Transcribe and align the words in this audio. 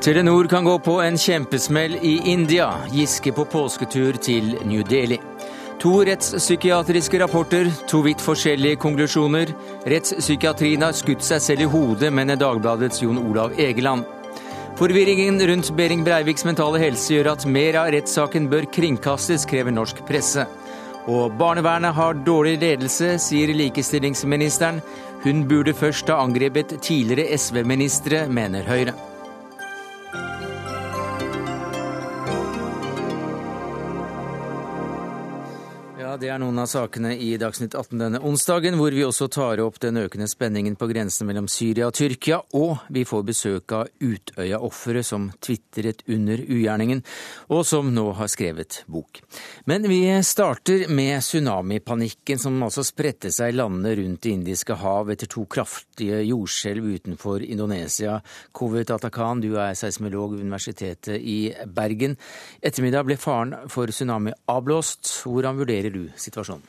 Telenor 0.00 0.44
kan 0.44 0.64
gå 0.64 0.78
på 0.78 1.00
en 1.02 1.18
kjempesmell 1.18 1.96
i 2.02 2.20
India. 2.30 2.68
Giske 2.92 3.32
på 3.34 3.44
påsketur 3.44 4.14
til 4.22 4.52
New 4.64 4.84
Delhi. 4.86 5.18
To 5.82 6.04
rettspsykiatriske 6.06 7.18
rapporter, 7.18 7.66
to 7.90 8.04
vidt 8.06 8.22
forskjellige 8.22 8.78
konklusjoner. 8.78 9.50
Rettspsykiatrien 9.90 10.86
har 10.86 10.94
skutt 10.94 11.26
seg 11.26 11.42
selv 11.42 11.66
i 11.66 11.68
hodet, 11.72 12.12
mener 12.14 12.38
Dagbladets 12.38 13.02
Jon 13.02 13.18
Olav 13.18 13.58
Egeland. 13.58 14.06
Forvirringen 14.78 15.42
rundt 15.50 15.72
Behring 15.74 16.06
Breiviks 16.06 16.46
mentale 16.46 16.78
helse 16.78 17.16
gjør 17.16 17.32
at 17.34 17.48
mer 17.50 17.80
av 17.82 17.90
rettssaken 17.90 18.46
bør 18.54 18.70
kringkastes, 18.70 19.48
krever 19.50 19.74
norsk 19.74 20.06
presse. 20.06 20.46
Og 21.10 21.34
barnevernet 21.40 21.98
har 21.98 22.22
dårlig 22.22 22.60
ledelse, 22.62 23.16
sier 23.18 23.50
likestillingsministeren. 23.50 24.78
Hun 25.26 25.44
burde 25.50 25.74
først 25.74 26.14
ha 26.14 26.22
angrepet 26.22 26.78
tidligere 26.78 27.34
SV-ministre, 27.34 28.28
mener 28.30 28.62
Høyre. 28.62 29.07
Det 36.18 36.30
er 36.32 36.40
noen 36.42 36.58
av 36.58 36.66
sakene 36.66 37.12
i 37.14 37.28
Dagsnytt 37.38 37.76
18 37.78 38.00
denne 38.00 38.18
onsdagen, 38.26 38.76
hvor 38.78 38.94
vi 38.94 39.04
også 39.06 39.28
tar 39.30 39.60
opp 39.62 39.76
den 39.82 40.00
økende 40.00 40.26
spenningen 40.30 40.74
på 40.78 40.88
grensen 40.90 41.28
mellom 41.28 41.46
Syria 41.50 41.86
og 41.88 41.94
Tyrkia, 41.94 42.40
og 42.58 42.82
vi 42.94 43.04
får 43.06 43.22
besøk 43.28 43.74
av 43.76 43.90
Utøya-offeret 44.02 45.06
som 45.06 45.28
tvitret 45.44 46.02
under 46.10 46.42
ugjerningen, 46.42 47.04
og 47.54 47.62
som 47.68 47.92
nå 47.94 48.06
har 48.18 48.30
skrevet 48.32 48.80
bok. 48.90 49.20
Men 49.70 49.86
vi 49.90 50.00
starter 50.26 50.88
med 50.90 51.22
tsunamipanikken 51.22 52.42
som 52.42 52.58
altså 52.66 52.82
spredte 52.86 53.30
seg 53.34 53.54
landene 53.54 53.94
rundt 54.00 54.22
Det 54.24 54.34
indiske 54.34 54.74
hav 54.80 55.12
etter 55.14 55.30
to 55.30 55.44
kraftige 55.46 56.24
jordskjelv 56.26 56.88
utenfor 56.98 57.44
Indonesia. 57.46 58.18
Kovet 58.50 58.90
Atakan, 58.90 59.44
du 59.44 59.52
er 59.54 59.78
seismolog 59.78 60.34
ved 60.34 60.42
Universitetet 60.48 61.20
i 61.22 61.54
Bergen. 61.64 62.18
Ettermiddag 62.58 63.06
ble 63.06 63.18
faren 63.20 63.54
for 63.70 63.86
tsunami 63.94 64.34
avblåst. 64.50 65.14
Hvordan 65.28 65.62
vurderer 65.62 65.94
du 65.94 66.07
situasjonen? 66.16 66.66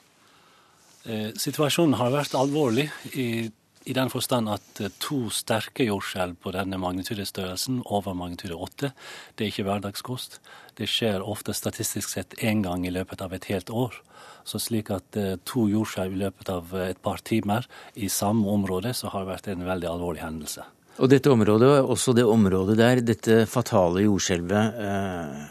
Eh, 1.07 1.31
situasjonen 1.39 1.95
har 1.95 2.11
vært 2.11 2.35
alvorlig 2.35 2.89
i, 3.15 3.47
i 3.87 3.93
den 3.95 4.11
forstand 4.11 4.51
at 4.51 4.81
eh, 4.83 4.91
to 4.99 5.29
sterke 5.31 5.85
jordskjelv 5.87 6.35
på 6.43 6.51
denne 6.53 6.77
magnitudestørrelsen, 6.81 7.79
over 7.85 8.17
magnitude 8.17 8.57
8, 8.57 8.91
det 9.35 9.45
er 9.45 9.53
ikke 9.53 9.65
hverdagskost. 9.69 10.39
Det 10.75 10.89
skjer 10.91 11.23
ofte 11.23 11.55
statistisk 11.55 12.11
sett 12.11 12.35
én 12.43 12.61
gang 12.65 12.85
i 12.85 12.93
løpet 12.93 13.23
av 13.23 13.33
et 13.33 13.47
helt 13.49 13.71
år. 13.71 13.95
Så 14.43 14.59
slik 14.61 14.91
at 14.91 15.17
eh, 15.17 15.37
to 15.47 15.69
jordskjelv 15.71 16.17
i 16.17 16.23
løpet 16.25 16.51
av 16.51 16.75
et 16.83 16.99
par 17.01 17.23
timer 17.23 17.65
i 17.95 18.11
samme 18.11 18.49
område, 18.51 18.91
så 18.93 19.13
har 19.13 19.23
det 19.23 19.33
vært 19.33 19.49
en 19.53 19.63
veldig 19.69 19.89
alvorlig 19.93 20.25
hendelse. 20.25 20.67
Og 20.99 21.07
dette 21.07 21.31
området, 21.31 21.77
også 21.79 22.11
det 22.11 22.27
området 22.27 22.75
der 22.75 22.99
dette 23.07 23.45
fatale 23.47 24.03
jordskjelvet 24.03 24.83
eh, 24.83 25.47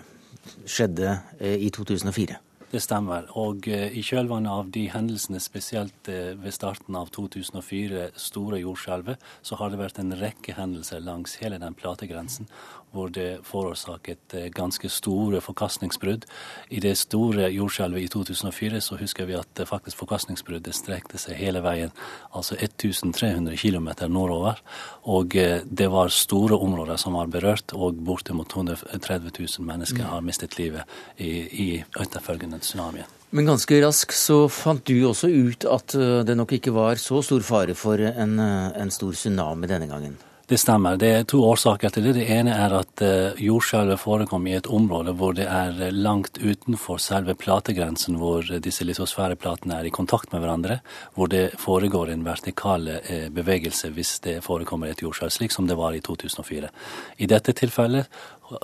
skjedde 0.69 1.17
i 1.41 1.73
2004? 1.73 2.37
Det 2.69 2.83
stemmer. 2.85 3.25
Og 3.41 3.65
eh, 3.73 3.95
i 3.97 4.03
kjølvannet 4.05 4.53
av 4.53 4.67
de 4.75 4.83
hendelsene, 4.93 5.41
spesielt 5.41 6.09
eh, 6.13 6.35
ved 6.37 6.53
starten 6.53 6.99
av 7.01 7.09
2004, 7.17 8.11
store 8.21 8.61
jordskjelvet, 8.61 9.23
så 9.41 9.57
har 9.57 9.73
det 9.73 9.81
vært 9.81 10.01
en 10.03 10.13
rekke 10.21 10.53
hendelser 10.59 11.01
langs 11.01 11.39
hele 11.41 11.61
den 11.63 11.79
plategrensen 11.79 12.51
hvor 12.89 13.11
det 13.13 13.43
forårsaket 13.45 14.35
eh, 14.37 14.47
ganske 14.53 14.89
store 14.89 15.41
forkastningsbrudd. 15.45 16.27
I 16.73 16.81
det 16.81 16.95
store 17.01 17.49
jordskjelvet 17.53 18.05
i 18.05 18.11
2004 18.13 18.81
så 18.85 19.01
husker 19.01 19.29
vi 19.29 19.37
at 19.37 19.65
faktisk 19.69 20.01
forkastningsbruddet 20.01 20.77
strekte 20.77 21.21
seg 21.21 21.41
hele 21.41 21.61
veien, 21.65 21.93
altså 22.37 22.57
1300 22.57 23.57
km 23.61 23.91
nordover. 24.13 24.61
Og 25.09 25.37
det 25.37 25.89
var 25.93 26.13
store 26.13 26.57
områder 26.57 27.01
som 27.01 27.17
var 27.17 27.29
berørt, 27.33 27.77
og 27.77 28.01
bortimot 28.05 28.49
230 28.53 29.37
000 29.37 29.69
mennesker 29.69 30.05
mm. 30.05 30.09
har 30.13 30.25
mistet 30.25 30.57
livet 30.57 30.97
i, 31.21 31.33
i 31.45 31.69
etterfølgende 32.01 32.58
tsunamien. 32.65 33.09
Men 33.31 33.45
ganske 33.45 33.81
raskt 33.85 34.17
så 34.17 34.47
fant 34.49 34.87
du 34.89 35.03
også 35.05 35.29
ut 35.29 35.67
at 35.69 35.93
eh, 35.99 36.23
det 36.25 36.37
nok 36.39 36.55
ikke 36.57 36.73
var 36.73 36.97
så 37.01 37.21
stor 37.25 37.45
fare 37.45 37.77
for 37.77 38.01
en, 38.01 38.39
eh, 38.41 38.81
en 38.81 38.93
stor 38.95 39.13
tsunami 39.13 39.69
denne 39.69 39.91
gangen? 39.91 40.17
Det 40.49 40.57
stemmer. 40.57 40.97
Det 40.97 41.09
er 41.13 41.27
to 41.29 41.43
årsaker 41.45 41.93
til 41.93 42.07
det. 42.07 42.15
Det 42.17 42.29
ene 42.33 42.55
er 42.57 42.73
at 42.73 43.03
uh, 43.05 43.37
jordskjelvet 43.37 44.01
forekom 44.01 44.47
i 44.49 44.55
et 44.57 44.71
område 44.73 45.13
hvor 45.13 45.35
det 45.37 45.45
er 45.45 45.93
langt 45.93 46.41
utenfor 46.41 46.97
selve 47.05 47.35
plategrensen, 47.37 48.17
hvor 48.17 48.41
disse 48.65 48.87
litosfæreplatene 48.89 49.77
er 49.77 49.91
i 49.91 49.93
kontakt 49.93 50.33
med 50.33 50.41
hverandre, 50.41 50.79
hvor 51.13 51.29
det 51.29 51.51
foregår 51.61 52.15
en 52.15 52.25
vertikal 52.25 52.89
bevegelse 53.29 53.93
hvis 53.93 54.15
det 54.25 54.39
forekommer 54.47 54.89
et 54.89 55.05
jordskjelv, 55.05 55.37
slik 55.37 55.53
som 55.53 55.69
det 55.69 55.77
var 55.77 55.93
i 55.93 56.01
2004. 56.01 56.73
I 57.21 57.29
dette 57.29 57.53
tilfellet 57.53 58.09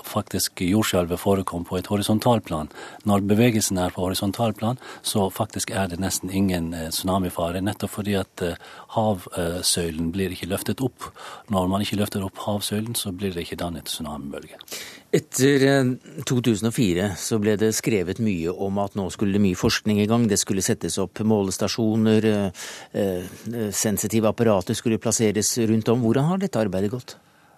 faktisk 0.05 0.63
jordskjelvet 0.65 1.21
forekom 1.21 1.65
på 1.69 1.79
et 1.79 1.89
horisontalplan. 1.91 2.71
Når 3.09 3.25
bevegelsen 3.29 3.79
er 3.81 3.93
på 3.95 4.05
horisontalplan, 4.05 4.81
så 5.03 5.29
faktisk 5.33 5.73
er 5.75 5.91
det 5.93 6.01
nesten 6.03 6.33
ingen 6.33 6.73
eh, 6.75 6.91
tsunamifare, 6.95 7.63
nettopp 7.65 7.95
fordi 7.99 8.17
at 8.21 8.45
eh, 8.45 8.59
havsøylen 8.97 10.11
blir 10.15 10.35
ikke 10.35 10.51
løftet 10.51 10.83
opp. 10.85 11.11
Når 11.53 11.71
man 11.71 11.85
ikke 11.85 12.01
løfter 12.01 12.25
opp 12.27 12.43
havsøylen, 12.47 12.97
så 12.99 13.13
blir 13.13 13.35
det 13.35 13.47
ikke 13.47 13.61
dannet 13.61 13.91
tsunamibølge. 13.91 14.61
Etter 15.15 15.67
2004 16.27 17.05
eh, 17.05 17.19
så 17.21 17.39
ble 17.43 17.57
det 17.61 17.75
skrevet 17.77 18.23
mye 18.25 18.53
om 18.53 18.81
at 18.83 18.97
nå 18.99 19.09
skulle 19.15 19.37
det 19.37 19.45
mye 19.45 19.59
forskning 19.59 20.01
i 20.03 20.09
gang. 20.11 20.29
Det 20.31 20.41
skulle 20.41 20.65
settes 20.65 20.99
opp 21.03 21.21
målestasjoner, 21.25 22.27
sensitive 23.75 24.31
apparater 24.31 24.77
skulle 24.77 25.01
plasseres 25.03 25.57
rundt 25.69 25.89
om. 25.93 26.03
Hvordan 26.05 26.29
har 26.31 26.43
dette 26.43 26.61
arbeidet 26.61 26.93
gått? 26.95 27.17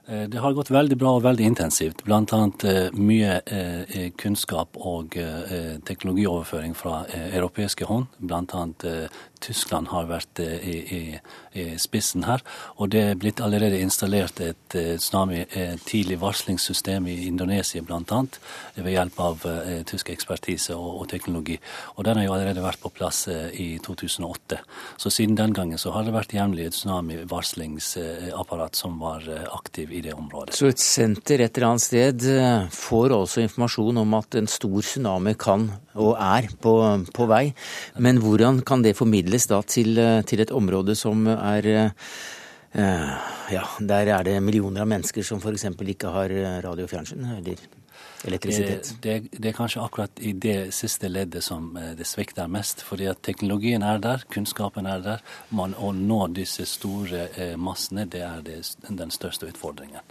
Eh, 0.08 0.22
det 0.28 0.38
har 0.38 0.52
gått 0.52 0.70
veldig 0.70 0.96
bra 0.98 1.16
og 1.18 1.24
veldig 1.24 1.46
intensivt. 1.50 2.04
Bl.a. 2.06 2.42
Eh, 2.70 2.94
mye 2.94 3.40
eh, 3.46 4.10
kunnskap 4.18 4.78
og 4.78 5.16
teknologioverføring 5.86 6.76
fra 6.78 7.02
europeiske 7.10 7.88
hånd. 7.88 8.06
Bl.a. 8.18 8.66
Tyskland 9.44 9.86
har 9.92 10.08
vært 10.10 10.40
i, 10.40 10.76
i, 10.96 11.00
i, 11.54 11.64
spissen 11.80 12.24
her. 12.26 12.40
Og 12.80 12.90
det 12.94 13.02
er 13.02 13.20
blitt 13.20 13.40
allerede 13.44 13.80
installert 13.82 14.40
et 14.44 14.76
tsunami 15.00 15.44
tidlig 15.86 16.18
varslingssystem 16.22 17.06
i 17.10 17.16
Indonesia 17.26 17.82
bl.a. 17.82 18.20
ved 18.76 18.92
hjelp 18.92 19.20
av 19.20 19.46
tysk 19.88 20.10
ekspertise 20.14 20.74
og, 20.76 21.02
og, 21.02 21.08
teknologi. 21.10 21.58
Og 21.96 22.04
den 22.08 22.16
har 22.20 22.26
jo 22.26 22.34
allerede 22.36 22.64
vært 22.64 22.82
på 22.82 22.94
plass 22.94 23.18
i 23.28 23.78
2008. 23.84 24.58
Så 25.00 25.10
siden 25.12 25.38
den 25.38 25.52
gangen 25.56 25.78
så 25.80 25.88
har 25.94 26.02
det 26.06 26.16
vært 26.16 26.36
jevnlig 26.36 26.68
et 26.68 26.76
tsunamivarslingsapparat 26.76 28.78
som 28.78 28.92
var 29.02 29.20
aktiv 29.52 29.92
i 29.92 30.02
det 30.04 30.14
området. 30.16 30.56
Så 30.56 30.70
et 30.70 30.82
senter 30.82 31.44
et 31.44 31.58
eller 31.58 31.72
annet 31.72 31.84
sted 31.84 32.24
eh, 32.30 32.68
får 32.72 33.14
også 33.16 33.42
informasjon 33.44 34.00
om 34.00 34.16
at 34.18 34.38
en 34.38 34.48
stor 34.50 34.80
tsunami 34.82 35.34
kan 35.38 35.68
og 35.96 36.16
er 36.20 36.48
på, 36.62 36.72
på 37.16 37.26
vei. 37.28 37.44
Men 38.02 38.20
hvordan 38.22 38.60
kan 38.66 38.82
det 38.84 38.96
formidles 38.98 39.35
da 39.44 39.60
til, 39.62 39.98
eh, 40.00 40.22
til 40.24 40.40
et 40.40 40.50
område 40.50 40.96
som 40.96 41.26
er 41.28 41.66
eh, 41.66 41.90
ja, 43.52 43.64
der 43.80 44.12
er 44.12 44.24
det 44.24 44.40
millioner 44.42 44.82
av 44.84 44.88
mennesker 44.88 45.24
som 45.24 45.40
f.eks. 45.40 45.64
ikke 45.64 46.12
har 46.12 46.32
radio 46.64 46.84
og 46.84 46.90
fjernsyn, 46.90 47.24
eller 47.36 47.60
elektrisitet? 48.24 48.90
Det, 49.00 49.20
det, 49.20 49.38
det, 49.38 49.48
er 49.48 49.56
kanskje 49.56 49.84
akkurat 49.84 50.20
i 50.20 50.32
det 50.32 50.74
siste 50.76 51.08
leddet 51.08 51.44
som 51.44 51.70
det 51.72 52.04
svikter 52.04 52.48
mest. 52.48 52.82
fordi 52.82 53.06
at 53.08 53.22
teknologien 53.22 53.82
er 53.82 53.98
der, 53.98 54.24
kunnskapen 54.28 54.86
er 54.86 55.00
der. 55.00 55.24
Man, 55.50 55.76
å 55.78 55.92
nå 55.92 56.26
disse 56.36 56.66
store 56.66 57.56
massene, 57.56 58.04
det 58.04 58.24
er 58.24 58.42
det, 58.44 58.60
den 58.88 59.10
største 59.10 59.48
utfordringen. 59.48 60.04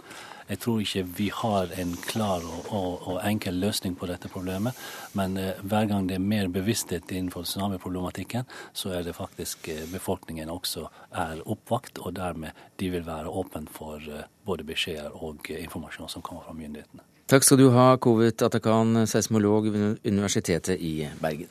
Jeg 0.46 0.60
tror 0.62 0.82
ikke 0.82 1.02
vi 1.18 1.26
har 1.34 1.72
en 1.80 1.94
klar 2.06 2.44
og, 2.46 2.68
og, 2.70 3.08
og 3.08 3.18
enkel 3.26 3.58
løsning 3.58 3.96
på 3.98 4.06
dette 4.06 4.30
problemet. 4.30 4.78
Men 5.18 5.36
eh, 5.40 5.58
hver 5.62 5.88
gang 5.90 6.06
det 6.06 6.18
er 6.18 6.22
mer 6.22 6.48
bevissthet 6.52 7.10
innenfor 7.10 7.46
tsunamiproblematikken, 7.48 8.46
så 8.72 8.94
er 8.94 9.02
det 9.06 9.16
faktisk 9.16 9.68
eh, 9.72 9.82
befolkningen 9.90 10.52
også 10.52 10.86
er 11.10 11.42
oppvakt, 11.44 11.98
og 11.98 12.14
dermed 12.16 12.54
de 12.78 12.90
vil 12.94 13.06
være 13.06 13.32
åpen 13.32 13.66
for 13.72 13.98
eh, 13.98 14.28
både 14.46 14.66
beskjeder 14.68 15.10
og 15.18 15.50
eh, 15.50 15.64
informasjon 15.64 16.12
som 16.14 16.22
kommer 16.22 16.46
fra 16.46 16.54
myndighetene. 16.54 17.02
Takk 17.26 17.42
skal 17.42 17.58
du 17.58 17.70
ha, 17.74 17.88
Kovet 17.98 18.42
Atakan, 18.46 19.02
seismolog 19.10 19.66
ved 19.74 19.98
Universitetet 20.06 20.78
i 20.78 21.08
Bergen. 21.18 21.50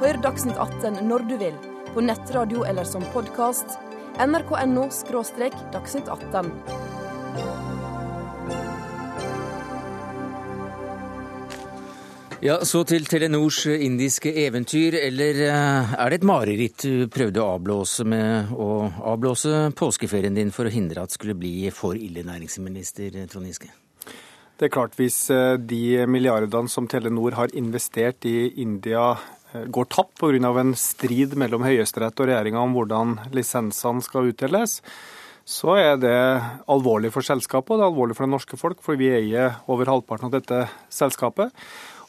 Hør 0.00 0.16
Dagsnytt 0.24 0.56
18 0.56 1.02
når 1.04 1.26
du 1.28 1.36
vil, 1.42 1.58
på 1.92 2.00
nettradio 2.00 2.64
eller 2.64 2.88
som 2.88 3.04
podkast. 3.12 3.76
nrk.no– 4.16 4.88
dagsnytt 5.76 6.08
18. 6.08 6.99
Ja, 12.40 12.54
Så 12.64 12.80
til 12.88 13.04
Telenors 13.04 13.66
indiske 13.68 14.30
eventyr, 14.46 14.94
eller 14.96 15.42
eh, 15.44 15.90
er 15.92 16.08
det 16.08 16.22
et 16.22 16.24
mareritt 16.24 16.86
du 16.86 17.10
prøvde 17.12 17.42
å 17.42 17.50
avblåse 17.58 18.06
med 18.08 18.54
å 18.56 18.68
avblåse 19.12 19.66
påskeferien 19.76 20.38
din 20.38 20.48
for 20.48 20.64
å 20.64 20.72
hindre 20.72 21.04
at 21.04 21.12
det 21.12 21.18
skulle 21.18 21.36
bli 21.36 21.68
for 21.68 22.00
ille, 22.00 22.24
næringsminister 22.24 23.26
Trond 23.28 23.44
Giske? 23.44 23.68
Det 24.56 24.70
er 24.70 24.72
klart, 24.72 24.96
hvis 24.96 25.18
eh, 25.28 25.58
de 25.60 26.06
milliardene 26.08 26.72
som 26.72 26.88
Telenor 26.88 27.36
har 27.36 27.52
investert 27.52 28.24
i 28.24 28.48
India 28.64 29.10
eh, 29.52 29.68
går 29.68 29.92
tapt 29.92 30.16
pga. 30.24 30.40
en 30.64 30.72
strid 30.72 31.36
mellom 31.36 31.68
Høyesterett 31.68 32.24
og 32.24 32.32
regjeringa 32.32 32.64
om 32.64 32.72
hvordan 32.72 33.18
lisensene 33.36 34.00
skal 34.00 34.32
utdeles, 34.32 34.80
så 35.50 35.74
er 35.80 35.96
det 35.98 36.18
alvorlig 36.70 37.10
for 37.14 37.26
selskapet 37.26 37.74
og 37.74 37.80
det 37.80 37.84
er 37.84 37.90
alvorlig 37.90 38.16
for 38.18 38.28
det 38.28 38.34
norske 38.36 38.58
folk, 38.60 38.82
for 38.84 39.00
vi 39.00 39.10
eier 39.10 39.58
over 39.70 39.90
halvparten 39.90 40.28
av 40.28 40.36
dette 40.36 40.66
selskapet. 40.94 41.50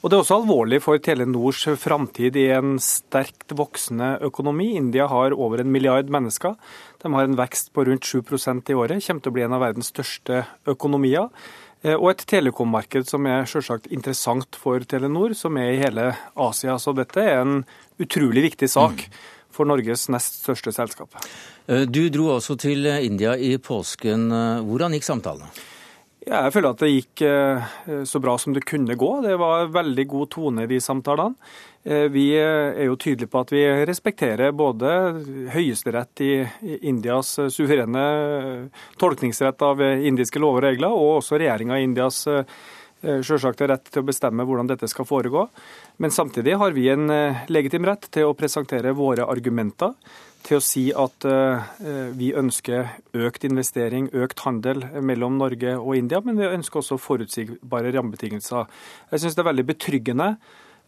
Og 0.01 0.09
Det 0.09 0.17
er 0.17 0.23
også 0.23 0.37
alvorlig 0.39 0.79
for 0.81 0.97
Telenors 0.97 1.61
framtid 1.77 2.37
i 2.41 2.47
en 2.55 2.79
sterkt 2.81 3.53
voksende 3.53 4.15
økonomi. 4.25 4.71
India 4.73 5.05
har 5.05 5.33
over 5.33 5.61
en 5.61 5.69
milliard 5.71 6.09
mennesker. 6.09 6.55
De 7.03 7.11
har 7.13 7.27
en 7.27 7.37
vekst 7.37 7.69
på 7.73 7.85
rundt 7.85 8.09
7% 8.09 8.71
i 8.73 8.77
året, 8.77 9.05
kommer 9.05 9.21
til 9.21 9.29
å 9.29 9.35
bli 9.35 9.43
en 9.45 9.53
av 9.53 9.61
verdens 9.61 9.91
største 9.93 10.41
økonomier. 10.65 11.29
Eh, 11.83 11.93
og 11.93 12.09
et 12.11 12.25
telekommarked 12.29 13.05
som 13.09 13.29
er 13.29 13.45
selvsagt 13.49 13.91
interessant 13.93 14.57
for 14.57 14.81
Telenor, 14.81 15.35
som 15.37 15.57
er 15.57 15.75
i 15.75 15.81
hele 15.83 16.11
Asia. 16.33 16.79
Så 16.81 16.95
dette 16.97 17.21
er 17.21 17.43
en 17.43 17.61
utrolig 18.01 18.49
viktig 18.49 18.69
sak 18.73 19.05
for 19.61 19.69
Norges 19.69 20.09
nest 20.13 20.41
største 20.41 20.73
selskap. 20.75 21.17
Eh, 21.67 21.85
du 21.85 22.07
dro 22.13 22.33
også 22.35 22.57
til 22.59 22.89
India 22.97 23.37
i 23.37 23.55
påsken. 23.61 24.29
Eh, 24.33 24.63
hvordan 24.65 24.97
gikk 24.97 25.07
samtalene? 25.07 25.53
Jeg 26.21 26.53
føler 26.53 26.75
at 26.75 26.81
det 26.83 26.89
gikk 26.91 27.21
så 28.05 28.19
bra 28.21 28.35
som 28.37 28.53
det 28.53 28.61
kunne 28.69 28.93
gå. 28.93 29.07
Det 29.25 29.33
var 29.41 29.71
veldig 29.73 30.03
god 30.05 30.29
tone 30.29 30.67
i 30.67 30.69
de 30.69 30.77
samtalene. 30.77 31.33
Eh, 31.83 32.05
vi 32.13 32.27
er 32.37 32.83
jo 32.85 32.97
tydelige 32.99 33.31
på 33.31 33.41
at 33.41 33.51
vi 33.55 33.63
respekterer 33.89 34.53
både 34.53 34.89
Høyesterett 35.49 36.21
i 36.21 36.33
Indias 36.85 37.33
suverene 37.49 38.03
tolkningsrett 39.01 39.65
av 39.65 39.81
indiske 39.81 40.41
lover 40.41 40.61
og 40.61 40.67
regler, 40.67 40.93
og 40.93 41.23
også 41.23 41.39
regjeringa 41.41 41.79
i 41.79 41.87
Indias 41.87 42.21
eh, 42.29 42.45
selvsagt 43.01 43.63
rett 43.69 43.89
til 43.89 44.03
å 44.03 44.07
bestemme 44.07 44.45
hvordan 44.47 44.69
dette 44.69 44.89
skal 44.91 45.07
foregå. 45.09 45.47
Men 46.01 46.13
samtidig 46.13 46.57
har 46.61 46.75
vi 46.77 46.87
en 46.93 47.09
eh, 47.13 47.43
legitim 47.51 47.87
rett 47.89 48.07
til 48.13 48.29
å 48.29 48.35
presentere 48.37 48.95
våre 48.97 49.27
argumenter. 49.29 49.95
Til 50.41 50.57
å 50.57 50.63
si 50.65 50.87
at 50.89 51.21
vi 52.17 52.31
ønsker 52.33 52.87
økt 53.13 53.43
investering, 53.45 54.07
økt 54.09 54.39
handel 54.41 54.81
mellom 55.05 55.35
Norge 55.37 55.75
og 55.77 55.93
India, 55.99 56.17
men 56.25 56.39
vi 56.39 56.47
ønsker 56.49 56.81
også 56.81 56.97
forutsigbare 56.97 57.91
rammebetingelser. 57.93 58.65
Jeg 59.11 59.21
syns 59.21 59.37
det 59.37 59.43
er 59.43 59.49
veldig 59.51 59.67
betryggende 59.69 60.31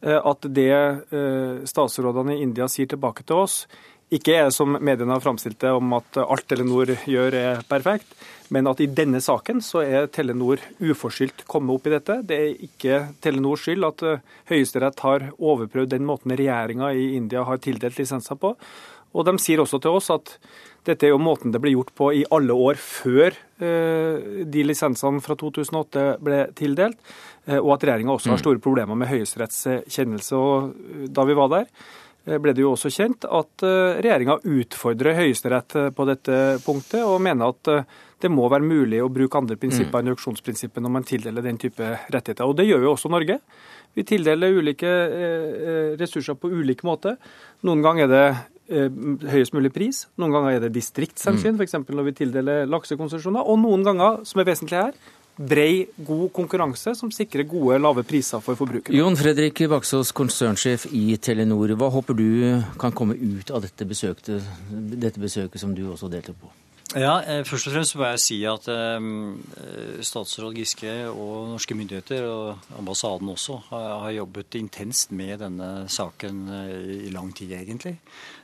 Eh, 0.03 0.19
at 0.19 0.45
det 0.51 0.71
eh, 0.75 1.63
statsrådene 1.69 2.35
i 2.35 2.43
India 2.43 2.67
sier 2.67 2.89
tilbake 2.91 3.23
til 3.23 3.45
oss, 3.45 3.61
ikke 4.17 4.35
er 4.37 4.49
som 4.53 4.77
mediene 4.79 5.15
har 5.15 5.23
framstilt 5.23 5.59
det, 5.63 5.71
om 5.73 5.95
at 5.97 6.19
alt 6.23 6.47
Telenor 6.49 6.91
gjør 7.09 7.37
er 7.39 7.61
perfekt, 7.69 8.15
men 8.53 8.67
at 8.69 8.81
i 8.83 8.89
denne 8.91 9.21
saken 9.23 9.61
så 9.65 9.81
er 9.83 10.09
Telenor 10.13 10.61
uforskyldt 10.83 11.45
kommet 11.49 11.77
opp 11.77 11.87
i 11.89 11.95
dette. 11.95 12.19
Det 12.27 12.39
er 12.39 12.65
ikke 12.67 12.99
Telenors 13.23 13.65
skyld 13.65 13.87
at 13.87 14.03
eh, 14.07 14.25
Høyesterett 14.51 15.05
har 15.05 15.29
overprøvd 15.37 15.95
den 15.95 16.05
måten 16.09 16.35
regjeringa 16.35 16.91
i 16.93 17.13
India 17.17 17.45
har 17.47 17.61
tildelt 17.63 17.97
lisenser 17.99 18.39
på. 18.39 18.53
Og 19.13 19.27
de 19.27 19.37
sier 19.41 19.61
også 19.61 19.77
til 19.81 19.97
oss 19.97 20.09
at 20.13 20.37
dette 20.83 21.05
er 21.07 21.13
jo 21.13 21.21
måten 21.21 21.53
det 21.53 21.61
ble 21.63 21.75
gjort 21.75 21.93
på 21.95 22.09
i 22.17 22.23
alle 22.33 22.55
år 22.57 22.79
før 22.81 23.35
de 23.63 24.63
lisensene 24.65 25.21
fra 25.23 25.37
2008 25.39 26.01
ble 26.19 26.39
tildelt. 26.57 26.97
Eh, 27.45 27.59
og 27.59 27.75
at 27.75 27.83
regjeringa 27.87 28.13
også 28.13 28.31
har 28.31 28.39
mm. 28.39 28.43
store 28.45 28.63
problemer 28.63 28.97
med 28.99 29.09
Høyesteretts 29.11 29.65
kjennelse. 29.91 30.39
Og 30.39 30.71
eh, 30.71 31.05
da 31.11 31.25
vi 31.27 31.35
var 31.37 31.51
der, 31.51 31.67
eh, 31.67 32.02
ble 32.23 32.53
det 32.55 32.63
jo 32.63 32.71
også 32.73 32.91
kjent 32.93 33.25
at 33.27 33.63
regjeringa 33.65 34.37
utfordrer 34.47 35.17
Høyesterett 35.17 35.75
på 35.95 36.05
dette 36.07 36.37
punktet, 36.63 37.01
og 37.03 37.19
mener 37.23 37.51
at 37.51 37.71
det 38.23 38.31
må 38.31 38.47
være 38.47 38.63
mulig 38.63 39.01
å 39.03 39.11
bruke 39.11 39.35
andre 39.35 39.57
prinsipper 39.59 39.99
mm. 39.99 40.05
enn 40.05 40.13
auksjonsprinsippet 40.13 40.83
når 40.85 40.93
man 40.95 41.07
tildeler 41.07 41.43
den 41.43 41.59
type 41.59 41.83
rettigheter. 41.83 42.47
Og 42.47 42.55
det 42.55 42.69
gjør 42.69 42.85
jo 42.87 42.93
også 42.93 43.11
Norge. 43.11 43.35
Vi 43.93 44.05
tildeler 44.07 44.55
ulike 44.55 44.93
ressurser 45.99 46.39
på 46.39 46.51
ulik 46.53 46.85
måte. 46.87 47.17
Noen 47.67 47.83
ganger 47.83 48.07
er 48.07 48.13
det 48.13 48.27
høyest 49.27 49.53
mulig 49.55 49.73
pris, 49.75 50.05
noen 50.17 50.31
ganger 50.33 50.55
er 50.55 50.63
det 50.63 50.71
distriktshensyn, 50.75 51.57
mm. 51.57 51.59
f.eks. 51.59 51.75
når 51.91 52.07
vi 52.07 52.15
tildeler 52.21 52.69
laksekonsesjoner, 52.71 53.43
og 53.43 53.59
noen 53.59 53.83
ganger, 53.85 54.23
som 54.27 54.39
er 54.39 54.47
vesentlig 54.47 54.79
her, 54.79 54.95
brei, 55.37 55.87
god 55.97 56.27
konkurranse 56.35 56.93
som 56.97 57.11
sikrer 57.13 57.47
gode, 57.49 57.79
lave 57.81 58.03
priser 58.07 58.41
for 58.43 58.57
forbrukerne. 58.59 58.97
Jon 58.97 59.17
Fredrik 59.17 59.63
Baksås, 59.69 60.13
konsernsjef 60.15 60.87
i 60.93 61.17
Telenor. 61.17 61.73
Hva 61.79 61.89
håper 61.93 62.17
du 62.17 62.27
kan 62.81 62.93
komme 62.95 63.17
ut 63.17 63.53
av 63.53 63.63
dette 63.65 63.87
besøket, 63.89 64.43
dette 64.69 65.21
besøket 65.21 65.61
som 65.61 65.73
du 65.75 65.87
også 65.89 66.11
deltok 66.13 66.37
på? 66.43 66.53
Ja, 66.93 67.23
eh, 67.25 67.41
Først 67.47 67.67
og 67.67 67.73
fremst 67.73 67.95
må 67.97 68.05
jeg 68.11 68.21
si 68.21 68.35
at 68.45 68.67
eh, 68.69 69.05
statsråd 70.05 70.53
Giske 70.59 70.91
og 71.09 71.49
norske 71.55 71.77
myndigheter, 71.77 72.27
og 72.29 72.77
ambassaden 72.77 73.31
også, 73.33 73.57
har, 73.71 74.11
jobbet 74.13 74.59
intenst 74.59 75.11
med 75.15 75.39
denne 75.41 75.87
saken 75.89 76.43
eh, 76.53 77.07
i 77.07 77.13
lang 77.15 77.33
tid, 77.33 77.55
egentlig. 77.57 77.97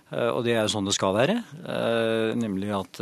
Og 0.10 0.42
det 0.42 0.56
er 0.56 0.64
jo 0.64 0.72
sånn 0.74 0.88
det 0.88 0.96
skal 0.98 1.14
være. 1.14 1.36
Eh, 1.70 2.32
nemlig 2.34 2.72
at 2.74 2.98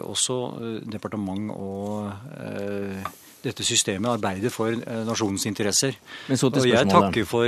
også 0.00 0.36
eh, 0.56 0.76
departement 0.88 1.52
og 1.52 2.10
eh, 2.40 3.06
dette 3.46 3.64
systemet 3.66 4.16
arbeider 4.16 4.50
for 4.50 4.74
nasjonens 5.06 5.44
interesser. 5.46 5.94
og 6.32 6.66
jeg 6.66 6.88
takker 6.90 7.26
for 7.28 7.46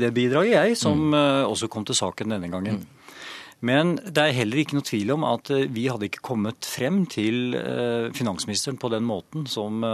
det 0.00 0.08
bidraget, 0.14 0.56
jeg, 0.56 0.78
som 0.80 0.98
mm. 1.12 1.46
også 1.46 1.68
kom 1.70 1.84
til 1.86 1.94
saken 1.94 2.34
denne 2.34 2.50
gangen. 2.50 2.80
Mm. 2.80 3.12
Men 3.60 3.94
det 3.96 4.24
er 4.24 4.34
heller 4.40 4.58
ikke 4.58 4.74
noe 4.74 4.84
tvil 4.84 5.12
om 5.14 5.22
at 5.28 5.52
vi 5.70 5.86
hadde 5.86 6.08
ikke 6.08 6.24
kommet 6.24 6.66
frem 6.66 7.04
til 7.06 7.54
finansministeren 8.16 8.76
på 8.76 8.90
den 8.90 9.06
måten 9.06 9.46
som 9.46 9.86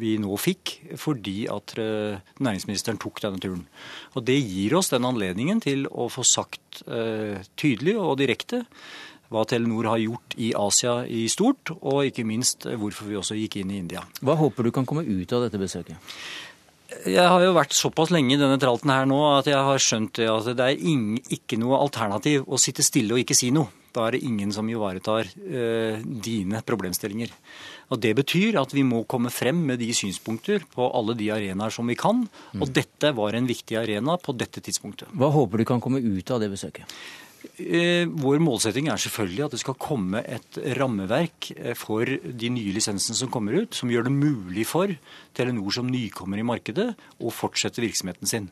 vi 0.00 0.16
nå 0.18 0.40
fikk, 0.42 0.74
fordi 0.98 1.46
at 1.52 1.76
næringsministeren 1.78 2.98
tok 2.98 3.22
denne 3.22 3.38
turen. 3.40 3.62
Og 4.18 4.26
det 4.26 4.40
gir 4.42 4.74
oss 4.80 4.90
den 4.90 5.06
anledningen 5.06 5.62
til 5.62 5.86
å 5.86 6.10
få 6.10 6.26
sagt 6.26 6.82
tydelig 6.82 7.94
og 7.94 8.18
direkte 8.18 8.64
hva 9.32 9.44
Telenor 9.48 9.90
har 9.92 10.02
gjort 10.02 10.36
i 10.38 10.52
Asia 10.56 10.98
i 11.06 11.26
stort, 11.32 11.72
og 11.80 12.06
ikke 12.08 12.26
minst 12.28 12.68
hvorfor 12.68 13.10
vi 13.10 13.18
også 13.18 13.38
gikk 13.38 13.60
inn 13.62 13.72
i 13.74 13.80
India. 13.82 14.04
Hva 14.20 14.36
håper 14.38 14.66
du 14.66 14.74
kan 14.74 14.86
komme 14.88 15.06
ut 15.06 15.32
av 15.36 15.46
dette 15.46 15.60
besøket? 15.60 15.96
Jeg 17.06 17.26
har 17.26 17.42
jo 17.42 17.54
vært 17.56 17.74
såpass 17.74 18.12
lenge 18.14 18.36
i 18.36 18.38
denne 18.38 18.60
tralten 18.62 18.92
her 18.92 19.08
nå 19.10 19.18
at 19.32 19.48
jeg 19.50 19.58
har 19.58 19.82
skjønt 19.82 20.20
at 20.22 20.52
det 20.54 20.68
er 20.68 20.78
ingen, 20.78 21.18
ikke 21.34 21.58
noe 21.58 21.80
alternativ 21.82 22.46
å 22.46 22.60
sitte 22.62 22.86
stille 22.86 23.16
og 23.16 23.22
ikke 23.24 23.36
si 23.36 23.50
noe. 23.54 23.72
Da 23.96 24.04
er 24.06 24.16
det 24.16 24.26
ingen 24.28 24.52
som 24.52 24.68
ivaretar 24.68 25.26
eh, 25.26 26.02
dine 26.04 26.60
problemstillinger. 26.66 27.32
Og 27.94 28.00
Det 28.02 28.12
betyr 28.18 28.58
at 28.60 28.74
vi 28.74 28.84
må 28.86 29.04
komme 29.08 29.30
frem 29.32 29.62
med 29.68 29.80
de 29.80 29.88
synspunkter 29.96 30.66
på 30.72 30.88
alle 30.90 31.14
de 31.18 31.30
arenaer 31.32 31.72
som 31.72 31.86
vi 31.88 31.96
kan. 31.98 32.24
Og 32.58 32.66
mm. 32.66 32.74
dette 32.76 33.12
var 33.16 33.34
en 33.34 33.48
viktig 33.48 33.78
arena 33.80 34.18
på 34.20 34.34
dette 34.36 34.60
tidspunktet. 34.60 35.10
Hva 35.16 35.30
håper 35.34 35.62
du 35.62 35.68
kan 35.68 35.82
komme 35.82 36.02
ut 36.02 36.34
av 36.34 36.42
det 36.42 36.50
besøket? 36.52 36.98
Eh, 37.58 38.04
vår 38.08 38.40
målsetting 38.42 38.88
er 38.90 39.00
selvfølgelig 39.00 39.44
at 39.46 39.54
det 39.56 39.60
skal 39.62 39.78
komme 39.80 40.22
et 40.22 40.58
rammeverk 40.78 41.50
eh, 41.56 41.76
for 41.78 42.06
de 42.06 42.50
nye 42.52 42.74
lisensene 42.76 43.16
som 43.18 43.30
kommer 43.32 43.56
ut, 43.62 43.76
som 43.76 43.90
gjør 43.92 44.08
det 44.08 44.14
mulig 44.16 44.66
for 44.68 44.92
Telenor 45.36 45.74
som 45.74 45.88
nykommer 45.90 46.40
i 46.40 46.46
markedet 46.46 46.90
å 47.20 47.32
fortsette 47.34 47.84
virksomheten 47.84 48.30
sin. 48.30 48.50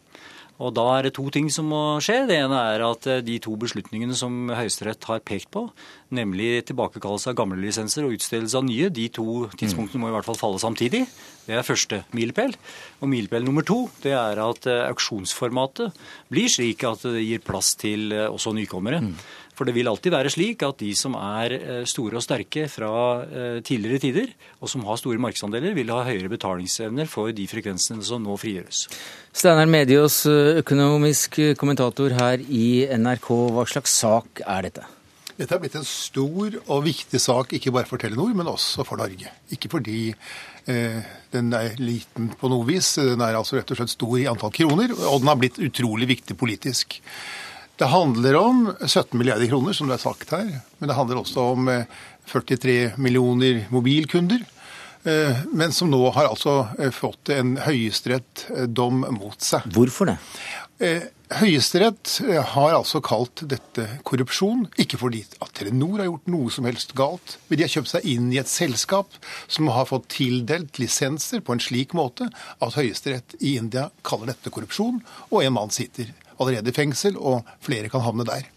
Og 0.62 0.70
Da 0.74 0.84
er 0.94 1.06
det 1.06 1.14
to 1.16 1.26
ting 1.34 1.48
som 1.50 1.66
må 1.72 1.98
skje. 2.04 2.20
Det 2.28 2.36
ene 2.38 2.58
er 2.74 2.84
at 2.86 3.06
eh, 3.10 3.22
de 3.26 3.40
to 3.42 3.56
beslutningene 3.58 4.14
som 4.14 4.52
Høyesterett 4.54 5.02
har 5.10 5.22
pekt 5.26 5.50
på, 5.54 5.66
nemlig 6.14 6.62
tilbakekallelse 6.68 7.32
av 7.32 7.38
gamle 7.40 7.58
lisenser 7.58 8.06
og 8.06 8.14
utstedelse 8.14 8.60
av 8.60 8.66
nye, 8.68 8.90
de 8.94 9.08
to 9.10 9.48
tidspunktene 9.58 10.02
må 10.02 10.12
i 10.12 10.14
hvert 10.14 10.28
fall 10.28 10.38
falle 10.38 10.62
samtidig. 10.62 11.04
Det 11.44 11.58
er 11.58 11.66
første 11.66 12.04
milepæl. 12.14 12.54
Og 13.02 13.10
milepæl 13.10 13.44
nummer 13.44 13.66
to 13.66 13.88
det 14.04 14.14
er 14.14 14.40
at 14.44 14.70
eh, 14.70 14.84
auksjonsformatet 14.92 16.04
blir 16.30 16.52
slik 16.52 16.86
at 16.86 17.02
det 17.08 17.24
gir 17.24 17.42
plass 17.44 17.74
til 17.80 18.14
eh, 18.14 18.30
også 18.30 18.54
nykommere. 18.54 19.02
For 19.54 19.68
det 19.68 19.74
vil 19.76 19.88
alltid 19.90 20.14
være 20.14 20.32
slik 20.34 20.64
at 20.66 20.80
de 20.82 20.90
som 20.98 21.14
er 21.18 21.54
eh, 21.56 21.84
store 21.88 22.18
og 22.18 22.24
sterke 22.24 22.66
fra 22.70 22.94
eh, 23.22 23.60
tidligere 23.66 24.02
tider, 24.02 24.32
og 24.60 24.70
som 24.70 24.82
har 24.88 24.98
store 24.98 25.20
markedsandeler, 25.22 25.76
vil 25.78 25.92
ha 25.94 26.02
høyere 26.08 26.32
betalingsevner 26.32 27.10
for 27.10 27.30
de 27.34 27.46
frekvensene 27.50 28.02
som 28.06 28.24
nå 28.24 28.34
frigjøres. 28.40 28.88
Steinar 29.34 29.70
Medios, 29.70 30.24
eh, 30.26 30.58
økonomisk 30.64 31.38
kommentator 31.60 32.16
her 32.18 32.42
i 32.42 32.84
NRK. 32.98 33.30
Hva 33.54 33.66
slags 33.70 33.94
sak 34.02 34.42
er 34.42 34.68
dette? 34.68 34.90
Dette 35.34 35.56
er 35.56 35.62
blitt 35.62 35.74
en 35.74 35.86
stor 35.86 36.54
og 36.70 36.84
viktig 36.84 37.18
sak, 37.18 37.56
ikke 37.56 37.72
bare 37.74 37.88
for 37.90 37.98
Telenor, 37.98 38.30
men 38.38 38.46
også 38.46 38.84
for 38.86 39.00
Norge. 39.00 39.32
Ikke 39.54 39.70
fordi 39.72 40.12
eh, 40.70 41.00
den 41.34 41.48
er 41.58 41.74
liten 41.82 42.28
på 42.38 42.50
noe 42.52 42.66
vis, 42.68 42.92
den 43.00 43.22
er 43.24 43.34
altså 43.34 43.58
rett 43.58 43.72
og 43.74 43.80
slett 43.80 43.94
stor 43.96 44.14
i 44.20 44.28
antall 44.30 44.54
kroner, 44.54 44.94
og 44.94 45.22
den 45.22 45.32
har 45.32 45.40
blitt 45.40 45.58
utrolig 45.58 46.06
viktig 46.12 46.38
politisk. 46.38 47.00
Det 47.76 47.84
handler 47.90 48.36
om 48.36 48.74
17 48.86 49.18
milliarder 49.18 49.46
kroner, 49.46 49.72
som 49.72 49.88
det 49.90 49.96
er 49.96 50.04
sagt 50.04 50.30
her. 50.30 50.50
Men 50.78 50.90
det 50.90 50.94
handler 50.94 51.18
også 51.24 51.46
om 51.56 51.70
43 52.30 52.76
eh, 52.84 52.98
millioner 53.02 53.64
mobilkunder. 53.74 54.44
Eh, 55.02 55.42
men 55.50 55.74
som 55.74 55.90
nå 55.90 56.00
har 56.14 56.30
altså 56.30 56.68
eh, 56.78 56.94
fått 56.94 57.32
en 57.34 57.56
høyesterettsdom 57.64 59.02
mot 59.18 59.42
seg. 59.42 59.66
Hvorfor 59.74 60.12
det? 60.12 60.18
Høyesterett 61.34 62.18
har 62.52 62.74
altså 62.76 63.00
kalt 63.02 63.42
dette 63.48 63.86
korrupsjon, 64.06 64.66
ikke 64.78 64.98
fordi 65.00 65.22
at 65.42 65.54
Telenor 65.56 66.02
har 66.02 66.08
gjort 66.08 66.28
noe 66.30 66.52
som 66.52 66.66
helst 66.68 66.92
galt, 66.98 67.36
men 67.48 67.58
de 67.58 67.64
har 67.64 67.72
kjøpt 67.72 67.90
seg 67.90 68.08
inn 68.10 68.26
i 68.34 68.40
et 68.42 68.50
selskap 68.50 69.16
som 69.46 69.70
har 69.72 69.88
fått 69.88 70.10
tildelt 70.14 70.78
lisenser 70.82 71.42
på 71.42 71.56
en 71.56 71.62
slik 71.62 71.94
måte 71.96 72.28
at 72.28 72.76
Høyesterett 72.76 73.38
i 73.40 73.54
India 73.62 73.88
kaller 74.06 74.34
dette 74.34 74.52
korrupsjon, 74.52 75.00
og 75.30 75.40
en 75.40 75.56
mann 75.56 75.74
sitter 75.74 76.12
allerede 76.38 76.72
i 76.72 76.76
fengsel, 76.76 77.16
og 77.18 77.44
flere 77.64 77.92
kan 77.92 78.04
havne 78.04 78.26
der. 78.28 78.50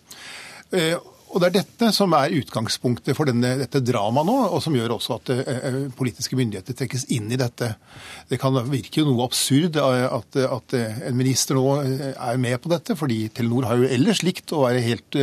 Eh, 0.71 0.97
Og 1.27 1.41
Det 1.41 1.47
er 1.47 1.55
dette 1.57 1.87
som 1.91 2.13
er 2.15 2.31
utgangspunktet 2.37 3.15
for 3.17 3.27
denne, 3.27 3.57
dette 3.59 3.81
dramaet 3.83 4.29
nå, 4.29 4.35
og 4.47 4.61
som 4.63 4.75
gjør 4.77 4.93
også 4.95 5.17
at 5.17 5.31
eh, 5.33 5.79
politiske 5.97 6.37
myndigheter 6.39 6.75
trekkes 6.79 7.03
inn 7.11 7.27
i 7.27 7.39
dette. 7.39 7.67
Det 8.29 8.39
kan 8.39 8.55
virke 8.71 9.03
noe 9.03 9.25
absurd 9.25 9.75
at, 9.75 10.37
at, 10.39 10.75
en 10.77 11.17
minister 11.19 11.59
nå 11.59 11.65
er 11.83 12.39
med 12.39 12.55
på 12.63 12.71
dette, 12.71 12.95
fordi 12.95 13.25
Telenor 13.35 13.67
har 13.67 13.81
jo 13.81 13.89
ellers 13.91 14.23
likt 14.23 14.53
å 14.55 14.63
være 14.63 14.85
helt 14.85 15.17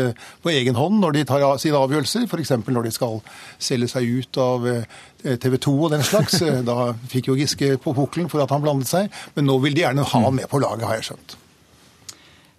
på 0.45 0.53
egen 0.53 0.77
hånd 0.77 1.01
når 1.01 1.17
de 1.17 1.25
tar 1.31 1.47
sine 1.63 1.81
avgjørelser, 1.81 2.29
f.eks. 2.29 2.53
når 2.69 2.85
de 2.85 2.93
skal 2.93 3.23
selge 3.57 3.89
seg 3.95 4.13
ut 4.21 4.41
av 4.45 4.69
TV 5.25 5.57
2 5.57 5.75
og 5.79 5.95
den 5.97 6.05
slags. 6.05 6.37
Da 6.69 6.93
fikk 7.09 7.33
jo 7.33 7.39
Giske 7.41 7.79
på 7.81 7.97
pukkelen 7.97 8.29
for 8.29 8.45
at 8.45 8.53
han 8.53 8.63
blandet 8.63 8.93
seg, 8.93 9.09
men 9.39 9.49
nå 9.49 9.57
vil 9.65 9.73
de 9.73 9.87
gjerne 9.87 10.05
ha 10.13 10.23
han 10.29 10.37
med 10.37 10.53
på 10.53 10.61
laget, 10.61 10.85
har 10.85 11.01
jeg 11.01 11.09
skjønt. 11.09 11.39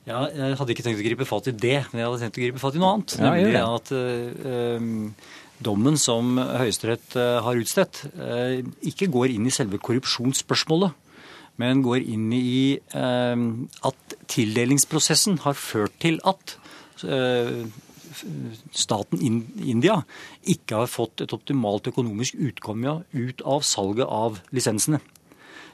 Ja, 0.05 0.27
jeg 0.29 0.57
hadde 0.59 0.73
ikke 0.75 0.83
tenkt 0.85 1.01
å 1.01 1.05
gripe 1.05 1.25
fatt 1.25 1.47
i 1.49 1.55
det, 1.55 1.79
men 1.89 2.01
jeg 2.01 2.05
hadde 2.05 2.21
tenkt 2.21 2.37
å 2.37 2.43
gripe 2.43 2.61
fatt 2.61 2.75
i 2.77 2.81
noe 2.81 2.91
annet. 2.93 3.15
Ja, 3.17 3.31
nemlig 3.33 3.61
at 3.63 3.89
uh, 3.97 5.31
dommen 5.65 5.97
som 5.97 6.35
Høyesterett 6.37 7.17
uh, 7.17 7.39
har 7.45 7.57
utstedt, 7.57 8.03
uh, 8.19 8.59
ikke 8.85 9.09
går 9.13 9.33
inn 9.33 9.49
i 9.49 9.53
selve 9.55 9.81
korrupsjonsspørsmålet, 9.81 10.93
men 11.61 11.81
går 11.81 12.03
inn 12.03 12.27
i 12.35 12.75
at 12.91 14.15
tildelingsprosessen 14.27 15.37
har 15.45 15.55
ført 15.55 15.93
til 16.03 16.17
at 16.27 16.57
staten 18.75 19.21
India 19.23 20.01
ikke 20.51 20.81
har 20.81 20.91
fått 20.91 21.23
et 21.23 21.31
optimalt 21.31 21.87
økonomisk 21.87 22.35
utkomme 22.49 22.97
ut 23.15 23.45
av 23.47 23.63
salget 23.63 24.03
av 24.03 24.41
lisensene. 24.51 24.99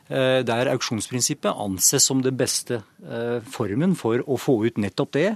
Eh, 0.10 0.42
der 0.44 0.68
auksjonsprinsippet 0.74 1.56
anses 1.56 2.04
som 2.10 2.20
det 2.26 2.34
beste 2.36 2.82
eh, 3.06 3.40
formen 3.48 3.94
for 3.96 4.20
å 4.28 4.36
få 4.36 4.58
ut 4.66 4.80
nettopp 4.82 5.14
det, 5.16 5.28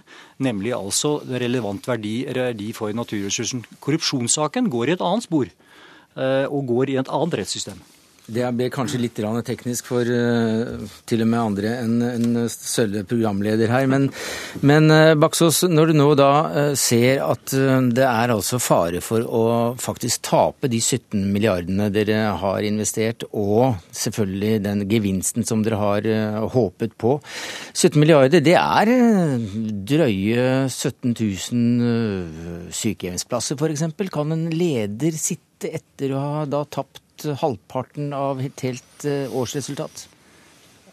nemlig 0.43 0.73
altså 0.75 1.19
relevant 1.29 1.87
verdi, 1.87 2.17
verdi 2.27 2.73
for 2.75 2.91
naturressursen. 2.91 3.63
Korrupsjonssaken 3.79 4.67
går 4.73 4.91
i 4.91 4.95
et 4.97 5.05
annet 5.05 5.27
spor 5.27 5.47
eh, 5.47 6.45
og 6.49 6.67
går 6.73 6.91
i 6.91 6.97
et 6.99 7.11
annet 7.13 7.39
rettssystem. 7.39 7.79
Det 8.25 8.45
ble 8.57 8.71
kanskje 8.73 8.99
litt 9.03 9.19
teknisk 9.45 9.85
for 9.91 10.01
uh, 10.09 10.81
til 11.05 11.21
og 11.21 11.27
med 11.29 11.39
andre 11.39 11.73
enn 11.83 11.99
en 12.01 12.47
Sølve 12.49 13.03
programleder 13.05 13.69
her. 13.69 13.85
Men, 13.91 14.07
men 14.65 14.89
uh, 14.89 15.13
Baksås, 15.13 15.61
når 15.69 15.91
du 15.91 15.99
nå 15.99 16.07
da 16.17 16.31
uh, 16.49 16.71
ser 16.73 17.21
at 17.21 17.53
det 17.53 18.07
er 18.07 18.33
altså 18.33 18.57
fare 18.57 19.01
for 19.05 19.21
å 19.21 19.43
faktisk 19.81 20.25
tape 20.25 20.71
de 20.71 20.81
17 20.81 21.21
milliardene 21.29 21.91
dere 21.93 22.33
har 22.41 22.65
investert, 22.65 23.27
og 23.29 23.77
selvfølgelig 23.93 24.63
den 24.65 24.83
gevinsten 24.89 25.45
som 25.45 25.61
dere 25.65 25.79
har 25.79 26.09
håpet 26.55 26.97
på 26.97 27.19
17 27.75 27.99
milliarder, 28.01 28.41
det 28.41 28.57
er 28.57 28.89
drøye 29.85 30.65
17 30.71 31.13
000 31.13 32.69
sykehjemsplasser 32.73 33.59
f.eks. 33.59 33.87
Kan 34.15 34.33
en 34.33 34.47
leder 34.53 35.13
sitte 35.19 35.69
etter 35.75 36.13
å 36.15 36.21
ha 36.21 36.45
da 36.49 36.65
tapt 36.65 37.04
halvparten 37.23 38.11
av 38.15 38.41
et 38.43 38.65
helt 38.67 39.05
eh, 39.07 39.31
årsresultat? 39.31 40.07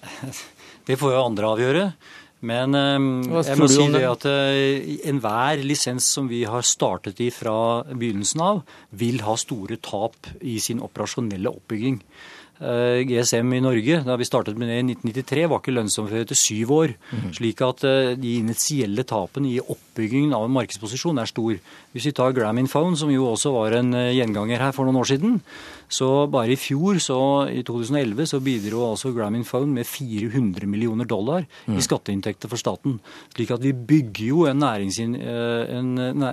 Det 0.87 0.99
får 0.99 1.13
jo 1.15 1.23
andre 1.23 1.51
avgjøre. 1.55 1.87
Men 2.43 2.75
ehm, 2.75 3.09
jeg 3.31 3.59
må 3.61 3.69
si 3.71 3.85
det 3.95 4.03
at 4.09 4.27
eh, 4.27 4.93
enhver 5.07 5.63
lisens 5.63 6.09
som 6.17 6.27
vi 6.31 6.43
har 6.49 6.67
startet 6.67 7.21
i 7.23 7.31
fra 7.31 7.55
begynnelsen 7.87 8.43
av, 8.43 8.63
vil 8.99 9.23
ha 9.23 9.37
store 9.39 9.79
tap 9.83 10.33
i 10.41 10.59
sin 10.63 10.83
operasjonelle 10.83 11.53
oppbygging. 11.53 12.01
Eh, 12.63 13.05
GSM 13.07 13.55
i 13.55 13.61
Norge, 13.63 14.01
da 14.09 14.17
vi 14.19 14.27
startet 14.27 14.59
med 14.59 14.73
det 14.73 14.81
i 14.81 14.89
1993, 14.89 15.45
var 15.53 15.63
ikke 15.63 15.77
lønnsom 15.77 16.09
før 16.11 16.25
etter 16.25 16.39
syv 16.39 16.75
år. 16.75 16.97
Mm. 17.13 17.29
Slik 17.39 17.63
at 17.63 17.87
de 18.19 18.35
initielle 18.41 19.07
tapene 19.07 19.53
i 19.53 19.63
oppbyggingen 19.63 20.35
av 20.35 20.49
en 20.49 20.57
markedsposisjon 20.59 21.23
er 21.23 21.31
stor. 21.31 21.63
Hvis 21.95 22.11
vi 22.11 22.15
tar 22.19 22.35
Gramin 22.35 22.71
Phone, 22.71 22.99
som 22.99 23.13
jo 23.15 23.31
også 23.31 23.55
var 23.55 23.79
en 23.79 23.95
gjenganger 23.95 24.67
her 24.67 24.75
for 24.75 24.91
noen 24.91 24.99
år 25.05 25.13
siden, 25.15 25.39
så 25.93 26.27
bare 26.33 26.55
i 26.55 26.61
fjor, 26.61 27.01
så 27.03 27.19
i 27.53 27.63
2011, 27.67 28.27
så 28.33 28.41
bidro 28.45 28.87
altså 28.91 29.13
Gramin 29.15 29.47
Phone 29.49 29.73
med 29.77 29.89
400 29.89 30.69
millioner 30.71 31.09
dollar 31.09 31.45
mm. 31.67 31.77
i 31.77 31.85
skatteinntekter 31.85 32.51
for 32.51 32.61
staten. 32.61 32.99
Slik 33.35 33.53
at 33.55 33.63
vi 33.65 33.75
bygger 33.77 34.25
jo 34.27 34.47
en, 34.51 34.63
en 34.65 35.93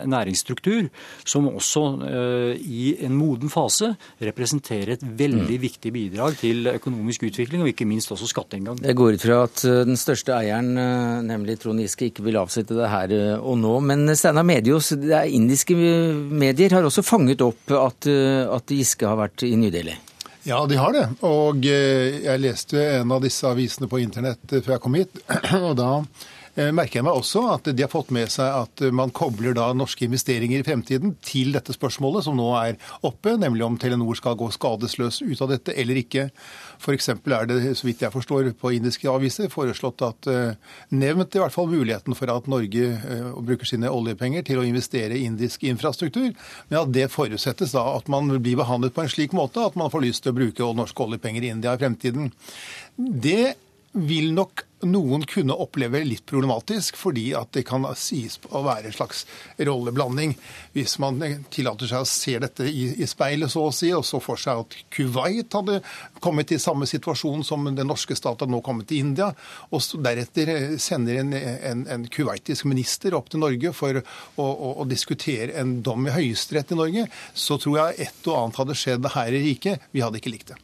næringsstruktur 0.10 0.89
som 1.28 1.50
også 1.51 1.86
i 2.60 2.94
en 3.06 3.18
moden 3.20 3.51
fase 3.51 3.94
representerer 4.24 4.96
et 4.96 5.04
veldig 5.04 5.58
mm. 5.58 5.62
viktig 5.62 5.92
bidrag 5.94 6.38
til 6.39 6.70
økonomisk 6.72 7.25
utvikling, 7.30 7.63
og 7.63 7.72
ikke 7.72 7.88
minst 7.89 8.12
også 8.13 8.30
skatteinngang. 8.30 8.80
Jeg 8.84 8.98
går 8.98 9.18
ut 9.18 9.25
fra 9.25 9.42
at 9.48 9.63
eh, 9.68 9.82
den 9.88 10.00
største 10.00 10.36
eieren, 10.36 10.72
eh, 10.80 11.20
nemlig 11.28 11.60
Trond 11.62 11.82
Giske, 11.84 12.10
ikke 12.10 12.25
vil 12.28 12.39
avsette 12.42 12.78
det 12.78 12.89
her 12.92 13.13
eh, 13.16 13.36
og 13.38 13.60
nå. 13.62 13.75
Men 13.86 14.08
Steinar 14.18 14.48
Medios, 14.48 14.92
det 15.00 15.13
er 15.16 15.32
indiske 15.36 15.75
medier, 15.75 16.78
har 16.78 16.88
også 16.88 17.06
fanget 17.06 17.44
opp 17.46 17.74
at, 17.75 18.10
at 18.10 18.74
Giske 18.74 19.08
har 19.08 19.20
vært 19.20 19.46
i 19.50 19.58
New 19.60 19.74
Delhi? 19.74 19.98
Ja, 20.48 20.63
de 20.70 20.77
har 20.79 20.94
det. 20.96 21.06
Og 21.27 21.65
jeg 21.65 22.41
leste 22.41 22.79
en 23.01 23.12
av 23.12 23.22
disse 23.25 23.50
avisene 23.50 23.89
på 23.91 24.00
internett 24.01 24.53
før 24.53 24.75
jeg 24.77 24.84
kom 24.86 24.96
hit. 24.98 25.24
og 25.68 25.74
da 25.77 25.94
Eh, 26.00 26.38
merker 26.75 27.00
jeg 27.00 27.06
meg 27.08 27.18
også 27.18 27.44
at 27.54 27.70
de 27.72 27.84
har 27.84 27.92
fått 27.92 28.12
med 28.16 28.32
seg 28.32 28.50
at 28.50 28.84
man 28.96 29.13
kobler 29.16 29.56
da 29.58 29.70
norske 29.78 30.06
investeringer 30.08 30.62
i 30.62 30.66
fremtiden 30.68 31.13
til 31.25 31.54
dette 31.56 31.74
spørsmålet 31.75 32.25
som 32.25 32.38
nå 32.38 32.50
er 32.60 32.78
oppe, 33.06 33.36
nemlig 33.39 33.63
om 33.66 33.78
Telenor 33.80 34.18
skal 34.18 34.38
gå 34.39 34.50
skadesløs 34.54 35.22
ut 35.24 35.44
av 35.46 35.54
dette 35.54 35.75
eller 35.80 36.00
ikke. 36.01 36.28
F.eks. 36.80 37.10
er 37.12 37.48
det, 37.50 37.60
så 37.78 37.88
vidt 37.88 38.04
jeg 38.04 38.13
forstår, 38.13 38.51
på 38.60 38.74
indiske 38.75 39.10
aviser 39.12 39.51
foreslått 39.51 40.04
at 40.06 40.30
uh, 40.32 40.75
nevnt 40.96 41.36
i 41.36 41.42
hvert 41.44 41.56
fall 41.56 41.70
muligheten 41.72 42.18
for 42.18 42.32
at 42.34 42.50
Norge 42.51 42.92
uh, 42.98 43.32
bruker 43.46 43.70
sine 43.70 43.92
oljepenger 43.92 44.46
til 44.48 44.62
å 44.62 44.68
investere 44.68 45.18
i 45.18 45.25
indisk 45.28 45.66
infrastruktur, 45.70 46.32
men 46.70 46.82
at 46.82 46.94
det 46.96 47.10
forutsettes 47.13 47.75
da 47.75 47.86
at 47.96 48.12
man 48.12 48.32
blir 48.38 48.60
behandlet 48.60 48.96
på 48.96 49.06
en 49.06 49.12
slik 49.12 49.36
måte 49.38 49.63
at 49.63 49.80
man 49.80 49.92
får 49.94 50.06
lyst 50.08 50.25
til 50.25 50.34
å 50.34 50.39
bruke 50.39 50.74
norske 50.80 51.04
oljepenger 51.04 51.46
i 51.46 51.51
India 51.56 51.75
i 51.75 51.82
fremtiden. 51.82 52.32
Det 52.98 53.56
vil 53.91 54.34
nok 54.34 54.65
noen 54.86 55.25
kunne 55.27 55.55
oppleve 55.60 56.00
litt 56.05 56.24
problematisk, 56.29 56.96
fordi 56.96 57.34
at 57.36 57.50
det 57.55 57.65
kan 57.67 57.84
sies 58.00 58.38
å 58.55 58.62
være 58.63 58.88
en 58.88 58.96
slags 58.96 59.25
rolleblanding. 59.58 60.36
Hvis 60.75 60.96
man 61.03 61.19
tillater 61.51 61.89
seg 61.89 62.05
å 62.05 62.08
se 62.08 62.38
dette 62.39 62.67
i, 62.69 62.86
i 63.01 63.08
speilet, 63.10 63.51
så 63.51 63.65
å 63.67 63.74
si, 63.75 63.89
og 63.96 64.05
så 64.08 64.22
for 64.24 64.39
seg 64.39 64.62
at 64.63 64.77
Kuwait 64.93 65.58
hadde 65.58 65.81
kommet 66.24 66.53
i 66.55 66.62
samme 66.62 66.88
situasjon 66.89 67.43
som 67.48 67.67
den 67.67 67.89
norske 67.89 68.15
stat 68.15 68.39
hadde 68.39 68.53
nå 68.53 68.62
kommet 68.65 68.88
til 68.91 69.03
India, 69.10 69.34
og 69.74 69.84
deretter 70.05 70.77
sender 70.79 71.24
en, 71.24 71.36
en, 71.36 71.86
en 71.89 72.08
kuwaitisk 72.08 72.69
minister 72.69 73.17
opp 73.17 73.34
til 73.34 73.43
Norge 73.43 73.74
for 73.75 74.00
å, 74.00 74.03
å, 74.46 74.74
å 74.86 74.88
diskutere 74.89 75.58
en 75.60 75.79
dom 75.84 76.08
i 76.08 76.15
Høyesterett 76.15 76.75
i 76.75 76.79
Norge, 76.79 77.08
så 77.34 77.60
tror 77.60 77.81
jeg 77.81 78.10
et 78.10 78.29
og 78.29 78.38
annet 78.46 78.63
hadde 78.63 78.77
skjedd 78.77 79.12
her 79.17 79.36
i 79.36 79.43
riket. 79.50 79.89
Vi 79.91 80.05
hadde 80.05 80.22
ikke 80.22 80.31
likt 80.31 80.53
det. 80.53 80.62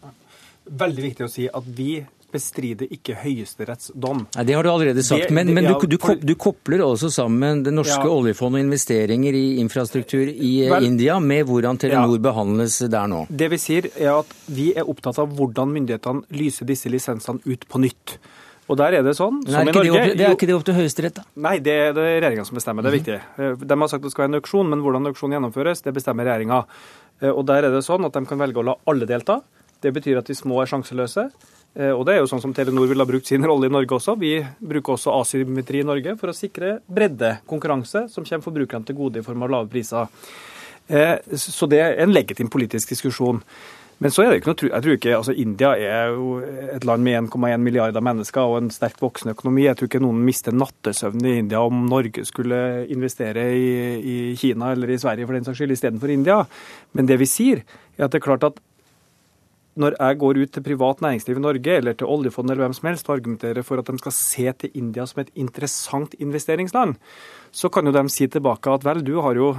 Veldig 0.65 1.09
viktig 1.11 1.25
å 1.25 1.29
si 1.31 1.49
at 1.51 1.65
vi 1.77 1.97
bestrider 2.35 2.91
ikke 2.93 3.17
Høyesteretts 3.23 3.93
dom. 3.95 4.25
Nei, 4.35 4.45
Det 4.47 4.57
har 4.57 4.67
du 4.67 4.71
allerede 4.73 5.03
sagt, 5.07 5.29
det, 5.29 5.35
men, 5.35 5.53
men 5.55 5.71
du, 5.71 5.87
du, 5.95 5.97
du, 6.21 6.35
kopler 6.39 6.83
også 6.85 7.09
sammen 7.13 7.63
det 7.65 7.73
norske 7.73 8.03
ja. 8.03 8.11
oljefondet 8.11 8.61
og 8.61 8.67
investeringer 8.67 9.39
i 9.39 9.45
infrastruktur 9.63 10.29
i 10.29 10.53
eh, 10.65 10.71
Vel, 10.75 10.89
India 10.91 11.17
med 11.23 11.47
hvordan 11.49 11.81
Telenor 11.81 12.17
ja. 12.17 12.23
behandles 12.29 12.79
der 12.91 13.11
nå. 13.11 13.25
Det 13.29 13.51
vi 13.55 13.61
sier 13.61 13.89
er 13.95 14.13
at 14.19 14.33
vi 14.51 14.71
er 14.75 14.87
opptatt 14.91 15.19
av 15.23 15.31
hvordan 15.35 15.73
myndighetene 15.73 16.37
lyser 16.37 16.69
disse 16.69 16.91
lisensene 16.91 17.41
ut 17.45 17.67
på 17.69 17.81
nytt. 17.81 18.19
Og 18.65 18.77
der 18.79 18.97
er 18.97 19.03
det 19.05 19.13
sånn, 19.13 19.43
som 19.45 19.61
i 19.61 19.69
Norge... 19.69 19.93
Det, 19.93 20.13
det 20.17 20.25
er 20.25 20.33
ikke 20.33 20.47
det 20.49 20.55
opp 20.55 20.63
til 20.65 20.77
Høyesterett, 20.77 21.19
da? 21.19 21.25
Nei, 21.45 21.57
det 21.63 21.73
er 21.83 21.91
det 21.93 22.05
regjeringa 22.05 22.45
som 22.47 22.57
bestemmer. 22.57 22.85
Det 22.85 22.89
er 22.89 22.95
mhm. 22.95 23.03
viktig. 23.03 23.17
Eh, 23.37 23.65
de 23.69 23.77
har 23.81 23.91
sagt 23.91 24.01
at 24.01 24.07
det 24.07 24.13
skal 24.15 24.25
være 24.25 24.31
en 24.33 24.39
auksjon, 24.39 24.71
men 24.71 24.81
hvordan 24.85 25.11
auksjonen 25.11 25.37
gjennomføres, 25.37 25.83
det 25.85 25.93
bestemmer 25.93 26.25
regjeringa. 26.25 26.63
Eh, 27.21 27.29
og 27.29 27.43
der 27.49 27.67
er 27.67 27.75
det 27.75 27.83
sånn 27.85 28.07
at 28.07 28.17
de 28.17 28.23
kan 28.25 28.41
velge 28.41 28.61
å 28.61 28.65
la 28.65 28.75
alle 28.89 29.09
delta. 29.09 29.37
Det 29.85 29.93
betyr 29.93 30.17
at 30.23 30.31
de 30.31 30.37
små 30.37 30.63
er 30.63 30.71
sjanseløse. 30.71 31.27
Eh, 31.75 31.91
og 31.91 32.05
det 32.07 32.15
er 32.15 32.21
jo 32.23 32.29
sånn 32.31 32.43
som 32.43 32.53
Telenor 32.55 32.87
vil 32.87 33.03
ha 33.03 33.07
brukt 33.09 33.27
sin 33.27 33.45
rolle 33.49 33.69
i 33.69 33.73
Norge 33.73 33.97
også. 33.97 34.17
Vi 34.21 34.33
bruker 34.59 34.95
også 34.95 35.15
asymmetri 35.19 35.83
i 35.83 35.87
Norge 35.87 36.15
for 36.19 36.31
å 36.31 36.37
sikre 36.37 36.79
bredde 36.87 37.37
konkurranse 37.49 38.07
som 38.11 38.27
kommer 38.27 38.45
forbrukerne 38.47 38.87
til 38.87 38.99
gode 38.99 39.21
i 39.21 39.25
form 39.25 39.47
av 39.47 39.55
lave 39.57 39.71
priser. 39.71 40.11
Eh, 40.87 41.17
så 41.41 41.67
det 41.71 41.81
er 41.81 41.97
en 42.03 42.13
legitim 42.15 42.51
politisk 42.51 42.95
diskusjon. 42.95 43.41
Men 44.03 44.11
så 44.11 44.25
er 44.25 44.33
det 44.33 44.41
ikke 44.41 44.51
noe, 44.51 44.67
jeg 44.67 44.83
tror 44.83 44.97
ikke, 44.97 45.11
altså 45.15 45.33
India 45.39 45.69
er 45.79 46.09
jo 46.11 46.41
et 46.43 46.83
land 46.83 47.03
med 47.05 47.29
1,1 47.29 47.61
milliarder 47.63 48.03
mennesker 48.03 48.43
og 48.43 48.57
en 48.59 48.71
sterkt 48.73 48.99
voksende 48.99 49.31
økonomi. 49.37 49.63
Jeg 49.69 49.79
tror 49.79 49.87
ikke 49.87 50.01
noen 50.03 50.19
mister 50.27 50.55
nattesøvnen 50.55 51.29
i 51.29 51.37
India 51.39 51.61
om 51.63 51.85
Norge 51.87 52.25
skulle 52.27 52.59
investere 52.91 53.45
i, 53.55 53.69
i 53.95 54.17
Kina 54.39 54.73
eller 54.75 54.91
i 54.91 54.99
Sverige 54.99 55.29
for 55.29 55.37
den 55.37 55.47
saks 55.47 55.61
skyld 55.61 55.77
istedenfor 55.77 56.11
India. 56.11 56.41
Men 56.91 57.07
det 57.07 57.21
vi 57.23 57.29
sier, 57.29 57.63
er 57.95 58.09
at 58.09 58.11
det 58.11 58.19
er 58.19 58.27
klart 58.27 58.43
at 58.49 58.59
når 59.75 59.97
jeg 59.99 60.19
går 60.21 60.41
ut 60.41 60.51
til 60.55 60.63
privat 60.63 61.01
næringsliv 61.03 61.39
i 61.39 61.43
Norge 61.43 61.77
eller 61.77 61.95
til 61.97 62.07
oljefondet 62.07 62.55
eller 62.55 62.65
hvem 62.65 62.75
som 62.77 62.89
helst 62.89 63.09
og 63.09 63.17
argumenterer 63.17 63.65
for 63.67 63.81
at 63.81 63.89
de 63.91 63.97
skal 63.99 64.15
se 64.15 64.51
til 64.61 64.77
India 64.81 65.05
som 65.09 65.23
et 65.23 65.31
interessant 65.35 66.15
investeringsland, 66.19 66.95
så 67.51 67.69
kan 67.69 67.85
jo 67.85 67.95
de 67.95 68.05
si 68.09 68.27
tilbake 68.31 68.71
at 68.71 68.85
vel, 68.87 69.03
du 69.03 69.17
har 69.21 69.35
jo, 69.35 69.55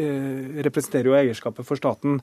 eh, 0.00 0.62
representerer 0.64 1.10
jo 1.10 1.18
eierskapet 1.18 1.68
for 1.68 1.76
staten 1.76 2.22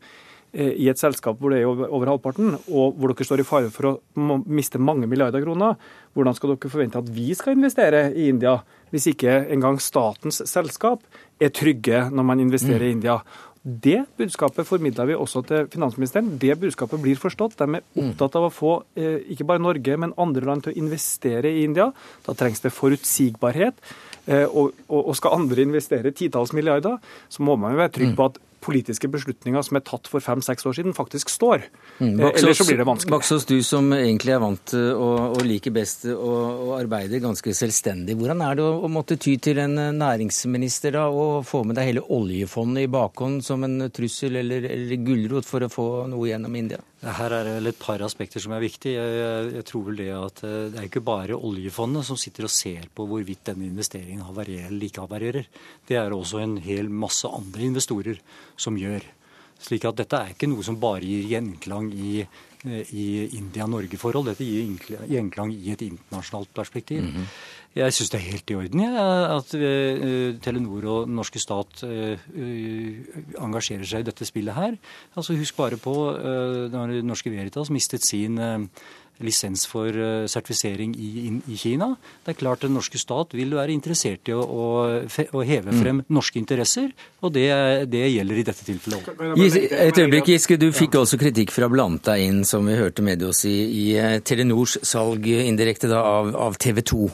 i 0.55 0.87
et 0.87 0.99
selskap 0.99 1.39
hvor 1.39 1.51
det 1.51 1.61
er 1.61 1.67
over 1.67 2.07
halvparten, 2.07 2.53
og 2.71 2.95
hvor 2.95 3.11
dere 3.11 3.27
står 3.27 3.41
i 3.43 3.47
fare 3.47 3.71
for 3.73 3.89
å 3.89 4.37
miste 4.47 4.79
mange 4.79 5.07
milliarder 5.09 5.43
kroner, 5.43 5.75
hvordan 6.15 6.37
skal 6.37 6.53
dere 6.53 6.71
forvente 6.71 7.01
at 7.01 7.09
vi 7.11 7.33
skal 7.35 7.57
investere 7.57 8.07
i 8.15 8.29
India, 8.31 8.55
hvis 8.93 9.09
ikke 9.11 9.41
engang 9.51 9.81
statens 9.83 10.39
selskap 10.47 11.03
er 11.41 11.51
trygge 11.51 12.05
når 12.07 12.27
man 12.29 12.43
investerer 12.45 12.85
mm. 12.85 12.87
i 12.87 12.95
India? 12.95 13.17
Det 13.65 14.03
budskapet 14.19 14.67
formidler 14.67 15.07
vi 15.09 15.15
også 15.17 15.41
til 15.49 15.69
finansministeren. 15.73 16.35
Det 16.37 16.53
budskapet 16.61 17.01
blir 17.01 17.17
forstått. 17.17 17.55
De 17.57 17.65
er 17.65 17.81
mm. 17.81 18.11
opptatt 18.11 18.35
av 18.37 18.45
å 18.45 18.51
få 18.53 18.73
eh, 18.93 19.23
ikke 19.33 19.47
bare 19.49 19.63
Norge, 19.63 19.95
men 19.97 20.13
andre 20.21 20.45
land 20.45 20.65
til 20.65 20.75
å 20.75 20.77
investere 20.83 21.49
i 21.49 21.63
India. 21.65 21.87
Da 22.27 22.35
trengs 22.37 22.61
det 22.61 22.75
forutsigbarhet. 22.75 23.81
Eh, 24.29 24.45
og, 24.45 24.77
og, 24.85 25.09
skal 25.17 25.39
andre 25.39 25.65
investere 25.65 26.13
titalls 26.13 26.53
milliarder, 26.53 27.01
så 27.29 27.45
må 27.45 27.57
man 27.57 27.73
jo 27.73 27.81
være 27.81 27.95
trygg 27.97 28.13
mm. 28.13 28.19
på 28.19 28.29
at 28.29 28.39
politiske 28.65 29.09
beslutninger 29.11 29.65
som 29.65 29.77
er 29.79 29.83
tatt 29.85 30.09
for 30.09 30.23
fem-seks 30.23 30.65
år 30.65 30.77
siden, 30.79 30.95
faktisk 30.97 31.31
står. 31.33 31.67
Mm, 31.99 32.17
Baksås, 32.19 32.41
Ellers 32.41 32.61
så 32.61 32.67
blir 32.67 32.81
det 32.81 32.87
vanskelig. 32.89 33.13
Baksås, 33.13 33.45
du 33.49 33.57
som 33.65 33.91
egentlig 33.95 34.35
er 34.35 34.41
vant 34.43 34.63
til 34.71 34.87
og, 34.95 35.37
og 35.37 35.45
liker 35.45 35.73
best 35.75 36.07
å, 36.11 36.15
å, 36.15 36.71
arbeide 36.79 37.21
ganske 37.23 37.53
selvstendig. 37.57 38.17
Hvordan 38.19 38.43
er 38.45 38.57
det 38.57 38.65
å, 38.65 38.73
å, 38.85 38.91
måtte 38.91 39.19
ty 39.21 39.35
til 39.41 39.61
en 39.63 39.77
næringsminister 39.99 40.97
da, 40.97 41.05
og 41.11 41.45
få 41.47 41.63
med 41.67 41.79
deg 41.79 41.91
hele 41.91 42.05
oljefondet 42.15 42.87
i 42.87 42.91
bakhånd 42.91 43.45
som 43.45 43.63
en 43.67 43.89
trussel 43.93 44.41
eller, 44.41 44.67
eller 44.75 45.05
gulrot 45.05 45.47
for 45.47 45.65
å 45.65 45.71
få 45.71 45.87
noe 46.11 46.29
gjennom 46.31 46.57
India? 46.57 46.81
Her 47.05 47.33
er 47.37 47.45
det 47.45 47.53
vel 47.59 47.69
et 47.69 47.77
par 47.77 48.01
aspekter 48.01 48.41
som 48.41 48.55
er 48.55 48.63
viktige. 48.63 48.97
Jeg, 48.97 49.17
jeg, 49.19 49.49
jeg, 49.59 49.65
tror 49.69 49.83
vel 49.89 49.99
det 49.99 50.09
at 50.15 50.41
eh, 50.47 50.55
det 50.73 50.79
er 50.81 50.87
ikke 50.87 51.03
bare 51.05 51.37
oljefondet 51.37 52.07
som 52.07 52.17
sitter 52.17 52.47
og 52.47 52.53
ser 52.53 52.87
på 52.95 53.05
hvorvidt 53.09 53.43
denne 53.51 53.67
investeringen 53.67 54.25
havarerer 54.25 54.71
eller 54.71 54.87
ikke 54.87 55.05
havarerer. 55.05 55.49
Det 55.85 55.99
er 55.99 56.15
også 56.15 56.41
en 56.41 56.55
hel 56.65 56.89
masse 56.89 57.29
andre 57.29 57.67
investorer 57.69 58.21
som 58.57 58.77
gjør. 58.79 59.05
Slik 59.65 59.85
at 59.87 59.97
dette 59.97 60.19
er 60.19 60.33
ikke 60.33 60.49
noe 60.51 60.65
som 60.65 60.77
bare 60.79 61.05
gir 61.07 61.29
gjenklang 61.31 61.87
i, 61.95 62.19
eh, 62.21 62.89
i 62.91 63.05
India-Norge-forhold. 63.37 64.27
Dette 64.33 64.43
gir 64.43 64.67
gjenklang 65.09 65.53
i 65.55 65.71
et 65.71 65.81
internasjonalt 65.81 66.53
perspektiv. 66.53 67.01
Mm 67.03 67.11
-hmm. 67.11 67.25
Jeg 67.75 67.93
syns 67.93 68.09
det 68.09 68.19
er 68.19 68.31
helt 68.31 68.51
i 68.51 68.55
orden 68.55 68.79
ja, 68.79 69.35
at 69.35 69.53
uh, 69.53 70.39
Telenor 70.39 70.85
og 70.85 71.07
den 71.07 71.15
norske 71.15 71.39
stat 71.39 71.83
uh, 71.83 72.15
uh, 72.15 72.91
engasjerer 73.43 73.83
seg 73.83 73.99
i 73.99 74.07
dette 74.07 74.25
spillet 74.25 74.55
her. 74.55 74.77
Altså 75.15 75.35
Husk 75.35 75.57
bare 75.57 75.75
på 75.75 75.93
uh, 76.15 76.71
når 76.71 77.01
Norske 77.03 77.29
Veritas 77.33 77.69
mistet 77.69 78.05
sin 78.07 78.39
lisens 79.23 79.65
for 79.69 79.87
eh, 79.87 80.25
sertifisering 80.31 80.95
i, 80.97 81.09
i, 81.47 81.57
Kina. 81.59 81.93
Det 82.25 82.33
er 82.33 82.39
klart 82.39 82.65
Den 82.65 82.75
norske 82.75 82.99
stat 82.99 83.35
vil 83.37 83.53
være 83.55 83.73
interessert 83.75 84.27
i 84.31 84.35
å, 84.35 84.41
å, 84.41 84.65
å 85.05 85.43
heve 85.45 85.71
mm. 85.71 85.79
frem 85.81 86.01
mm. 86.01 86.07
norske 86.15 86.39
interesser, 86.41 86.91
og 87.21 87.33
det, 87.35 87.47
det, 87.91 88.03
gjelder 88.15 88.41
i 88.41 88.45
dette 88.47 88.67
tilfellet 88.67 89.09
òg. 89.11 89.23
Et 89.45 90.01
øyeblikk, 90.01 90.31
Giske. 90.33 90.57
Du 90.59 90.67
fikk 90.75 90.97
også 90.99 91.19
kritikk 91.21 91.53
fra 91.55 91.69
Blanta 91.71 92.17
inn, 92.21 92.43
som 92.47 92.67
vi 92.67 92.77
hørte 92.79 93.05
med 93.05 93.23
oss 93.27 93.45
i, 93.49 93.55
i 93.55 93.85
eh, 93.99 94.17
Telenors 94.25 94.77
salg 94.85 95.29
indirekte 95.35 95.91
da, 95.91 96.01
av, 96.19 96.33
av 96.47 96.59
TV 96.61 96.83
2. 96.85 97.07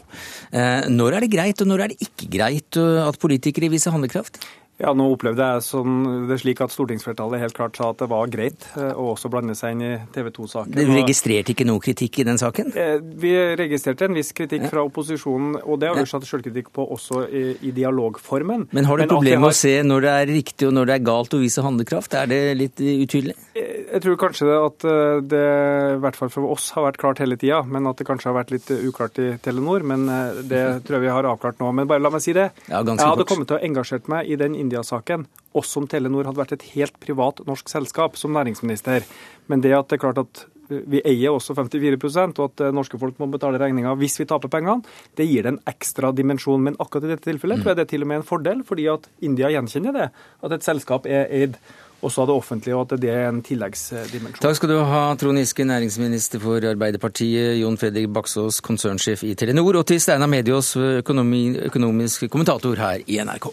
Eh, 0.51 0.89
når 0.93 1.19
er 1.19 1.25
det 1.25 1.33
greit, 1.35 1.61
og 1.61 1.71
når 1.71 1.85
er 1.85 1.93
det 1.93 2.09
ikke 2.09 2.31
greit 2.37 2.79
at 2.81 3.19
politikere 3.21 3.69
viser 3.71 3.93
handlekraft? 3.93 4.39
Ja, 4.81 4.93
Nå 4.97 5.05
opplevde 5.13 5.45
jeg 5.45 5.63
sånn, 5.65 6.25
det 6.29 6.39
slik 6.41 6.61
at 6.63 6.73
stortingsflertallet 6.73 7.43
helt 7.43 7.55
klart 7.57 7.77
sa 7.77 7.91
at 7.93 7.99
det 8.01 8.07
var 8.09 8.29
greit 8.33 8.65
eh, 8.79 8.89
å 8.97 9.11
også 9.13 9.29
blande 9.29 9.53
seg 9.57 9.75
inn 9.75 9.83
i 9.85 9.91
TV 10.13 10.31
2-saken. 10.33 10.73
Du 10.73 10.93
registrerte 10.95 11.53
ikke 11.53 11.67
noe 11.69 11.81
kritikk 11.83 12.21
i 12.23 12.25
den 12.25 12.39
saken? 12.41 12.71
Eh, 12.73 12.95
vi 13.21 13.33
registrerte 13.59 14.07
en 14.07 14.17
viss 14.17 14.31
kritikk 14.37 14.65
fra 14.71 14.83
opposisjonen, 14.87 15.59
og 15.61 15.81
det 15.81 15.91
har 15.91 15.99
vi 15.99 16.07
satt 16.09 16.25
selvkritikk 16.25 16.71
på 16.73 16.87
også 16.95 17.27
i, 17.29 17.43
i, 17.61 17.73
dialogformen. 17.75 18.67
Men 18.73 18.89
har 18.89 19.03
du 19.03 19.05
problemer 19.11 19.43
med 19.43 19.51
har... 19.51 19.57
å 19.57 19.59
se 19.61 19.75
når 19.85 20.07
det 20.07 20.15
er 20.15 20.31
riktig 20.31 20.69
og 20.69 20.75
når 20.79 20.89
det 20.89 20.97
er 20.97 21.05
galt 21.11 21.37
å 21.37 21.41
vise 21.43 21.65
handlekraft? 21.65 22.17
Er 22.17 22.31
det 22.31 22.41
litt 22.57 22.81
utydelig? 22.81 23.37
Eh, 23.53 23.85
jeg 23.91 24.05
tror 24.07 24.19
kanskje 24.23 24.49
det 24.49 24.57
at 24.65 24.87
det 25.29 25.45
i 25.91 25.99
hvert 26.01 26.17
fall 26.17 26.31
for 26.31 26.47
oss 26.53 26.69
har 26.73 26.87
vært 26.87 26.99
klart 27.01 27.21
hele 27.21 27.37
tida, 27.37 27.61
men 27.67 27.89
at 27.89 27.99
det 27.99 28.07
kanskje 28.07 28.31
har 28.31 28.37
vært 28.39 28.53
litt 28.55 28.69
uklart 28.71 29.19
i 29.21 29.33
Telenor. 29.43 29.85
Men 29.85 30.07
det 30.47 30.63
tror 30.87 30.97
jeg 30.97 31.05
vi 31.05 31.13
har 31.13 31.27
avklart 31.27 31.61
nå. 31.61 31.69
Men 31.75 31.89
bare 31.91 32.01
la 32.01 32.13
meg 32.13 32.23
si 32.23 32.33
det. 32.33 32.49
Ja, 32.71 32.81
jeg 32.81 32.97
hadde 32.97 33.27
kommet 33.29 33.51
til 33.51 33.59
å 33.59 33.63
engasjert 33.67 34.09
meg 34.11 34.31
i 34.31 34.39
den 34.39 34.55
India-saken, 34.71 35.27
også 35.57 35.81
om 35.81 35.91
Telenor 35.91 36.29
hadde 36.29 36.39
vært 36.39 36.55
et 36.55 36.69
helt 36.77 36.95
privat 37.03 37.43
norsk 37.47 37.67
selskap 37.71 38.15
som 38.19 38.31
næringsminister. 38.37 39.03
Men 39.51 39.63
det 39.63 39.75
at 39.75 39.91
det 39.91 39.99
er 39.99 40.05
klart 40.05 40.21
at 40.23 40.45
vi 40.71 41.01
eier 41.03 41.35
også 41.35 41.51
54% 41.57 42.39
og 42.39 42.53
at 42.53 42.61
norske 42.71 42.95
folk 42.95 43.17
må 43.19 43.27
betale 43.33 43.59
regninga 43.59 43.91
hvis 43.99 44.15
vi 44.21 44.27
taper 44.29 44.47
pengene, 44.53 44.85
det 45.19 45.27
gir 45.27 45.43
det 45.43 45.51
en 45.57 45.61
ekstra 45.67 46.13
dimensjon. 46.15 46.63
Men 46.63 46.79
akkurat 46.79 47.09
i 47.09 47.11
dette 47.11 47.27
tilfellet 47.27 47.59
tror 47.59 47.73
jeg 47.73 47.81
det 47.81 47.87
er 47.89 47.91
til 47.91 48.05
og 48.05 48.11
med 48.13 48.21
en 48.21 48.27
fordel, 48.29 48.61
fordi 48.67 48.87
at 48.93 49.09
India 49.19 49.51
gjenkjenner 49.51 49.97
det. 49.97 50.11
At 50.39 50.55
et 50.55 50.67
selskap 50.67 51.09
er 51.09 51.27
eid 51.27 51.59
også 52.01 52.23
av 52.23 52.31
det 52.31 52.37
offentlige, 52.39 52.77
og 52.77 52.87
at 52.87 53.03
det 53.03 53.11
er 53.13 53.27
en 53.27 53.43
tilleggsdimensjon. 53.45 54.39
Takk 54.41 54.57
skal 54.57 54.71
du 54.71 54.79
ha, 54.87 55.01
Trond 55.21 55.37
Giske, 55.37 55.67
næringsminister 55.67 56.41
for 56.41 56.63
Arbeiderpartiet, 56.71 57.59
Jon 57.59 57.77
Fredrik 57.77 58.07
Baksås, 58.15 58.57
konsernsjef 58.65 59.27
i 59.27 59.35
Telenor, 59.37 59.83
og 59.83 59.85
til 59.91 60.01
Steinar 60.01 60.31
Mediås, 60.31 60.73
økonomisk 60.79 62.25
kommentator 62.31 62.81
her 62.81 63.05
i 63.05 63.19
NRK. 63.21 63.51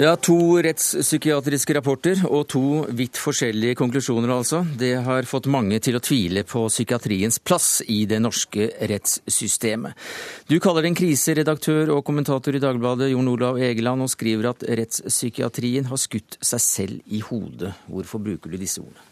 Ja, 0.00 0.14
To 0.16 0.56
rettspsykiatriske 0.64 1.74
rapporter 1.76 2.22
og 2.24 2.46
to 2.48 2.60
vidt 2.96 3.18
forskjellige 3.20 3.76
konklusjoner, 3.76 4.30
altså. 4.32 4.62
Det 4.64 4.94
har 5.04 5.26
fått 5.28 5.44
mange 5.52 5.76
til 5.84 5.98
å 5.98 6.00
tvile 6.00 6.40
på 6.48 6.62
psykiatriens 6.72 7.36
plass 7.44 7.82
i 7.84 8.06
det 8.08 8.16
norske 8.24 8.70
rettssystemet. 8.88 9.92
Du 10.48 10.56
kaller 10.56 10.86
det 10.86 10.94
en 10.94 10.96
kriseredaktør 11.02 11.92
og 11.98 12.00
kommentator 12.08 12.56
i 12.56 12.62
Dagbladet, 12.64 13.10
Jon 13.12 13.28
Olav 13.28 13.60
Egeland, 13.60 14.06
og 14.06 14.08
skriver 14.14 14.54
at 14.54 14.64
rettspsykiatrien 14.80 15.92
har 15.92 16.00
skutt 16.00 16.40
seg 16.40 16.64
selv 16.64 17.12
i 17.12 17.20
hodet. 17.20 17.74
Hvorfor 17.92 18.24
bruker 18.24 18.48
du 18.48 18.56
disse 18.56 18.80
ordene? 18.80 19.04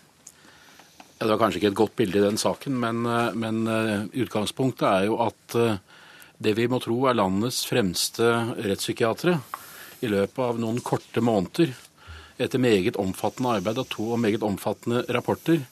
Ja, 1.18 1.26
det 1.26 1.32
var 1.34 1.44
kanskje 1.44 1.60
ikke 1.66 1.72
et 1.74 1.80
godt 1.84 1.96
bilde 2.00 2.22
i 2.22 2.26
den 2.30 2.40
saken, 2.40 2.80
men, 2.80 3.04
eh, 3.04 3.36
men 3.36 3.60
eh, 3.68 4.08
utgangspunktet 4.24 4.88
er 4.88 5.08
jo 5.12 5.20
at 5.28 5.60
eh, 5.60 5.80
det 6.40 6.56
vi 6.56 6.64
må 6.72 6.80
tro 6.80 7.02
er 7.10 7.20
landets 7.20 7.66
fremste 7.68 8.32
rettspsykiatere, 8.56 9.36
i 10.00 10.10
løpet 10.10 10.38
av 10.44 10.58
noen 10.60 10.80
korte 10.84 11.22
måneder, 11.24 11.74
etter 12.38 12.62
meget 12.62 12.98
omfattende 13.00 13.56
arbeid 13.58 13.80
og 13.82 13.88
to 13.90 14.16
meget 14.20 14.44
omfattende 14.46 15.02
rapporter, 15.14 15.64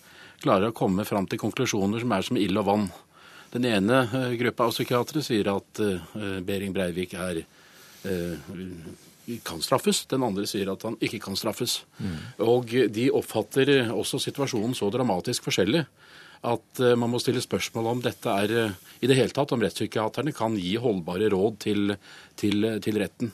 klarer 0.42 0.70
å 0.70 0.76
komme 0.76 1.06
fram 1.06 1.28
til 1.30 1.40
konklusjoner 1.40 2.02
som 2.02 2.14
er 2.14 2.26
som 2.26 2.40
ild 2.40 2.60
og 2.60 2.66
vann. 2.68 2.86
Den 3.54 3.66
ene 3.68 4.02
uh, 4.10 4.32
gruppa 4.36 4.66
av 4.66 4.74
psykiatere 4.74 5.22
sier 5.24 5.48
at 5.52 5.82
uh, 5.82 6.40
Behring 6.44 6.74
Breivik 6.76 7.14
er, 7.16 7.44
uh, 8.04 9.38
kan 9.46 9.62
straffes. 9.64 10.04
Den 10.10 10.26
andre 10.26 10.46
sier 10.50 10.72
at 10.72 10.84
han 10.86 10.98
ikke 11.02 11.22
kan 11.24 11.38
straffes. 11.38 11.80
Mm. 11.98 12.18
Og 12.46 12.74
de 12.94 13.08
oppfatter 13.14 13.72
også 13.94 14.20
situasjonen 14.22 14.76
så 14.76 14.90
dramatisk 14.92 15.48
forskjellig 15.48 15.86
at 16.46 16.78
man 17.00 17.08
må 17.10 17.18
stille 17.18 17.40
spørsmål 17.42 17.86
om 17.90 18.00
dette 18.04 18.30
er 18.30 18.52
i 19.00 19.08
det 19.08 19.16
hele 19.16 19.32
tatt, 19.34 19.50
om 19.56 19.62
rettspsykiaterne 19.64 20.34
kan 20.36 20.54
gi 20.60 20.76
holdbare 20.78 21.30
råd 21.32 21.56
til, 21.64 21.94
til, 22.38 22.68
til 22.84 22.98
retten. 23.00 23.32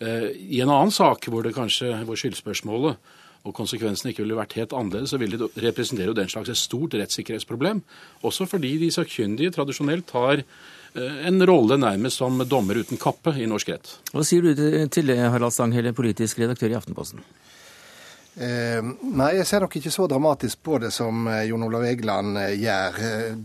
Eh, 0.00 0.28
I 0.58 0.60
en 0.62 0.70
annen 0.70 0.94
sak 0.94 1.26
hvor 1.30 1.46
det 1.46 1.56
kanskje, 1.56 1.90
hvor 2.06 2.18
skyldspørsmålet 2.18 3.16
og 3.46 3.54
konsekvensene 3.54 4.12
ikke 4.12 4.24
ville 4.24 4.38
vært 4.38 4.56
helt 4.58 4.74
annerledes, 4.76 5.12
så 5.14 5.20
vil 5.20 5.34
det 5.34 5.48
representere 5.62 6.10
jo 6.10 6.16
den 6.18 6.30
slags 6.30 6.50
et 6.52 6.60
stort 6.60 6.96
rettssikkerhetsproblem. 6.98 7.82
Også 8.26 8.48
fordi 8.50 8.74
de 8.82 8.90
sakkyndige 8.94 9.54
tradisjonelt 9.54 10.10
har 10.16 10.42
eh, 10.42 11.20
en 11.30 11.42
rolle 11.48 11.80
nærmest 11.80 12.22
som 12.22 12.38
dommer 12.46 12.82
uten 12.82 13.00
kappe 13.00 13.34
i 13.38 13.48
norsk 13.50 13.74
rett. 13.74 13.92
Hva 14.14 14.26
sier 14.26 14.46
du 14.46 14.64
til 14.92 15.12
det, 15.12 15.20
Harald 15.22 15.54
Stanghelle, 15.54 15.96
politisk 15.96 16.42
redaktør 16.42 16.74
i 16.74 16.78
Aftenposten? 16.78 17.24
Eh, 18.38 18.78
nei, 19.18 19.32
jeg 19.34 19.46
ser 19.50 19.64
nok 19.64 19.72
ikke 19.80 19.90
så 19.90 20.04
dramatisk 20.06 20.60
på 20.62 20.76
det 20.78 20.92
som 20.94 21.26
eh, 21.26 21.48
Jon 21.48 21.64
Olav 21.66 21.82
Egeland 21.88 22.38
eh, 22.38 22.52
gjør. 22.60 22.98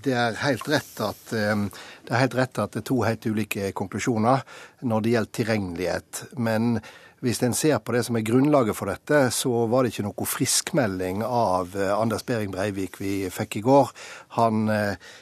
Det 0.05 0.13
er 0.13 0.37
helt 0.43 0.69
rett 0.69 0.99
at 1.01 1.31
det 1.33 2.11
er 2.11 2.21
helt 2.21 2.35
rett 2.37 2.59
at 2.61 2.75
det 2.75 2.83
er 2.83 2.89
to 2.91 2.99
helt 3.01 3.25
ulike 3.25 3.71
konklusjoner 3.73 4.43
når 4.85 5.01
det 5.01 5.15
gjelder 5.15 5.33
tilregnelighet. 5.39 6.21
Men 6.37 6.77
hvis 7.25 7.41
en 7.41 7.57
ser 7.57 7.79
på 7.81 7.95
det 7.95 8.03
som 8.05 8.19
er 8.19 8.27
grunnlaget 8.27 8.77
for 8.77 8.91
dette, 8.91 9.23
så 9.33 9.65
var 9.71 9.81
det 9.81 9.93
ikke 9.93 10.05
noe 10.09 10.27
friskmelding 10.27 11.23
av 11.25 11.73
Anders 11.95 12.25
Behring 12.27 12.51
Breivik 12.53 12.99
vi 13.01 13.13
fikk 13.33 13.61
i 13.61 13.63
går. 13.65 13.93
Han 14.37 14.67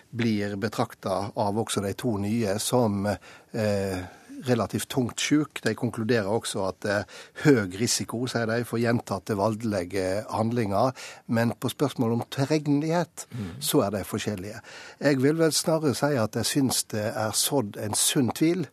blir 0.10 0.58
betrakta 0.60 1.28
av 1.38 1.62
også 1.62 1.86
de 1.86 1.94
to 1.96 2.18
nye 2.20 2.58
som 2.60 3.06
eh, 3.06 4.02
relativt 4.48 4.90
tungt 4.90 5.22
syk. 5.22 5.62
De 5.64 5.76
konkluderer 5.78 6.30
også 6.30 6.66
at 6.68 6.82
det 6.86 6.94
er 6.96 7.22
høy 7.46 7.78
risiko, 7.80 8.24
sier 8.32 8.50
de, 8.50 8.62
for 8.68 8.82
gjentatte 8.82 9.38
voldelige 9.40 10.26
handlinger. 10.32 10.92
Men 11.28 11.56
på 11.60 11.72
spørsmål 11.72 12.18
om 12.20 12.26
tilregnelighet, 12.34 13.28
mm. 13.32 13.50
så 13.62 13.86
er 13.88 13.98
de 13.98 14.04
forskjellige. 14.08 14.62
Jeg 15.00 15.22
vil 15.24 15.40
vel 15.40 15.56
snarere 15.56 15.96
si 15.98 16.14
at 16.20 16.38
jeg 16.40 16.52
syns 16.52 16.84
det 16.94 17.08
er 17.12 17.36
sådd 17.38 17.80
en 17.82 17.98
sunn 17.98 18.32
tvil 18.36 18.68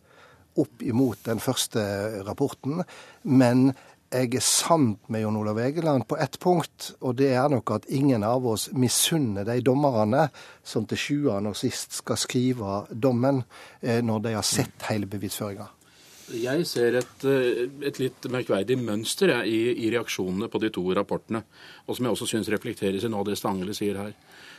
opp 0.59 0.83
imot 0.83 1.23
den 1.29 1.41
første 1.43 1.83
rapporten. 2.27 2.83
Men 3.23 3.73
jeg 4.09 4.39
er 4.39 4.45
sant 4.45 5.11
med 5.13 5.21
Jon 5.21 5.37
Olav 5.37 5.59
Egeland 5.61 6.07
på 6.09 6.17
ett 6.17 6.39
punkt, 6.41 6.93
og 7.05 7.19
det 7.21 7.29
er 7.37 7.49
nok 7.53 7.75
at 7.77 7.89
ingen 7.93 8.25
av 8.25 8.47
oss 8.49 8.69
misunner 8.73 9.45
de 9.45 9.59
dommerne 9.65 10.29
som 10.65 10.87
til 10.89 11.01
sjuende 11.01 11.53
og 11.53 11.59
sist 11.59 11.99
skal 12.01 12.21
skrive 12.21 12.79
dommen, 12.89 13.43
eh, 13.83 14.01
når 14.01 14.23
de 14.25 14.33
har 14.39 14.47
sett 14.47 14.89
hele 14.89 15.09
bevisføringa. 15.11 15.69
Jeg 16.29 16.67
ser 16.69 16.97
et, 17.01 17.25
eh, 17.25 17.69
et 17.89 17.99
litt 18.01 18.25
merkverdig 18.33 18.79
mønster 18.81 19.29
jeg, 19.33 19.49
i, 19.49 19.87
i, 19.87 19.91
reaksjonene 19.93 20.49
på 20.49 20.61
de 20.61 20.71
to 20.73 20.85
rapportene, 20.97 21.45
og 21.87 21.97
som 21.97 22.05
jeg 22.05 22.17
også 22.17 22.29
syns 22.33 22.51
reflekteres 22.53 23.05
i 23.05 23.13
noe 23.13 23.21
av 23.25 23.29
det 23.29 23.39
Stangele 23.41 23.77
sier 23.77 23.97
her. 23.97 24.17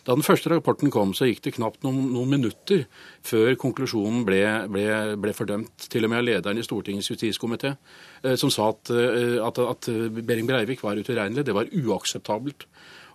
Da 0.07 0.15
den 0.15 0.25
første 0.25 0.51
rapporten 0.51 0.91
kom, 0.93 1.13
så 1.17 1.27
gikk 1.29 1.43
det 1.45 1.55
knapt 1.57 1.83
noen, 1.85 2.09
noen 2.13 2.31
minutter 2.31 2.85
før 3.25 3.53
konklusjonen 3.59 4.23
ble, 4.27 4.41
ble, 4.71 4.85
ble, 5.19 5.35
fordømt, 5.35 5.89
til 5.91 6.07
og 6.07 6.13
med 6.13 6.21
av 6.21 6.27
lederen 6.27 6.61
i 6.61 6.65
Stortingets 6.65 7.11
justiskomité, 7.11 7.75
eh, 8.23 8.37
som 8.39 8.53
sa 8.53 8.71
at, 8.73 8.93
eh, 8.93 9.37
at, 9.43 9.59
at 9.59 9.91
Behring 10.19 10.49
Breivik 10.49 10.83
var 10.85 10.99
utilregnelig. 10.99 11.45
Det 11.45 11.55
var 11.55 11.71
uakseptabelt. 11.71 12.67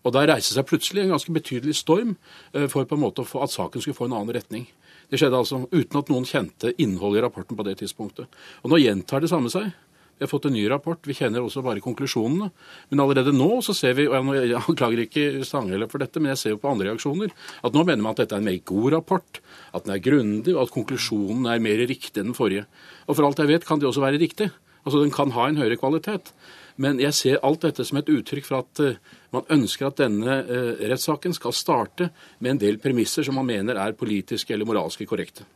Og 0.05 0.13
Da 0.13 0.27
reiste 0.29 0.53
seg 0.53 0.67
plutselig 0.69 1.01
en 1.01 1.15
ganske 1.15 1.33
betydelig 1.33 1.79
storm 1.79 2.11
for 2.69 2.85
på 2.85 2.93
en 2.93 3.01
måte 3.01 3.25
at 3.25 3.53
saken 3.55 3.81
skulle 3.81 3.97
få 3.97 4.05
en 4.11 4.19
annen 4.19 4.35
retning. 4.37 4.67
Det 5.09 5.17
skjedde 5.21 5.39
altså 5.39 5.63
uten 5.73 6.01
at 6.01 6.11
noen 6.13 6.27
kjente 6.29 6.75
innholdet 6.77 7.23
i 7.23 7.25
rapporten 7.25 7.57
på 7.57 7.65
det 7.65 7.79
tidspunktet. 7.81 8.29
Og 8.61 8.73
nå 8.73 8.83
gjentar 8.83 9.25
det 9.25 9.31
samme 9.33 9.49
seg. 9.53 9.71
Vi 10.15 10.23
har 10.23 10.31
fått 10.31 10.47
en 10.47 10.55
ny 10.55 10.63
rapport, 10.71 11.01
vi 11.03 11.17
kjenner 11.17 11.43
også 11.43 11.63
bare 11.67 11.83
konklusjonene. 11.83 12.51
Men 12.91 13.03
allerede 13.03 13.35
nå 13.35 13.59
så 13.67 13.75
ser 13.75 13.97
vi, 13.99 14.07
og 14.07 14.31
jeg 14.37 14.55
anklager 14.61 15.05
ikke 15.05 15.25
Stanghelle 15.47 15.89
for 15.91 16.03
dette, 16.03 16.23
men 16.23 16.33
jeg 16.33 16.41
ser 16.41 16.55
jo 16.55 16.61
på 16.63 16.71
andre 16.71 16.93
reaksjoner, 16.93 17.33
at 17.67 17.75
nå 17.75 17.83
mener 17.83 18.05
man 18.05 18.15
at 18.15 18.23
dette 18.23 18.39
er 18.39 18.45
en 18.45 18.47
mer 18.47 18.61
god 18.71 18.91
rapport, 18.95 19.41
at 19.75 19.87
den 19.87 19.97
er 19.97 20.05
grundig, 20.05 20.55
og 20.55 20.67
at 20.67 20.75
konklusjonen 20.77 21.49
er 21.51 21.65
mer 21.65 21.83
riktig 21.83 22.23
enn 22.23 22.31
den 22.31 22.39
forrige. 22.39 22.69
Og 23.09 23.19
for 23.19 23.27
alt 23.27 23.43
jeg 23.43 23.51
vet 23.51 23.67
kan 23.67 23.83
det 23.83 23.91
også 23.91 24.05
være 24.05 24.23
riktig. 24.23 24.53
Altså 24.85 25.01
den 25.01 25.13
kan 25.15 25.33
ha 25.35 25.49
en 25.49 25.59
høyere 25.59 25.81
kvalitet. 25.81 26.31
Men 26.81 26.99
jeg 27.03 27.15
ser 27.15 27.43
alt 27.47 27.63
dette 27.63 27.85
som 27.87 28.01
et 28.01 28.11
uttrykk 28.11 28.47
for 28.49 28.63
at 28.65 28.83
uh, 28.83 28.97
man 29.35 29.49
ønsker 29.57 29.91
at 29.91 30.01
denne 30.05 30.39
uh, 30.47 30.85
rettssaken 30.85 31.37
skal 31.37 31.57
starte 31.57 32.11
med 32.39 32.55
en 32.55 32.63
del 32.67 32.81
premisser 32.83 33.27
som 33.27 33.39
man 33.39 33.49
mener 33.49 33.79
er 33.81 33.99
politiske 33.99 34.55
eller 34.55 34.69
moralske 34.69 35.07
korrekte. 35.09 35.47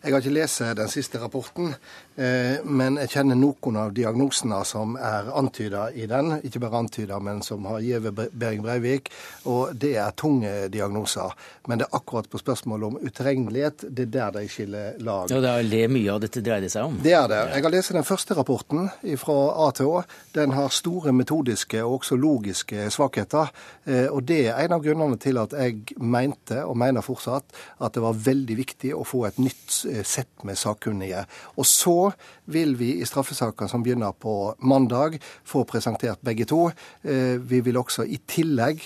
Jeg 0.00 0.14
har 0.14 0.22
ikke 0.22 0.32
lest 0.32 0.62
den 0.78 0.88
siste 0.88 1.18
rapporten, 1.20 1.74
eh, 2.16 2.62
men 2.64 2.96
jeg 3.02 3.10
kjenner 3.12 3.36
noen 3.36 3.76
av 3.76 3.90
diagnosene 3.92 4.62
som 4.64 4.94
er 4.96 5.28
antyda 5.36 5.90
i 5.92 6.06
den. 6.08 6.38
Ikke 6.40 6.62
bare 6.62 6.80
antyda, 6.80 7.18
men 7.20 7.42
som 7.44 7.66
har 7.68 7.82
gitt 7.84 8.08
Behring 8.32 8.62
Breivik. 8.64 9.10
Og 9.44 9.74
det 9.76 9.92
er 10.00 10.16
tunge 10.16 10.70
diagnoser. 10.72 11.34
Men 11.68 11.82
det 11.82 11.88
er 11.90 11.98
akkurat 12.00 12.30
på 12.32 12.40
spørsmålet 12.40 12.86
om 12.88 12.96
utilregnelighet, 12.96 13.84
det 13.90 14.06
er 14.06 14.14
der 14.14 14.30
de 14.38 14.46
skiller 14.48 14.96
lag. 15.04 15.28
Ja, 15.30 15.40
Det 15.40 15.50
er 15.50 15.68
det 15.68 15.90
mye 15.92 16.14
av 16.14 16.20
dette 16.24 16.40
dreier 16.40 16.72
seg 16.72 16.88
om? 16.88 16.96
Det 17.02 17.12
er 17.12 17.28
det. 17.28 17.42
Jeg 17.52 17.62
har 17.62 17.70
lest 17.76 17.92
den 17.92 18.08
første 18.08 18.34
rapporten 18.34 18.88
fra 19.20 19.38
A 19.66 19.70
til 19.76 19.92
Å. 19.92 20.02
Den 20.32 20.56
har 20.56 20.72
store 20.72 21.12
metodiske 21.12 21.84
og 21.84 22.00
også 22.00 22.16
logiske 22.16 22.88
svakheter. 22.88 23.19
Eh, 23.26 24.08
og 24.08 24.24
det 24.28 24.46
er 24.48 24.62
en 24.64 24.78
av 24.78 24.84
grunnene 24.84 25.18
til 25.20 25.40
at 25.42 25.52
jeg 25.56 25.98
mente, 26.00 26.62
og 26.64 26.78
mener 26.80 27.04
fortsatt, 27.04 27.44
at 27.80 27.94
det 27.94 28.04
var 28.04 28.18
veldig 28.30 28.56
viktig 28.56 28.94
å 28.96 29.04
få 29.06 29.26
et 29.28 29.38
nytt 29.42 29.80
Eh, 29.90 30.02
sett 30.04 30.44
med 30.44 30.58
sakkunnige. 30.58 31.24
Og 31.56 31.66
så 31.66 32.12
vil 32.44 32.74
vi 32.78 32.92
i 33.00 33.06
straffesaker 33.06 33.68
som 33.70 33.82
begynner 33.82 34.12
på 34.12 34.54
mandag, 34.58 35.18
få 35.44 35.64
presentert 35.64 36.20
begge 36.24 36.46
to. 36.48 36.70
Eh, 37.02 37.38
vi 37.38 37.60
vil 37.60 37.76
også 37.76 38.04
i 38.04 38.20
tillegg 38.26 38.82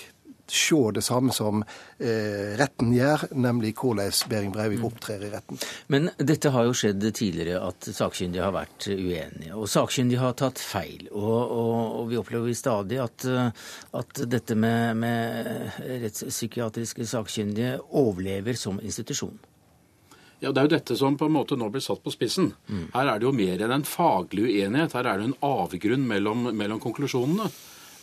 se 0.51 0.79
det 0.95 1.03
samme 1.05 1.33
som 1.33 1.63
eh, 1.63 2.55
retten 2.59 2.93
gjør, 2.95 3.27
nemlig 3.37 3.75
hvordan 3.79 4.13
Behring 4.31 4.53
Breivik 4.55 4.83
mm. 4.83 4.87
opptrer 4.89 5.25
i 5.25 5.31
retten. 5.33 5.61
Men 5.93 6.11
dette 6.19 6.53
har 6.55 6.69
jo 6.69 6.75
skjedd 6.77 7.07
tidligere, 7.15 7.63
at 7.65 7.89
sakkyndige 7.95 8.45
har 8.45 8.55
vært 8.57 8.89
uenige. 8.91 9.55
Og 9.57 9.71
sakkyndige 9.71 10.23
har 10.23 10.37
tatt 10.39 10.61
feil. 10.61 11.09
Og, 11.13 11.41
og, 11.41 11.81
og 12.01 12.13
vi 12.13 12.21
opplever 12.21 12.53
stadig 12.59 13.01
at, 13.03 13.27
at 13.97 14.23
dette 14.29 14.59
med, 14.59 15.01
med 15.01 15.81
rettspsykiatriske 16.05 17.09
sakkyndige 17.09 17.79
overlever 17.97 18.59
som 18.59 18.81
institusjon. 18.83 19.37
Ja, 20.45 20.53
Det 20.53 20.61
er 20.61 20.67
jo 20.67 20.77
dette 20.77 20.97
som 20.99 21.17
på 21.17 21.29
en 21.29 21.37
måte 21.39 21.57
nå 21.57 21.71
blir 21.73 21.83
satt 21.85 22.03
på 22.05 22.13
spissen. 22.13 22.53
Mm. 22.69 22.89
Her 22.93 23.15
er 23.15 23.21
det 23.21 23.29
jo 23.29 23.37
mer 23.37 23.63
enn 23.65 23.79
en 23.79 23.87
faglig 23.89 24.51
uenighet. 24.51 24.93
Her 24.93 25.09
er 25.09 25.21
det 25.21 25.31
en 25.31 25.39
avgrunn 25.47 26.05
mellom, 26.11 26.51
mellom 26.53 26.83
konklusjonene. 26.83 27.49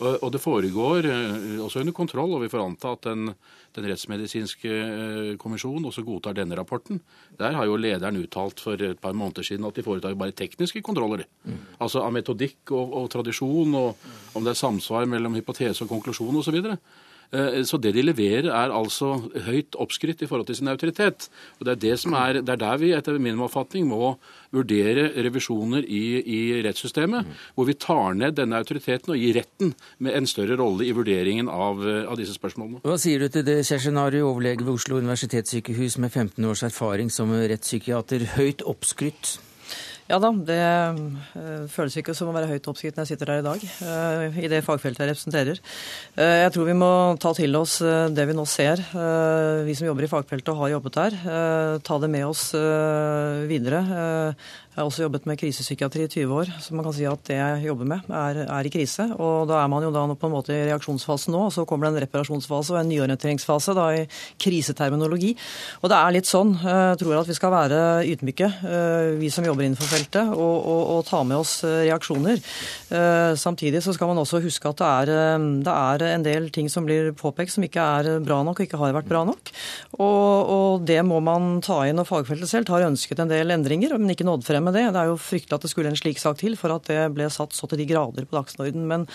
Og, 0.02 0.16
og, 0.18 0.30
det 0.34 0.42
foregår 0.42 1.06
uh, 1.06 1.60
også 1.66 1.84
under 1.84 1.96
kontroll, 1.96 2.34
og 2.34 2.42
vi 2.44 2.50
får 2.50 2.64
anta 2.64 2.94
at 2.96 3.06
den, 3.06 3.30
den 3.78 3.88
rettsmedisinske 3.92 4.72
uh, 4.72 5.30
kommisjonen 5.42 5.86
også 5.90 6.04
godtar 6.08 6.36
denne 6.38 6.58
rapporten. 6.58 7.02
Der 7.38 7.54
har 7.58 7.70
jo 7.70 7.78
lederen 7.78 8.18
uttalt 8.18 8.64
for 8.64 8.82
et 8.82 9.00
par 9.02 9.14
måneder 9.14 9.46
siden 9.46 9.68
at 9.70 9.78
de 9.78 9.86
foretar 9.86 10.18
bare 10.18 10.36
tekniske 10.36 10.82
kontroller. 10.86 11.28
Mm. 11.46 11.62
Altså 11.80 12.02
av 12.02 12.16
metodikk 12.16 12.74
og, 12.74 12.98
og 12.98 13.08
tradisjon, 13.14 13.78
og 13.78 14.36
om 14.36 14.44
det 14.44 14.56
er 14.56 14.62
samsvar 14.64 15.08
mellom 15.10 15.38
hypotese 15.38 15.86
og 15.86 15.94
konklusjon 15.94 16.42
osv. 16.42 16.60
Eh, 16.62 16.66
så 16.66 17.11
det 17.32 17.94
de 17.96 18.04
leverer, 18.04 18.50
er 18.52 18.74
altså 18.76 19.14
høyt 19.46 19.76
oppskrytt 19.80 20.22
i 20.22 20.28
forhold 20.28 20.48
til 20.48 20.56
sin 20.56 20.68
autoritet. 20.68 21.30
Og 21.60 21.66
Det 21.66 21.72
er, 21.72 21.80
det 21.80 22.00
som 22.00 22.14
er, 22.14 22.42
det 22.42 22.50
er 22.50 22.60
der 22.60 22.78
vi 22.78 22.92
etter 22.94 23.20
min 23.20 23.40
oppfatning 23.40 23.88
må 23.88 24.18
vurdere 24.52 25.12
revisjoner 25.24 25.86
i, 25.88 26.22
i 26.22 26.40
rettssystemet, 26.66 27.26
hvor 27.56 27.66
vi 27.66 27.74
tar 27.74 28.14
ned 28.14 28.36
denne 28.36 28.58
autoriteten 28.60 29.14
og 29.14 29.18
gir 29.18 29.40
retten 29.40 29.74
med 30.00 30.18
en 30.18 30.28
større 30.28 30.58
rolle 30.60 30.86
i 30.86 30.92
vurderingen 30.92 31.48
av, 31.48 31.80
av 31.82 32.18
disse 32.20 32.36
spørsmålene. 32.36 32.84
Hva 32.84 32.98
sier 33.00 33.24
du 33.24 33.30
til 33.32 33.46
det, 33.48 33.62
Kjersjenari, 33.68 34.22
overlege 34.22 34.66
ved 34.66 34.76
Oslo 34.76 35.00
universitetssykehus 35.00 35.98
med 36.04 36.12
15 36.12 36.52
års 36.52 36.66
erfaring 36.68 37.12
som 37.14 37.32
rettspsykiater, 37.32 38.34
høyt 38.36 38.66
oppskrytt? 38.68 39.40
Ja 40.12 40.18
da, 40.20 40.30
det 40.36 40.60
uh, 40.60 41.68
føles 41.72 41.96
ikke 42.02 42.14
som 42.18 42.28
å 42.28 42.34
være 42.36 42.50
høyt 42.50 42.66
oppskrytt 42.68 42.98
når 42.98 43.06
jeg 43.06 43.14
sitter 43.14 43.30
her 43.32 43.40
i 43.40 43.46
dag, 43.46 43.62
uh, 43.88 44.40
i 44.44 44.50
det 44.52 44.60
fagfeltet 44.66 45.06
jeg 45.06 45.12
representerer. 45.14 45.62
Uh, 46.18 46.40
jeg 46.42 46.52
tror 46.52 46.68
vi 46.68 46.76
må 46.76 46.90
ta 47.22 47.32
til 47.38 47.56
oss 47.56 47.78
det 48.12 48.26
vi 48.28 48.36
nå 48.36 48.44
ser. 48.50 48.84
Vi 49.64 49.76
som 49.78 49.88
jobber 49.88 50.08
i 50.08 50.12
fagfeltet 50.12 50.52
og 50.52 50.66
har 50.66 50.74
jobbet 50.74 50.98
der. 50.98 51.18
Ta 51.86 52.00
det 52.02 52.10
med 52.12 52.28
oss 52.28 52.50
videre. 53.48 53.82
Jeg 54.72 54.80
har 54.80 54.88
også 54.88 55.02
jobbet 55.04 55.26
med 55.28 55.36
krisepsykiatri 55.36 56.06
i 56.06 56.10
20 56.14 56.30
år, 56.32 56.50
så 56.64 56.72
man 56.72 56.86
kan 56.86 56.94
si 56.96 57.04
at 57.04 57.26
det 57.28 57.36
jeg 57.36 57.64
jobber 57.66 57.88
med, 57.90 58.06
er, 58.08 58.38
er, 58.46 58.68
i 58.68 58.70
krise. 58.72 59.04
Og 59.20 59.50
da 59.50 59.58
er 59.60 59.68
man 59.68 59.84
jo 59.84 59.90
da 59.92 60.06
på 60.16 60.30
en 60.30 60.32
måte 60.32 60.54
i 60.56 60.62
reaksjonsfasen 60.70 61.34
nå, 61.36 61.42
og 61.50 61.52
så 61.52 61.66
kommer 61.68 61.90
det 61.90 61.98
en 61.98 62.06
reparasjonsfase 62.06 62.72
og 62.72 62.80
en 62.80 62.88
nyorienteringsfase 62.88 63.76
da 63.76 63.90
i 63.98 64.06
kriseterminologi. 64.40 65.34
Og 65.84 65.92
det 65.92 65.98
er 65.98 66.16
litt 66.16 66.30
sånn. 66.30 66.54
Jeg 66.64 67.02
tror 67.02 67.18
at 67.20 67.28
vi 67.28 67.36
skal 67.36 67.52
være 67.52 67.82
ydmyke, 68.14 68.48
eh, 68.48 69.10
vi 69.20 69.34
som 69.36 69.50
jobber 69.50 69.68
innenfor 69.68 69.92
feltet, 69.92 70.32
og, 70.32 70.56
og, 70.64 70.86
og 70.96 71.04
ta 71.10 71.20
med 71.28 71.42
oss 71.42 71.58
eh, 71.68 71.82
reaksjoner. 71.90 72.40
Eh, 72.40 73.34
samtidig 73.44 73.84
så 73.84 73.92
skal 73.98 74.14
man 74.14 74.24
også 74.24 74.40
huske 74.40 74.72
at 74.72 74.80
det 74.80 74.94
er, 75.20 75.46
det 75.68 75.76
er 75.76 76.08
en 76.14 76.28
del 76.30 76.48
ting 76.56 76.72
som 76.72 76.88
blir 76.88 77.12
påpekt 77.20 77.58
som 77.58 77.68
ikke 77.68 77.90
er 78.00 78.24
bra 78.24 78.40
nok 78.48 78.64
og 78.64 78.70
ikke 78.70 78.80
har 78.80 78.96
vært 79.02 79.12
bra 79.12 79.26
nok. 79.28 79.52
Og, 80.00 80.56
og 80.56 80.88
det 80.88 81.02
må 81.04 81.20
man 81.20 81.58
ta 81.60 81.84
inn, 81.92 82.00
og 82.00 82.08
fagfeltet 82.08 82.56
selv 82.56 82.72
har 82.72 82.88
ønsket 82.88 83.20
en 83.20 83.36
del 83.36 83.52
endringer, 83.52 84.00
men 84.00 84.16
ikke 84.16 84.32
nådd 84.32 84.48
frem 84.48 84.61
med 84.64 84.76
det. 84.78 84.84
Det 84.94 85.02
er 85.02 85.10
jo 85.12 85.18
fryktelig 85.20 85.58
at 85.58 85.66
det 85.66 85.72
skulle 85.72 85.92
en 85.92 86.00
slik 86.00 86.22
sak 86.22 86.40
til 86.42 86.58
for 86.60 86.74
at 86.76 86.88
det 86.90 87.00
ble 87.16 87.28
satt 87.34 87.56
så 87.56 87.70
til 87.70 87.82
de 87.82 87.88
grader 87.90 88.28
på 88.28 88.38
dagsorden. 88.38 88.88
Men, 88.90 89.06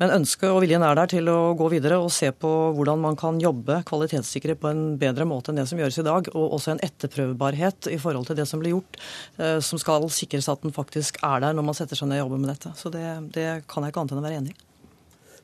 men 0.00 0.14
ønsket 0.18 0.50
og 0.50 0.60
viljen 0.64 0.84
er 0.86 0.98
der 0.98 1.10
til 1.12 1.30
å 1.32 1.54
gå 1.58 1.70
videre 1.72 2.00
og 2.02 2.12
se 2.14 2.30
på 2.34 2.52
hvordan 2.76 3.02
man 3.02 3.18
kan 3.18 3.40
jobbe 3.42 3.80
kvalitetssikre 3.88 4.58
på 4.60 4.70
en 4.72 4.84
bedre 5.00 5.26
måte 5.28 5.52
enn 5.52 5.62
det 5.62 5.68
som 5.70 5.80
gjøres 5.80 6.00
i 6.02 6.06
dag. 6.08 6.30
Og 6.34 6.58
også 6.58 6.74
en 6.74 6.84
etterprøvbarhet 6.84 7.90
i 7.94 7.98
forhold 8.02 8.30
til 8.30 8.38
det 8.38 8.48
som 8.50 8.62
blir 8.62 8.76
gjort, 8.76 9.02
eh, 9.38 9.58
som 9.64 9.80
skal 9.80 10.08
sikres 10.12 10.50
at 10.52 10.64
den 10.64 10.76
faktisk 10.76 11.22
er 11.26 11.44
der 11.44 11.56
når 11.56 11.70
man 11.70 11.78
setter 11.78 11.98
seg 11.98 12.10
ned 12.10 12.22
og 12.22 12.28
jobber 12.28 12.44
med 12.44 12.54
dette. 12.54 12.74
Så 12.78 12.92
det, 12.94 13.04
det 13.34 13.50
kan 13.70 13.84
jeg 13.84 13.94
ikke 13.94 14.04
annet 14.04 14.16
enn 14.16 14.22
å 14.24 14.26
være 14.28 14.42
enig 14.42 14.56
i. 14.56 14.67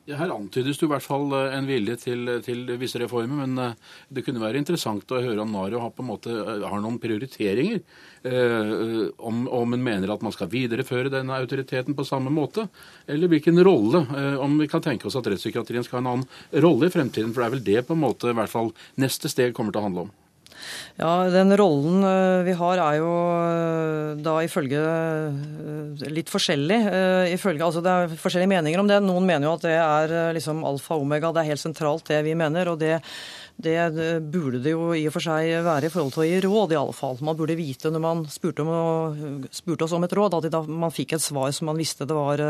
Her 0.04 0.32
antydes 0.34 0.76
det 0.76 0.84
i 0.84 0.90
hvert 0.90 1.04
fall 1.04 1.30
eh, 1.32 1.54
en 1.56 1.68
vilje 1.68 1.94
til, 2.02 2.28
til 2.44 2.66
visse 2.80 3.00
reformer, 3.00 3.46
men 3.46 3.60
eh, 3.62 3.76
det 4.12 4.24
kunne 4.26 4.42
være 4.42 4.60
interessant 4.60 5.08
å 5.08 5.20
høre 5.24 5.40
om 5.40 5.54
Nario 5.54 5.80
har, 5.80 5.94
på 5.96 6.04
en 6.04 6.10
måte, 6.10 6.34
eh, 6.34 6.66
har 6.68 6.82
noen 6.84 6.98
prioriteringer. 7.00 7.80
Eh, 8.24 9.06
om, 9.16 9.46
om 9.48 9.76
en 9.76 9.86
mener 9.86 10.12
at 10.12 10.24
man 10.24 10.34
skal 10.34 10.50
videreføre 10.52 11.12
denne 11.12 11.38
autoriteten 11.40 11.96
på 11.96 12.04
samme 12.08 12.32
måte, 12.32 12.66
eller 13.08 13.32
hvilken 13.32 13.62
rolle. 13.64 14.04
Eh, 14.12 14.36
om 14.44 14.58
vi 14.60 14.68
kan 14.68 14.84
tenke 14.84 15.08
oss 15.08 15.16
at 15.20 15.30
rettspsykiatrien 15.32 15.88
skal 15.88 16.00
ha 16.00 16.04
en 16.04 16.12
annen 16.12 16.60
rolle 16.64 16.92
i 16.92 16.94
fremtiden. 16.94 17.32
For 17.32 17.40
det 17.40 17.48
er 17.48 17.56
vel 17.56 17.66
det 17.70 17.86
på 17.88 17.96
en 17.96 18.04
måte 18.04 18.32
i 18.32 18.36
hvert 18.36 18.52
fall 18.52 18.74
neste 19.00 19.32
steg 19.32 19.56
kommer 19.56 19.72
til 19.72 19.80
å 19.80 19.88
handle 19.88 20.06
om. 20.06 20.12
Ja, 20.94 21.26
Den 21.30 21.50
rollen 21.58 22.04
eh, 22.06 22.44
vi 22.46 22.52
har 22.54 22.78
er 22.78 22.98
jo 23.00 23.12
eh, 23.34 24.10
da 24.22 24.36
ifølge 24.46 24.82
eh, 24.82 26.04
litt 26.14 26.30
forskjellig. 26.30 26.78
Ifølge, 27.34 27.66
altså 27.66 27.82
det 27.82 27.94
er 27.94 28.14
forskjellige 28.14 28.52
meninger 28.52 28.82
om 28.82 28.90
det. 28.90 29.00
Noen 29.02 29.26
mener 29.26 29.48
jo 29.48 29.56
at 29.56 29.66
det 29.66 29.74
er 29.74 30.36
liksom 30.36 30.62
alfa 30.66 30.94
og 30.94 31.06
omega, 31.06 31.32
det 31.34 31.42
er 31.42 31.50
helt 31.52 31.64
sentralt 31.64 32.06
det 32.12 32.22
vi 32.26 32.36
mener. 32.38 32.70
og 32.70 32.78
det 32.78 33.00
det 33.56 34.20
burde 34.32 34.58
det 34.58 34.72
jo 34.74 34.88
i 34.98 35.04
og 35.06 35.14
for 35.14 35.22
seg 35.22 35.62
være 35.62 35.86
i 35.86 35.92
forhold 35.92 36.14
til 36.16 36.24
å 36.24 36.26
gi 36.26 36.38
råd, 36.42 36.72
i 36.74 36.78
alle 36.78 36.94
fall. 36.96 37.20
Man 37.22 37.36
burde 37.38 37.54
vite 37.54 37.92
når 37.92 38.02
man 38.02 38.24
spurte, 38.26 38.64
om, 38.66 39.44
spurte 39.54 39.86
oss 39.86 39.94
om 39.94 40.02
et 40.04 40.14
råd, 40.16 40.34
at 40.42 40.56
man 40.66 40.92
fikk 40.92 41.14
et 41.14 41.22
svar 41.22 41.52
som 41.54 41.70
man 41.70 41.78
visste 41.78 42.06
det 42.08 42.16
var 42.16 42.42
i 42.42 42.48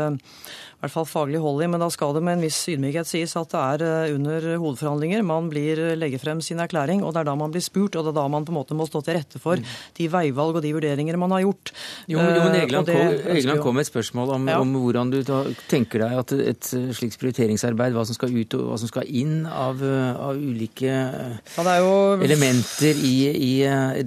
hvert 0.81 0.93
fall 0.93 1.05
faglig 1.05 1.39
hold 1.43 1.61
i. 1.61 1.69
Men 1.69 1.83
da 1.85 1.91
skal 1.93 2.15
det 2.17 2.23
med 2.25 2.39
en 2.39 2.45
viss 2.47 2.57
ydmykhet 2.73 3.09
sies 3.09 3.35
at 3.37 3.53
det 3.53 3.61
er 3.85 4.15
under 4.15 4.47
hovedforhandlinger 4.57 5.21
man 5.25 5.51
blir 5.51 5.83
legger 5.95 6.23
frem 6.23 6.41
sin 6.43 6.63
erklæring, 6.63 7.05
og 7.05 7.13
det 7.13 7.21
er 7.21 7.29
da 7.29 7.37
man 7.37 7.53
blir 7.53 7.63
spurt. 7.63 7.95
og 7.95 8.07
det 8.07 8.11
er 8.15 8.17
da 8.17 8.25
man 8.31 8.49
på 8.49 8.55
en 8.55 8.59
måte 8.59 8.77
må 8.77 8.89
stå 8.89 9.03
til 9.05 9.19
rette 9.19 9.41
for 9.41 9.61
de 9.61 10.09
veivalg 10.09 10.57
og 10.57 10.65
de 10.65 10.73
vurderinger 10.73 11.21
man 11.21 11.37
har 11.37 11.45
gjort. 11.45 11.73
Jo, 12.09 12.17
men 12.17 12.59
Egeland 12.63 12.89
kom, 12.89 13.61
kom 13.69 13.77
med 13.77 13.85
et 13.85 13.93
spørsmål 13.93 14.35
om, 14.39 14.49
ja. 14.49 14.57
om 14.59 14.73
hvordan 14.81 15.13
du 15.13 15.21
da, 15.27 15.43
tenker 15.69 16.01
deg 16.01 16.17
at 16.25 16.35
et 16.35 16.73
slikt 16.97 17.21
prioriteringsarbeid, 17.21 17.93
hva 17.93 18.07
som 18.09 18.17
skal 18.17 18.33
ut 18.33 18.57
og 18.57 18.67
hva 18.71 18.81
som 18.81 18.89
skal 18.89 19.05
inn 19.05 19.45
av, 19.45 19.85
av 19.85 20.41
ulike 20.41 20.94
ja, 20.95 21.75
jo, 21.83 21.93
elementer 22.25 22.97
i, 22.97 23.13
i, 23.31 23.51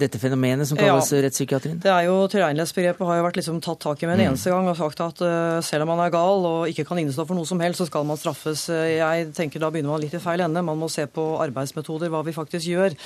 dette 0.00 0.20
fenomenet 0.20 0.68
som 0.68 0.78
kalles 0.80 1.12
ja, 1.12 1.22
rettspsykiatrien? 1.26 1.78
Det 1.84 1.92
er 1.92 2.08
jo 2.08 2.16
Tilregnelighetsbegrepet 2.32 3.08
har 3.08 3.20
jo 3.20 3.26
vært 3.28 3.40
liksom 3.40 3.60
tatt 3.64 3.80
tak 3.84 4.02
i 4.02 4.08
med 4.08 4.18
en 4.18 4.24
mm. 4.24 4.30
eneste 4.32 4.52
gang 4.54 4.70
og 4.70 4.78
sagt 4.80 5.02
at 5.04 5.22
uh, 5.24 5.58
selv 5.64 5.86
om 5.86 5.92
man 5.94 6.04
er 6.04 6.14
gal 6.14 6.46
og 6.48 6.72
ikke 6.72 6.86
kan 6.88 7.00
innestå 7.02 7.26
for 7.28 7.38
noe 7.38 7.48
som 7.48 7.62
helst, 7.64 7.82
så 7.82 7.88
skal 7.88 8.06
man 8.08 8.20
straffes. 8.20 8.66
Jeg 8.68 9.30
tenker 9.36 9.62
Da 9.62 9.72
begynner 9.74 9.94
man 9.94 10.02
litt 10.04 10.16
i 10.16 10.22
feil 10.22 10.42
ende. 10.44 10.64
Man 10.64 10.80
må 10.80 10.90
se 10.92 11.06
på 11.10 11.26
arbeidsmetoder, 11.42 12.12
hva 12.12 12.24
vi 12.26 12.36
faktisk 12.36 12.70
gjør. 12.70 12.96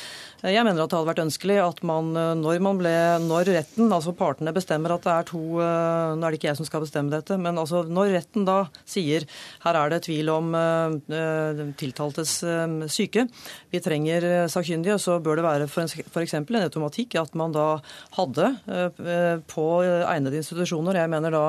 Jeg 0.42 0.66
mener 0.66 0.82
at 0.82 0.90
det 0.90 0.96
hadde 0.98 1.06
vært 1.06 1.22
ønskelig 1.22 1.56
at 1.62 1.80
man, 1.86 2.08
eh, 2.18 2.32
når 2.34 2.62
man 2.66 2.78
ble, 2.80 2.92
når 3.22 3.46
retten, 3.54 3.92
altså 3.94 4.10
partene 4.18 4.50
bestemmer 4.54 4.90
at 4.90 5.04
det 5.04 5.12
er 5.12 5.28
to 5.28 5.42
eh, 5.62 6.14
Nå 6.18 6.26
er 6.26 6.34
det 6.34 6.40
ikke 6.40 6.48
jeg 6.48 6.58
som 6.58 6.66
skal 6.66 6.82
bestemme 6.82 7.12
dette, 7.14 7.36
men 7.38 7.60
altså 7.62 7.84
når 7.86 8.10
retten 8.16 8.46
da 8.48 8.56
sier 8.82 9.22
her 9.62 9.78
er 9.78 9.92
det 9.92 10.00
tvil 10.08 10.30
om 10.32 10.50
uh, 10.54 11.60
tiltaltes 11.78 12.34
uh, 12.42 12.82
syke, 12.90 13.24
vi 13.70 13.80
trenger 13.82 14.48
sakkyndige, 14.50 14.98
så 15.00 15.20
bør 15.22 15.38
det 15.38 15.46
være 15.46 15.68
f.eks. 15.70 16.34
en 16.34 16.58
automatikk 16.58 17.16
at 17.20 17.36
man 17.38 17.54
da 17.54 17.66
hadde 18.18 18.50
uh, 18.66 19.38
på 19.46 19.66
egnede 19.86 20.42
institusjoner, 20.42 20.98
jeg 20.98 21.12
mener 21.12 21.34
da 21.34 21.44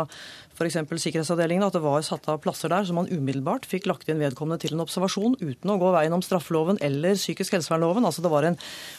f.eks. 0.54 0.78
sikkerhetsavdelingen, 0.78 1.66
at 1.66 1.74
det 1.74 1.82
var 1.82 2.04
satt 2.06 2.28
av 2.30 2.40
plasser 2.44 2.70
der 2.70 2.86
som 2.86 3.00
man 3.00 3.10
umiddelbart 3.10 3.66
fikk 3.70 3.88
lagt 3.90 4.10
inn 4.12 4.22
vedkommende 4.22 4.62
til 4.62 4.76
en 4.76 4.84
observasjon 4.84 5.38
uten 5.42 5.72
å 5.74 5.78
gå 5.82 5.90
veien 5.96 6.14
om 6.14 6.22
straffeloven 6.22 6.78
eller 6.86 7.18
psykisk 7.18 7.56
helsevernloven. 7.58 8.06
Altså 8.06 8.22
det 8.22 8.32
var 8.34 8.46
en, 8.48 8.58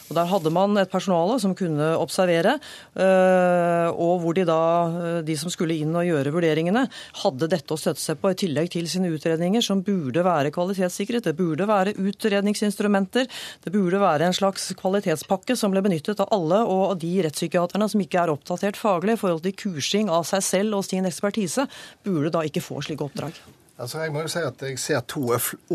og 0.09 0.15
Der 0.19 0.29
hadde 0.29 0.51
man 0.51 0.77
et 0.77 0.91
personale 0.91 1.37
som 1.39 1.55
kunne 1.55 1.93
observere, 1.95 2.57
øh, 2.99 3.87
og 3.95 4.19
hvor 4.23 4.35
de 4.35 4.45
da, 4.47 4.59
øh, 4.89 5.21
de 5.23 5.37
som 5.39 5.49
skulle 5.53 5.77
inn 5.79 5.95
og 5.95 6.05
gjøre 6.05 6.33
vurderingene, 6.35 6.85
hadde 7.23 7.49
dette 7.51 7.71
å 7.71 7.79
støtte 7.79 8.03
seg 8.03 8.19
på 8.19 8.33
i 8.33 8.39
tillegg 8.43 8.71
til 8.75 8.89
sine 8.91 9.13
utredninger, 9.15 9.63
som 9.63 9.83
burde 9.85 10.25
være 10.25 10.51
kvalitetssikret. 10.51 11.23
Det 11.23 11.37
burde 11.39 11.67
være 11.67 11.95
utredningsinstrumenter. 11.95 13.31
Det 13.63 13.71
burde 13.71 14.03
være 14.03 14.27
en 14.27 14.35
slags 14.35 14.73
kvalitetspakke 14.75 15.55
som 15.55 15.71
ble 15.71 15.85
benyttet 15.85 16.19
av 16.19 16.31
alle 16.35 16.61
og 16.67 16.99
de 16.99 17.15
rettspsykiaterne 17.23 17.87
som 17.89 18.03
ikke 18.03 18.21
er 18.21 18.33
oppdatert 18.33 18.79
faglig 18.79 19.15
i 19.15 19.21
forhold 19.23 19.43
til 19.45 19.55
kursing 19.55 20.11
av 20.11 20.27
seg 20.27 20.43
selv 20.43 20.79
og 20.79 20.85
sin 20.87 21.07
ekspertise 21.07 21.44
krise, 21.45 21.67
burde 22.03 22.33
da 22.33 22.43
ikke 22.45 22.63
få 22.63 22.81
slike 22.81 23.05
oppdrag. 23.05 23.37
Altså, 23.75 23.99
jeg 24.05 24.13
må 24.15 24.21
jo 24.23 24.29
si 24.31 24.39
at 24.39 24.61
jeg 24.63 24.79
ser 24.79 25.01
to 25.03 25.25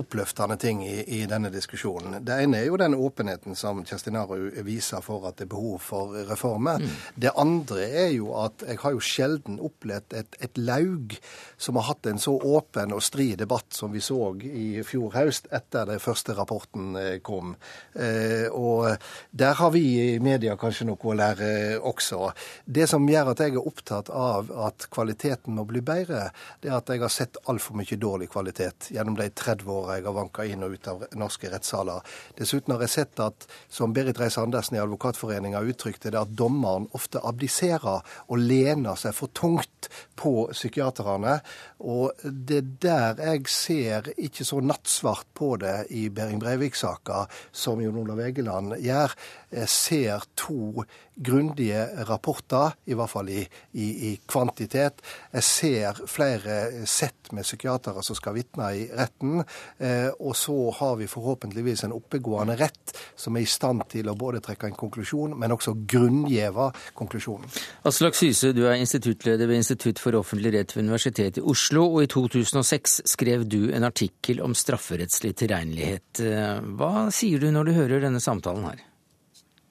oppløftende 0.00 0.56
ting 0.56 0.78
i, 0.86 1.02
i, 1.04 1.18
denne 1.28 1.50
diskusjonen. 1.52 2.22
Det 2.24 2.38
ene 2.46 2.62
er 2.62 2.70
jo 2.70 2.78
den 2.80 2.94
åpenheten 2.96 3.52
som 3.58 3.82
Kjerstinaru 3.84 4.46
viser 4.64 5.04
for 5.04 5.26
at 5.28 5.36
det 5.36 5.44
er 5.44 5.50
behov 5.52 5.82
for 5.84 6.14
reformer. 6.30 6.80
Mm. 6.80 6.94
Det 7.20 7.32
andre 7.36 7.88
er 8.04 8.14
jo 8.14 8.30
at 8.40 8.64
jeg 8.64 8.80
har 8.80 8.94
jo 8.96 9.02
sjelden 9.04 9.58
opplevd 9.60 10.16
et, 10.16 10.38
et, 10.40 10.60
laug 10.60 11.12
som 11.60 11.76
har 11.76 11.90
hatt 11.90 12.08
en 12.08 12.22
så 12.22 12.32
åpen 12.32 12.94
og 12.96 13.02
stri 13.04 13.34
debatt 13.36 13.76
som 13.76 13.92
vi 13.92 14.00
så 14.00 14.32
i 14.48 14.80
fjor 14.86 15.12
høst 15.18 15.52
etter 15.52 15.92
den 15.92 16.00
første 16.00 16.38
rapporten 16.40 16.96
eh, 16.96 17.18
kom. 17.20 17.52
Eh, 17.92 18.48
og 18.48 18.96
der 19.30 19.60
har 19.60 19.76
vi 19.76 19.84
i 20.14 20.18
media 20.24 20.56
kanskje 20.56 20.88
noe 20.88 21.04
å 21.04 21.18
lære 21.20 21.52
også. 21.84 22.32
Det 22.64 22.88
som 22.88 23.04
gjør 23.12 23.34
at 23.34 23.44
jeg 23.44 23.58
er 23.58 23.70
opptatt 23.74 24.08
av 24.08 24.48
at 24.70 24.88
kvaliteten 24.88 25.60
må 25.60 25.68
bli 25.68 25.84
bedre, 25.84 26.30
det 26.64 26.72
er 26.72 26.80
at 26.80 26.88
jeg 26.88 27.04
har 27.04 27.12
sett 27.12 27.36
altfor 27.44 27.76
mye 27.76 27.89
mye 27.90 28.00
dårlig 28.00 28.30
kvalitet 28.30 28.90
gjennom 28.90 29.16
de 29.16 29.28
30 29.30 29.68
åra 29.68 29.96
jeg 29.98 30.06
har 30.06 30.14
vanka 30.14 30.44
inn 30.44 30.62
og 30.62 30.74
ut 30.74 30.88
av 30.88 31.04
norske 31.18 31.50
rettssaler. 31.50 32.00
Dessuten 32.38 32.74
har 32.74 32.82
jeg 32.84 32.90
sett 32.90 33.20
at, 33.20 33.46
som 33.68 33.92
Berit 33.92 34.18
Reiss-Andersen 34.20 34.76
i 34.76 34.80
Advokatforeninga 34.80 35.60
uttrykte 35.60 36.10
det, 36.10 36.20
at 36.20 36.34
dommeren 36.36 36.88
ofte 36.92 37.20
abdiserer 37.22 38.02
og 38.28 38.38
lener 38.38 38.96
seg 38.96 39.14
for 39.16 39.32
tungt 39.34 39.90
på 40.16 40.48
psykiaterne. 40.52 41.40
Og 41.80 42.12
det 42.24 42.60
er 42.60 42.70
der 42.80 43.24
jeg 43.30 43.46
ser 43.50 44.12
ikke 44.16 44.44
så 44.46 44.60
nattsvart 44.60 45.28
på 45.34 45.56
det 45.60 45.90
i 45.96 46.08
Behring 46.08 46.40
Breivik-saka 46.40 47.26
som 47.52 47.80
Jon 47.82 48.02
Olav 48.04 48.20
Egeland 48.26 48.76
gjør. 48.80 49.16
Jeg 49.50 49.68
ser 49.68 50.26
to 50.38 50.84
grundige 51.20 51.84
rapporter, 52.08 52.74
i 52.88 52.96
hvert 52.96 53.12
fall 53.12 53.28
i, 53.32 53.40
i, 53.72 53.86
i 54.10 54.12
kvantitet. 54.28 55.02
Jeg 55.34 55.46
ser 55.46 56.00
flere 56.08 56.86
sett 56.88 57.30
med 57.36 57.44
psykiatere 57.46 58.02
som 58.04 58.16
skal 58.18 58.36
vitne 58.38 58.70
i 58.76 58.86
retten. 58.96 59.42
Eh, 59.78 60.08
og 60.18 60.36
så 60.38 60.56
har 60.78 60.96
vi 61.00 61.08
forhåpentligvis 61.10 61.84
en 61.86 61.94
oppegående 61.96 62.56
rett 62.60 62.94
som 63.18 63.36
er 63.36 63.44
i 63.44 63.50
stand 63.50 63.84
til 63.92 64.08
å 64.10 64.16
både 64.18 64.42
trekke 64.44 64.70
en 64.70 64.78
konklusjon, 64.78 65.36
men 65.38 65.54
også 65.54 65.76
grunngjeve 65.90 66.70
konklusjonen. 66.98 67.50
Aslak 67.88 68.18
Syse, 68.18 68.52
du 68.56 68.64
er 68.66 68.80
instituttleder 68.80 69.50
ved 69.50 69.60
Institutt 69.60 70.00
for 70.02 70.16
offentlig 70.18 70.54
rett 70.56 70.76
ved 70.76 70.86
Universitetet 70.88 71.42
i 71.42 71.46
Oslo, 71.52 71.86
og 71.94 72.04
i 72.04 72.10
2006 72.10 73.00
skrev 73.14 73.46
du 73.48 73.72
en 73.76 73.86
artikkel 73.88 74.42
om 74.44 74.56
strafferettslig 74.56 75.36
tilregnelighet. 75.42 76.24
Eh, 76.24 76.60
hva 76.80 77.08
sier 77.14 77.42
du 77.42 77.50
når 77.52 77.70
du 77.70 77.76
hører 77.76 78.08
denne 78.08 78.22
samtalen 78.22 78.70
her? 78.70 78.86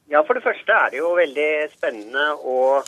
Ja, 0.10 0.24
For 0.26 0.34
det 0.34 0.41
første 0.41 0.74
er 0.74 0.89
det 0.89 0.98
jo 1.04 1.12
veldig 1.13 1.50
spennende 1.69 2.32
å 2.41 2.82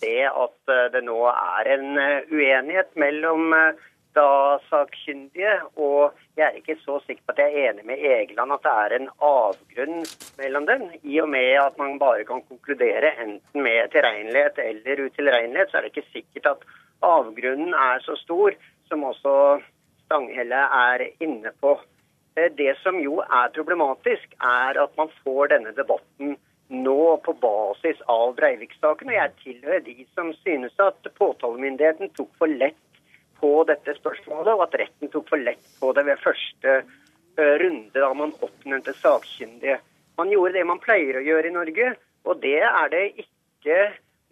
se 0.00 0.14
at 0.24 0.70
eh, 0.72 0.86
det 0.94 1.02
nå 1.04 1.18
er 1.28 1.68
en 1.74 1.98
eh, 2.00 2.30
uenighet 2.32 2.94
mellom 2.96 3.52
eh, 3.52 3.82
da 4.16 4.56
sakkyndige. 4.70 5.58
Og 5.76 6.14
jeg 6.38 6.46
er 6.46 6.56
ikke 6.56 6.78
så 6.80 6.96
sikker 7.04 7.20
på 7.26 7.34
at 7.34 7.42
jeg 7.42 7.52
er 7.52 7.68
enig 7.68 7.84
med 7.90 8.00
Egeland 8.00 8.54
at 8.56 8.64
det 8.64 8.72
er 8.84 8.94
en 8.96 9.10
avgrunn 9.28 10.08
mellom 10.38 10.68
dem. 10.70 10.86
I 11.02 11.18
og 11.20 11.28
med 11.34 11.50
at 11.66 11.76
man 11.82 12.00
bare 12.00 12.24
kan 12.30 12.40
konkludere 12.48 13.12
enten 13.26 13.66
med 13.68 13.92
tilregnelighet 13.92 14.62
eller 14.64 15.04
utilregnelighet, 15.10 15.68
så 15.68 15.78
er 15.78 15.84
det 15.84 15.92
ikke 15.92 16.14
sikkert 16.14 16.50
at 16.54 16.64
avgrunnen 17.04 17.76
er 17.76 18.00
så 18.06 18.16
stor 18.22 18.56
som 18.88 19.04
også 19.10 19.36
Stanghelle 20.06 20.64
er 20.80 21.06
inne 21.24 21.52
på. 21.60 21.76
Det 22.34 22.72
som 22.80 22.96
jo 23.00 23.20
er 23.22 23.52
problematisk, 23.52 24.32
er 24.40 24.80
at 24.80 24.96
man 24.96 25.12
får 25.24 25.52
denne 25.52 25.76
debatten 25.76 26.34
nå 26.68 27.16
på 27.24 27.34
basis 27.42 28.00
av 28.10 28.34
Breivik-saken. 28.38 29.10
Og 29.10 29.18
jeg 29.18 29.34
tilhører 29.42 29.84
de 29.84 30.06
som 30.14 30.32
synes 30.42 30.76
at 30.82 31.08
påtalemyndigheten 31.18 32.12
tok 32.16 32.30
for 32.40 32.50
lett 32.50 32.80
på 33.40 33.56
dette 33.68 33.96
spørsmålet, 33.98 34.54
og 34.54 34.66
at 34.68 34.78
retten 34.80 35.10
tok 35.12 35.28
for 35.28 35.42
lett 35.42 35.66
på 35.80 35.92
det 35.96 36.06
ved 36.06 36.22
første 36.22 36.76
eh, 36.80 37.54
runde 37.60 38.00
da 38.00 38.12
man 38.16 38.32
oppnevnte 38.40 38.94
sakkyndige. 39.00 39.80
Man 40.18 40.30
gjorde 40.30 40.54
det 40.56 40.66
man 40.68 40.80
pleier 40.82 41.18
å 41.18 41.26
gjøre 41.26 41.50
i 41.50 41.56
Norge, 41.56 41.94
og 42.24 42.40
det 42.40 42.60
er 42.62 42.92
det 42.92 43.04
ikke 43.24 43.80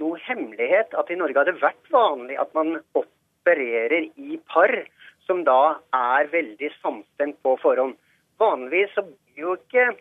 noe 0.00 0.20
hemmelighet 0.26 0.94
at 0.98 1.10
i 1.10 1.18
Norge 1.18 1.38
har 1.38 1.50
det 1.50 1.60
vært 1.60 1.90
vanlig 1.92 2.38
at 2.40 2.54
man 2.56 2.78
opererer 2.98 4.08
i 4.16 4.38
par 4.50 4.72
som 5.26 5.42
da 5.46 5.76
er 5.94 6.30
veldig 6.32 6.70
samstemt 6.80 7.38
på 7.44 7.56
forhånd. 7.62 7.94
Vanligvis 8.42 8.94
så 8.96 9.04
blir 9.06 9.44
jo 9.44 9.56
ikke 9.58 9.92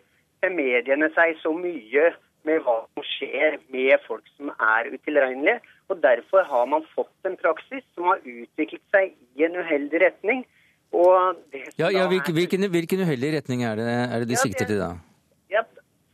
mediene 0.50 1.08
seg 1.14 1.36
så 1.42 1.52
mye 1.54 2.10
med 2.48 2.62
hva 2.64 2.80
som 2.88 3.04
skjer 3.06 3.58
med 3.74 3.92
folk 4.06 4.24
som 4.36 4.50
er 4.56 4.90
utilregnelige. 4.94 5.60
Og 5.90 6.00
Derfor 6.02 6.46
har 6.48 6.66
man 6.66 6.86
fått 6.94 7.28
en 7.28 7.36
praksis 7.36 7.84
som 7.94 8.08
har 8.10 8.22
utviklet 8.24 8.82
seg 8.94 9.12
i 9.38 9.46
en 9.46 9.58
uheldig 9.60 10.02
retning. 10.02 10.44
ja, 11.78 11.88
ja 11.90 12.08
hvilken, 12.08 12.34
hvilken, 12.34 13.00
uheldig 13.00 13.32
retning 13.36 13.62
er 13.64 13.76
det, 13.76 13.88
er 13.88 14.18
det 14.20 14.28
de 14.28 14.38
ja, 14.38 14.42
sikter 14.42 14.68
til 14.68 14.80
da? 14.80 14.90
Ja, 15.52 15.62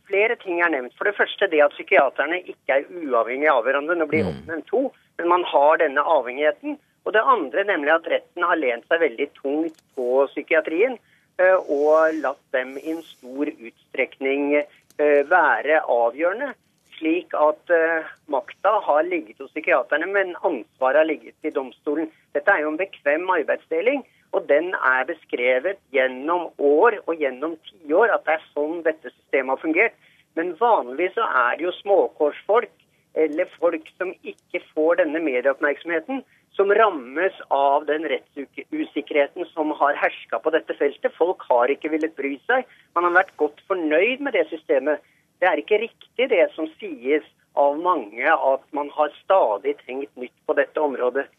flere 0.07 0.35
ting 0.43 0.61
er 0.61 0.69
nevnt. 0.69 0.95
For 0.97 1.09
det 1.09 1.17
første 1.17 1.49
det 1.51 1.63
at 1.63 1.75
psykiaterne 1.75 2.41
ikke 2.43 2.77
er 2.77 2.87
uavhengige 2.89 3.51
av 3.53 3.63
hverandre. 3.65 3.97
Nå 3.97 4.07
blir 4.11 4.27
mm. 4.27 4.31
oppnevnt 4.33 4.69
to, 4.69 4.85
men 5.19 5.31
man 5.33 5.43
har 5.47 5.81
denne 5.81 6.05
avhengigheten. 6.17 6.77
Og 7.07 7.15
det 7.15 7.23
andre 7.25 7.63
nemlig 7.65 7.95
at 7.95 8.07
retten 8.11 8.45
har 8.45 8.59
lent 8.59 8.85
seg 8.91 9.01
veldig 9.01 9.29
tungt 9.39 9.79
på 9.95 10.25
psykiatrien. 10.33 10.99
Eh, 11.39 11.59
og 11.71 12.17
latt 12.19 12.41
dem 12.51 12.73
i 12.81 12.91
en 12.91 13.03
stor 13.07 13.47
utstrekning 13.47 14.57
eh, 14.59 15.21
være 15.29 15.83
avgjørende. 15.87 16.53
Slik 16.99 17.31
at 17.39 17.71
uh, 17.71 18.07
makta 18.27 18.73
har 18.83 19.05
ligget 19.07 19.37
hos 19.39 19.53
psykiaterne, 19.53 20.09
men 20.11 20.33
ansvaret 20.43 20.99
har 20.99 21.07
ligget 21.07 21.47
i 21.47 21.51
domstolen. 21.55 22.09
Dette 22.35 22.51
er 22.51 22.65
jo 22.65 22.73
en 22.73 22.79
bekvem 22.81 23.23
arbeidsdeling, 23.31 24.01
og 24.35 24.49
den 24.49 24.73
er 24.75 25.07
beskrevet 25.07 25.79
gjennom 25.95 26.49
år 26.59 26.97
og 27.05 27.23
gjennom 27.23 27.55
tiår 27.69 28.11
at 28.11 28.27
det 28.27 28.35
er 28.35 28.43
sånn 28.51 28.83
dette 28.83 29.13
systemet 29.13 29.55
har 29.55 29.63
fungert. 29.63 29.95
Men 30.35 30.51
vanligvis 30.59 31.15
så 31.15 31.29
er 31.45 31.55
det 31.55 31.69
jo 31.69 31.73
småkorsfolk 31.79 32.75
eller 33.23 33.47
folk 33.55 33.87
som 33.95 34.11
ikke 34.19 34.59
får 34.73 34.99
denne 34.99 35.23
medieoppmerksomheten, 35.23 36.19
som 36.59 36.73
rammes 36.75 37.35
av 37.47 37.85
den 37.87 38.03
rettsusikkerheten 38.11 39.45
som 39.53 39.71
har 39.79 39.95
herska 39.95 40.41
på 40.43 40.51
dette 40.51 40.75
feltet. 40.75 41.13
Folk 41.15 41.45
har 41.47 41.71
ikke 41.71 41.93
villet 41.93 42.17
bry 42.19 42.33
seg. 42.49 42.67
Man 42.97 43.07
har 43.07 43.15
vært 43.15 43.31
godt 43.39 43.61
fornøyd 43.71 44.19
med 44.25 44.35
det 44.35 44.43
systemet. 44.49 44.99
Det 45.39 45.47
er 45.47 45.61
ikke 45.61 45.79
riktig 45.85 46.27
det 46.33 46.49
som 46.57 46.67
sies 46.81 47.23
av 47.55 47.79
mange, 47.79 48.27
at 48.27 48.65
man 48.75 48.91
har 48.91 49.13
stadig 49.21 49.77
tenkt 49.85 50.11
nytt 50.19 50.35
på 50.43 50.57
dette 50.59 50.83
området. 50.83 51.29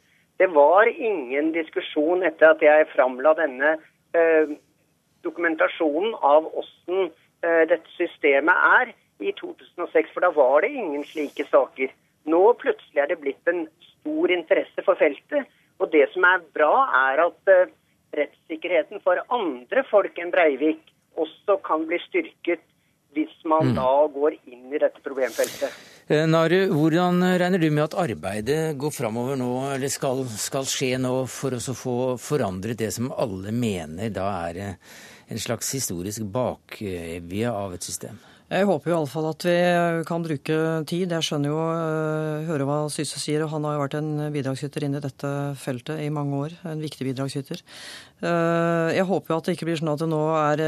Det 0.40 0.48
var 0.56 0.88
ingen 0.88 1.52
diskusjon 1.52 2.24
etter 2.24 2.54
at 2.54 2.64
jeg 2.64 2.88
framla 2.94 3.34
denne 3.36 3.74
eh, 4.16 4.56
dokumentasjonen 5.20 6.16
av 6.16 6.48
åssen 6.48 7.10
eh, 7.44 7.64
dette 7.68 7.92
systemet 7.98 8.64
er, 8.80 8.96
i 9.20 9.34
2006, 9.36 10.14
for 10.14 10.24
da 10.24 10.32
var 10.32 10.64
det 10.64 10.72
ingen 10.72 11.04
slike 11.04 11.44
saker. 11.50 11.92
Nå 12.24 12.40
plutselig 12.56 13.02
er 13.04 13.10
det 13.12 13.20
blitt 13.20 13.52
en 13.52 13.66
stor 14.00 14.32
interesse 14.34 14.84
for 14.86 14.98
feltet. 15.00 15.48
Og 15.80 15.92
det 15.92 16.08
som 16.12 16.26
er 16.28 16.42
bra, 16.56 16.72
er 17.10 17.22
at 17.24 17.52
uh, 17.52 17.70
rettssikkerheten 18.16 19.00
for 19.04 19.22
andre 19.32 19.84
folk 19.88 20.18
enn 20.20 20.32
Breivik 20.34 20.82
også 21.20 21.58
kan 21.64 21.86
bli 21.88 22.00
styrket 22.08 22.64
hvis 23.14 23.32
man 23.48 23.72
mm. 23.72 23.78
da 23.78 23.92
går 24.14 24.36
inn 24.52 24.70
i 24.70 24.78
dette 24.78 25.02
problemfeltet. 25.02 25.74
Nari, 26.30 26.64
hvordan 26.70 27.22
regner 27.38 27.62
du 27.62 27.68
med 27.70 27.84
at 27.84 27.96
arbeidet 27.98 28.76
går 28.78 28.94
framover 28.94 29.38
nå, 29.38 29.50
eller 29.74 29.90
skal, 29.90 30.24
skal 30.30 30.66
skje 30.66 30.96
nå, 31.02 31.12
for 31.30 31.54
å 31.54 31.74
få 31.74 31.96
forandret 32.22 32.78
det 32.78 32.90
som 32.94 33.12
alle 33.14 33.54
mener 33.54 34.10
da 34.14 34.26
er 34.48 34.60
eh, 34.62 34.96
en 35.30 35.42
slags 35.42 35.70
historisk 35.74 36.26
bakevje 36.34 37.50
av 37.50 37.74
et 37.74 37.86
system? 37.86 38.18
Jeg 38.50 38.66
håper 38.66 38.90
jo 38.90 38.96
iallfall 38.96 39.28
at 39.30 39.44
vi 39.46 39.58
kan 40.08 40.24
bruke 40.26 40.54
tid. 40.90 41.12
Jeg 41.14 41.22
skjønner 41.22 41.52
jo, 41.52 41.58
uh, 41.70 42.48
hører 42.48 42.66
hva 42.66 42.78
Syse 42.90 43.20
sier, 43.22 43.44
og 43.44 43.52
han 43.52 43.62
har 43.62 43.76
jo 43.76 43.82
vært 43.84 43.98
en 44.00 44.10
bidragsyter 44.34 44.88
inn 44.88 44.98
i 44.98 45.02
dette 45.04 45.30
feltet 45.60 46.02
i 46.02 46.08
mange 46.10 46.34
år. 46.34 46.56
En 46.66 46.82
viktig 46.82 47.06
bidragsyter. 47.06 47.62
Uh, 48.20 48.90
jeg 48.90 49.06
håper 49.06 49.32
jo 49.32 49.36
at 49.38 49.46
det 49.46 49.54
ikke 49.54 49.68
blir 49.68 49.78
sånn 49.78 49.92
at 49.92 50.02
det 50.02 50.08
nå 50.10 50.18
er 50.34 50.62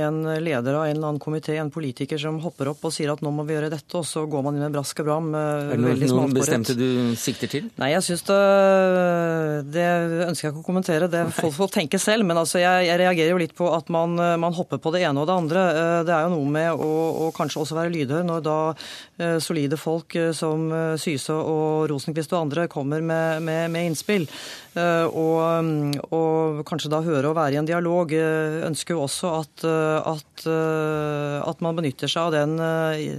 en 0.00 0.22
leder 0.40 0.78
av 0.78 0.86
en 0.86 0.96
eller 0.96 1.10
annen 1.10 1.20
komité, 1.22 1.58
en 1.60 1.70
politiker, 1.70 2.16
som 2.18 2.40
hopper 2.40 2.72
opp 2.72 2.88
og 2.88 2.94
sier 2.96 3.12
at 3.12 3.20
nå 3.20 3.30
må 3.36 3.44
vi 3.46 3.54
gjøre 3.58 3.68
dette, 3.74 3.92
og 4.00 4.08
så 4.08 4.24
går 4.24 4.46
man 4.46 4.56
inn 4.56 4.64
med 4.64 4.78
brask 4.78 5.04
og 5.04 5.10
bram. 5.10 5.28
er 5.36 5.76
det 5.76 5.78
noen, 5.84 6.06
noen 6.16 6.34
bestemte 6.34 6.74
du 6.78 7.12
sikter 7.20 7.52
til? 7.52 7.68
Nei, 7.76 7.92
jeg 7.92 8.06
syns 8.08 8.24
det 8.30 8.40
Det 9.76 9.86
ønsker 10.30 10.48
jeg 10.48 10.54
ikke 10.54 10.64
å 10.64 10.66
kommentere. 10.70 11.12
Det 11.12 11.26
får 11.36 11.52
folk 11.52 11.76
tenke 11.76 12.00
selv. 12.00 12.24
Men 12.24 12.40
altså, 12.40 12.62
jeg, 12.64 12.88
jeg, 12.88 12.98
reagerer 13.04 13.36
jo 13.36 13.44
litt 13.44 13.54
på 13.60 13.68
at 13.76 13.92
man, 13.92 14.16
man, 14.16 14.56
hopper 14.56 14.80
på 14.80 14.96
det 14.96 15.04
ene 15.04 15.20
og 15.20 15.28
det 15.28 15.36
andre. 15.36 15.68
Det 16.08 16.16
er 16.16 16.26
jo 16.26 16.34
noe 16.38 16.50
med 16.56 16.80
å, 16.80 17.25
å 17.26 17.34
kanskje 17.36 17.62
også 17.62 17.78
være 17.78 17.92
lydhør 17.94 18.26
når 18.26 18.44
da 18.46 18.58
solide 19.42 19.78
folk 19.80 20.14
som 20.36 20.68
Syse 21.00 21.34
og 21.34 21.86
Rosenkvist 21.90 22.34
og 22.34 22.46
andre 22.46 22.66
kommer 22.70 23.04
med, 23.04 23.42
med, 23.46 23.70
med 23.74 23.90
innspill. 23.90 24.26
Og, 24.76 25.96
og 26.12 26.62
kanskje 26.68 26.90
da 26.92 27.00
høre 27.04 27.30
og 27.30 27.36
være 27.38 27.56
i 27.56 27.60
en 27.60 27.68
dialog, 27.68 28.12
eh, 28.12 28.60
ønsker 28.66 28.96
jo 28.96 29.04
også 29.06 29.32
at, 29.40 29.64
eh, 29.64 30.08
at, 30.12 30.46
eh, 30.50 31.38
at, 31.40 31.62
man 31.64 31.78
benytter 31.78 32.10
seg 32.10 32.28
av 32.28 32.34
den 32.34 32.54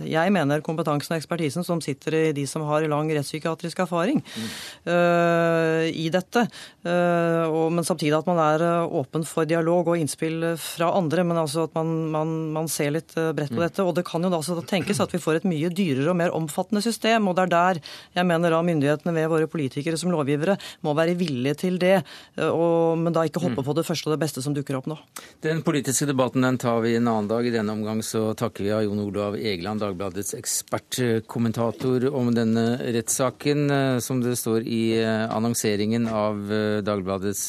jeg 0.07 0.33
mener 0.33 0.61
kompetansen 0.65 1.15
og 1.15 1.21
ekspertisen 1.21 1.65
som 1.65 1.81
sitter 1.83 2.15
i 2.15 2.23
de 2.35 2.45
som 2.49 2.63
har 2.67 2.85
lang 2.89 3.09
rettspsykiatrisk 3.11 3.81
erfaring 3.83 4.21
mm. 4.21 4.47
uh, 4.87 5.83
i 5.89 6.07
dette. 6.13 6.43
Uh, 6.85 7.45
og, 7.49 7.73
men 7.75 7.85
samtidig 7.87 8.15
at 8.17 8.29
man 8.29 8.39
er 8.41 8.63
åpen 8.85 9.25
for 9.27 9.47
dialog 9.49 9.91
og 9.91 9.99
innspill 9.99 10.53
fra 10.61 10.91
andre. 10.97 11.25
Men 11.27 11.41
altså 11.41 11.65
at 11.67 11.75
man, 11.77 11.91
man, 12.13 12.35
man 12.55 12.69
ser 12.71 12.93
litt 12.95 13.15
bredt 13.15 13.53
på 13.53 13.59
mm. 13.59 13.65
dette. 13.65 13.85
Og 13.85 13.95
det 13.97 14.05
kan 14.07 14.23
jo 14.23 14.31
da 14.31 14.41
tenkes 14.69 15.01
at 15.03 15.13
vi 15.15 15.21
får 15.21 15.41
et 15.41 15.49
mye 15.49 15.71
dyrere 15.73 16.11
og 16.13 16.19
mer 16.21 16.35
omfattende 16.37 16.83
system. 16.85 17.29
Og 17.29 17.37
det 17.37 17.47
er 17.47 17.53
der 17.55 17.81
jeg 18.19 18.29
mener 18.29 18.53
da 18.53 18.63
myndighetene 18.65 19.15
ved 19.17 19.31
våre 19.33 19.49
politikere 19.51 19.99
som 19.99 20.13
lovgivere 20.13 20.57
må 20.85 20.95
være 20.97 21.17
villige 21.19 21.46
til 21.57 21.77
det. 21.81 22.01
Og, 22.43 22.97
men 22.99 23.15
da 23.15 23.23
ikke 23.27 23.41
hoppe 23.43 23.63
på 23.63 23.75
det 23.77 23.85
første 23.87 24.09
og 24.09 24.15
det 24.15 24.21
beste 24.25 24.43
som 24.43 24.55
dukker 24.55 24.79
opp 24.79 24.89
nå. 24.89 24.97
Den 25.45 25.61
politiske 25.65 26.07
debatten 26.09 26.45
den 26.45 26.59
tar 26.61 26.81
vi 26.83 26.95
en 26.97 27.07
annen 27.07 27.29
dag. 27.29 27.45
I 27.45 27.53
denne 27.53 27.73
omgang 27.73 28.01
så 28.05 28.31
takker 28.37 28.65
vi 28.65 28.73
av 28.75 28.83
Jon 28.85 29.01
Olav 29.03 29.37
Egeland, 29.37 29.81
Dagbladets 29.83 30.35
ekspertkommentator 30.37 32.07
om 32.11 32.31
denne 32.35 32.65
rettssaken, 32.81 33.65
eh, 33.71 33.97
som 34.03 34.21
det 34.23 34.35
står 34.39 34.67
i 34.67 34.83
eh, 34.99 35.25
annonseringen 35.33 36.07
av 36.09 36.53
eh, 36.53 36.79
Dagbladets 36.85 37.45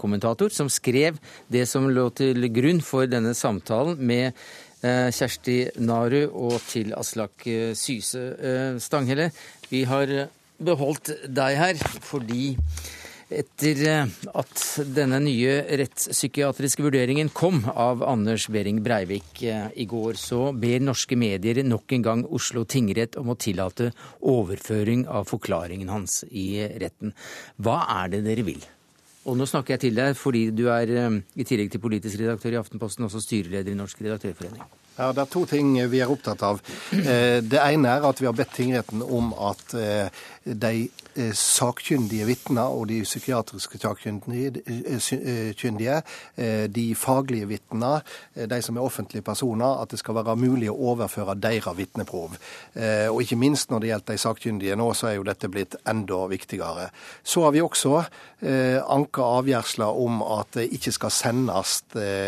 kommentator, 0.00 0.50
som 0.52 0.70
skrev 0.72 1.18
det 1.52 1.66
som 1.68 1.88
lå 1.90 2.08
til 2.16 2.48
grunn 2.54 2.80
for 2.84 3.08
denne 3.10 3.34
samtalen 3.36 3.98
med 3.98 4.46
Kjersti 4.86 5.56
Naru 5.82 6.28
og 6.28 6.60
til 6.68 6.92
Aslak 6.94 7.46
Syse. 7.74 8.20
Stanghelle, 8.82 9.30
vi 9.72 9.80
har 9.88 10.12
beholdt 10.62 11.10
deg 11.26 11.56
her 11.58 11.80
fordi 12.04 12.54
etter 13.32 13.80
eh, 13.88 14.12
at 14.38 14.62
denne 14.94 15.18
nye 15.24 15.56
rettspsykiatriske 15.80 16.84
vurderingen 16.84 17.30
kom 17.34 17.64
av 17.72 18.04
Anders 18.06 18.46
Behring 18.52 18.78
Breivik 18.84 19.42
eh, 19.42 19.66
i 19.74 19.86
går, 19.90 20.14
så 20.20 20.52
ber 20.54 20.84
norske 20.84 21.18
medier 21.18 21.62
nok 21.66 21.96
en 21.96 22.06
gang 22.06 22.24
Oslo 22.36 22.64
tingrett 22.64 23.18
om 23.18 23.32
å 23.32 23.38
tillate 23.40 23.90
overføring 24.22 25.06
av 25.10 25.26
forklaringen 25.30 25.90
hans 25.90 26.22
i 26.30 26.62
retten. 26.78 27.14
Hva 27.58 27.82
er 27.98 28.14
det 28.14 28.24
dere 28.28 28.46
vil? 28.46 28.62
Og 29.26 29.34
nå 29.34 29.46
snakker 29.50 29.74
jeg 29.74 29.88
til 29.88 29.96
deg 29.98 30.14
fordi 30.18 30.44
du 30.54 30.68
er 30.70 30.92
eh, 30.94 31.20
i 31.34 31.46
tillegg 31.48 31.72
til 31.74 31.82
politisk 31.82 32.22
redaktør 32.22 32.54
i 32.54 32.60
Aftenposten 32.60 33.08
også 33.08 33.24
styreleder 33.24 33.74
i 33.74 33.78
Norsk 33.78 34.06
redaktørforening. 34.06 34.62
Ja, 34.96 35.10
Det 35.12 35.26
er 35.26 35.28
to 35.28 35.42
ting 35.50 35.74
vi 35.92 35.98
er 36.00 36.08
opptatt 36.08 36.40
av. 36.46 36.62
Det 36.88 37.58
ene 37.60 37.90
er 37.98 38.06
at 38.08 38.22
vi 38.22 38.30
har 38.30 38.32
bedt 38.32 38.54
tingretten 38.56 39.02
om 39.04 39.34
at 39.34 39.74
de 40.46 40.70
Eh, 40.86 41.05
sakkyndige 41.16 42.26
vitner 42.28 42.72
og 42.72 42.88
de 42.90 43.00
psykiatriske 43.02 43.78
sakkyndige, 43.80 44.62
eh, 44.66 45.94
eh, 46.36 46.70
de 46.70 46.94
faglige 46.94 47.48
vitner, 47.48 48.02
de 48.34 48.62
som 48.62 48.76
er 48.76 48.82
offentlige 48.84 49.22
personer, 49.22 49.82
at 49.82 49.90
det 49.90 49.98
skal 49.98 50.14
være 50.14 50.36
mulig 50.36 50.68
å 50.70 50.76
overføre 50.92 51.34
deres 51.40 51.76
vitneprov. 51.76 52.36
Og 52.76 53.20
ikke 53.22 53.36
minst 53.36 53.70
når 53.70 53.80
det 53.80 53.88
gjelder 53.88 54.12
de 54.12 54.18
sakkyndige 54.18 54.76
nå, 54.76 54.92
så 54.94 55.08
er 55.08 55.14
jo 55.16 55.24
dette 55.26 55.48
blitt 55.48 55.76
enda 55.88 56.26
viktigere. 56.28 56.90
Så 57.24 57.42
har 57.42 57.52
vi 57.52 57.62
også 57.64 58.04
anka 58.86 59.22
avgjørelser 59.40 60.00
om 60.04 60.22
at 60.22 60.52
det 60.58 60.68
ikke 60.76 60.92
skal 60.92 61.10
sendes 61.10 61.80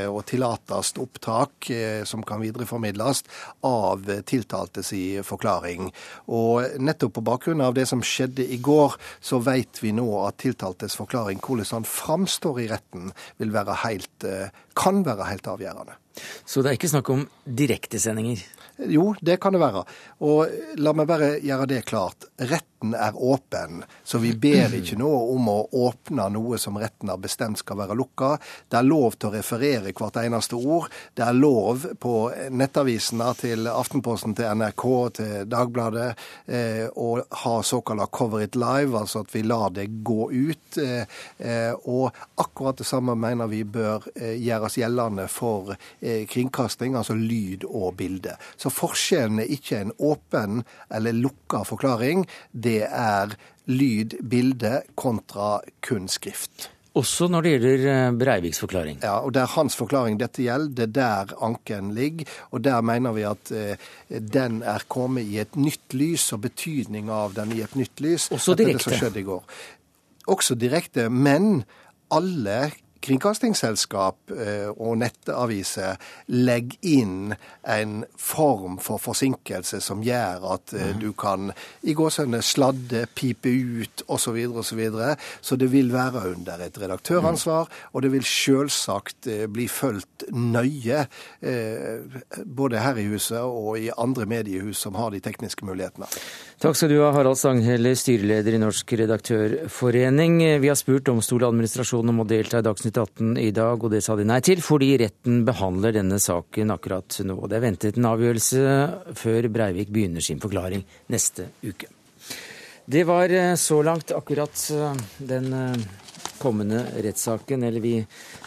og 0.08 0.24
tillates 0.26 0.94
opptak 0.98 1.70
som 2.08 2.22
kan 2.22 2.40
videreformidles 2.40 3.22
av 3.62 4.08
tiltaltes 4.24 4.92
i 4.92 5.20
forklaring. 5.22 5.92
Og 6.26 6.80
nettopp 6.80 7.18
på 7.18 7.26
bakgrunn 7.28 7.60
av 7.64 7.76
det 7.76 7.86
som 7.90 8.02
skjedde 8.04 8.46
i 8.48 8.58
går, 8.62 8.77
år 8.78 8.96
så 9.20 9.40
vet 9.44 9.82
vi 9.82 9.92
nå 9.96 10.06
at 10.24 10.40
tiltaltes 10.42 10.96
forklaring, 10.98 11.40
hvordan 11.44 11.80
han 11.80 11.88
framstår 11.88 12.62
i 12.62 12.68
retten, 12.70 13.12
vil 13.38 13.54
være 13.54 13.80
helt, 13.84 14.24
eh, 14.24 14.54
kan 14.78 15.04
være 15.06 15.28
helt 15.30 15.50
avgjørende. 15.50 15.98
Så 16.46 16.62
det 16.62 16.70
er 16.70 16.78
ikke 16.78 16.94
snakk 16.94 17.10
om 17.14 17.26
direktesendinger? 17.44 18.42
Jo, 18.86 19.14
det 19.20 19.36
kan 19.42 19.52
det 19.52 19.58
være. 19.62 19.82
Og 20.22 20.78
la 20.78 20.94
meg 20.94 21.08
bare 21.10 21.36
gjøre 21.42 21.66
det 21.66 21.82
klart. 21.88 22.28
Retten 22.38 22.94
er 22.94 23.16
åpen, 23.16 23.82
så 24.06 24.20
vi 24.22 24.30
ber 24.38 24.74
ikke 24.78 24.94
nå 25.00 25.08
om 25.34 25.48
å 25.50 25.56
åpne 25.88 26.28
noe 26.30 26.60
som 26.62 26.78
retten 26.78 27.10
har 27.10 27.18
bestemt 27.18 27.58
skal 27.58 27.80
være 27.80 27.96
lukka. 27.98 28.36
Det 28.70 28.78
er 28.78 28.86
lov 28.86 29.16
til 29.16 29.30
å 29.30 29.34
referere 29.34 29.90
hvert 29.90 30.20
eneste 30.22 30.54
ord. 30.54 30.86
Det 31.14 31.24
er 31.26 31.34
lov 31.34 31.88
på 31.98 32.12
nettavisene 32.54 33.32
til 33.40 33.66
Aftenposten, 33.72 34.36
til 34.38 34.62
NRK, 34.62 34.86
til 35.18 35.50
Dagbladet 35.50 36.06
eh, 36.46 36.86
å 36.86 37.08
ha 37.42 37.56
såkalla 37.66 38.06
cover 38.14 38.46
it 38.46 38.54
live, 38.54 38.94
altså 38.94 39.24
at 39.26 39.34
vi 39.34 39.42
lar 39.42 39.74
det 39.74 39.88
gå 40.06 40.30
ut. 40.30 40.78
Eh, 40.78 41.02
eh, 41.42 41.74
og 41.90 42.14
akkurat 42.38 42.78
det 42.78 42.86
samme 42.86 43.18
mener 43.18 43.50
vi 43.50 43.64
bør 43.66 44.06
eh, 44.14 44.38
gjøres 44.38 44.78
gjeldende 44.78 45.26
for 45.32 45.74
eh, 45.74 46.22
kringkasting, 46.30 46.94
altså 46.94 47.18
lyd 47.18 47.66
og 47.66 47.96
bilde. 47.98 48.38
Så 48.54 48.67
så 48.68 48.74
forskjellen 48.74 49.40
er 49.40 49.52
ikke 49.52 49.82
en 49.82 49.92
åpen 49.98 50.64
eller 50.92 51.16
lukka 51.16 51.64
forklaring. 51.64 52.26
Det 52.52 52.82
er 52.84 53.32
lyd, 53.68 54.18
bilde 54.20 54.82
kontra 54.98 55.58
kun 55.84 56.08
skrift. 56.12 56.68
Også 56.98 57.28
når 57.30 57.44
det 57.44 57.50
gjelder 57.52 57.84
eh, 57.92 58.16
Breiviks 58.18 58.58
forklaring? 58.62 58.98
Ja, 59.04 59.20
og 59.22 59.32
det 59.36 59.42
er 59.44 59.52
hans 59.54 59.76
forklaring 59.78 60.18
dette 60.18 60.42
gjelder. 60.42 60.72
Det 60.74 60.86
er 60.88 60.94
der 60.96 61.34
anken 61.44 61.92
ligger. 61.94 62.32
Og 62.50 62.64
der 62.64 62.80
mener 62.82 63.14
vi 63.14 63.26
at 63.28 63.52
eh, 63.54 63.88
den 64.08 64.62
er 64.66 64.84
kommet 64.90 65.28
i 65.28 65.38
et 65.42 65.56
nytt 65.56 65.94
lys, 65.94 66.30
og 66.34 66.42
betydning 66.48 67.12
av 67.12 67.36
den 67.38 67.54
i 67.54 67.62
et 67.64 67.76
nytt 67.78 68.02
lys. 68.02 68.30
Også 68.34 68.56
direkte? 68.58 68.82
Det 68.82 68.86
som 68.88 68.98
skjedde 69.04 69.22
i 69.22 69.28
går. 69.28 69.60
Også 70.34 70.58
direkte. 70.58 71.06
Men 71.12 71.62
alle 72.14 72.58
kringkastingsselskap 73.04 74.32
eh, 74.34 74.68
og 74.70 74.98
nettaviser 75.02 75.98
legger 76.32 76.78
inn 76.86 77.34
en 77.68 78.02
form 78.18 78.78
for 78.82 79.00
forsinkelse 79.02 79.80
som 79.84 80.02
gjør 80.04 80.46
at 80.54 80.74
eh, 80.74 80.90
mhm. 80.92 81.00
du 81.02 81.12
kan 81.18 81.52
i 81.82 81.94
gåsehudene 81.98 82.42
sladde, 82.44 83.06
pipe 83.14 83.50
ut 83.50 84.04
osv. 84.06 84.18
Så, 84.68 84.76
videre, 84.76 85.12
og 85.14 85.18
så, 85.18 85.50
så 85.50 85.56
det 85.60 85.70
vil 85.72 85.92
være 85.92 86.24
under 86.34 86.60
et 86.64 86.78
redaktøransvar, 86.80 87.68
mhm. 87.68 87.92
og 87.92 88.04
det 88.04 88.12
vil 88.16 88.26
selvsagt 88.28 89.30
eh, 89.30 89.46
bli 89.50 89.68
fulgt 89.68 90.28
nøye 90.34 91.04
både 92.58 92.80
her 92.82 92.98
i 93.00 93.06
huset 93.08 93.40
og 93.40 93.78
i 93.80 93.90
andre 93.96 94.26
mediehus 94.28 94.80
som 94.82 94.96
har 94.98 95.12
de 95.14 95.20
tekniske 95.22 95.66
mulighetene. 95.66 96.08
Takk 96.58 96.74
skal 96.74 96.90
du 96.90 96.96
ha, 96.98 97.12
Harald 97.14 97.38
Stanghelle, 97.38 97.92
styreleder 97.94 98.56
i 98.56 98.58
Norsk 98.58 98.90
redaktørforening. 98.98 100.40
Vi 100.58 100.66
har 100.66 100.74
spurt 100.74 101.04
Domstoladministrasjonen 101.06 102.10
om 102.10 102.24
å 102.24 102.26
delta 102.26 102.58
i 102.58 102.64
Dagsnytt 102.66 102.98
18 102.98 103.36
i 103.38 103.52
dag, 103.54 103.78
og 103.78 103.92
det 103.92 104.00
sa 104.02 104.16
de 104.18 104.24
nei 104.26 104.40
til, 104.42 104.58
fordi 104.66 104.88
retten 104.98 105.44
behandler 105.46 105.94
denne 105.94 106.18
saken 106.18 106.74
akkurat 106.74 107.20
nå. 107.30 107.36
Det 107.46 107.60
er 107.60 107.62
ventet 107.62 108.00
en 108.02 108.10
avgjørelse 108.10 108.64
før 109.22 109.46
Breivik 109.54 109.94
begynner 109.94 110.26
sin 110.26 110.42
forklaring 110.42 110.82
neste 111.14 111.46
uke. 111.62 111.92
Det 112.90 113.04
var 113.06 113.30
eh, 113.30 113.54
så 113.54 113.78
langt 113.86 114.10
akkurat 114.18 114.64
eh, 114.74 115.00
den 115.30 115.52
eh, 115.54 115.86
kommende 116.42 116.82
rettssaken. 116.98 117.62
Eller 117.70 117.86
vi 117.86 117.94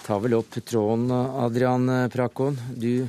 tar 0.03 0.20
vel 0.20 0.36
opp 0.36 0.59
tråden, 0.59 1.07
Adrian 1.16 1.88
Prakon. 2.12 2.59
Du 2.76 3.07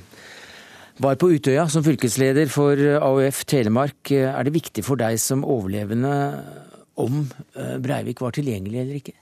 var 1.02 1.18
på 1.18 1.32
Utøya 1.34 1.66
som 1.72 1.84
fylkesleder 1.86 2.50
for 2.52 2.78
AUF 2.78 3.44
Telemark. 3.50 4.12
Er 4.14 4.46
det 4.46 4.54
viktig 4.54 4.84
for 4.86 5.00
deg 5.00 5.18
som 5.20 5.44
overlevende 5.44 6.12
om 7.02 7.24
Breivik 7.82 8.22
var 8.22 8.34
tilgjengelig 8.36 8.84
eller 8.84 9.00
ikke? 9.00 9.16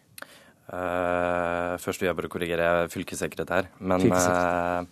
Uh, 0.71 1.75
først 1.83 1.99
vil 1.99 2.07
jeg 2.11 2.17
bare 2.19 2.31
korrigere, 2.31 2.67
er 2.85 2.91
fylkessekretær. 2.93 3.73
Men 3.83 4.05
uh, 4.13 4.87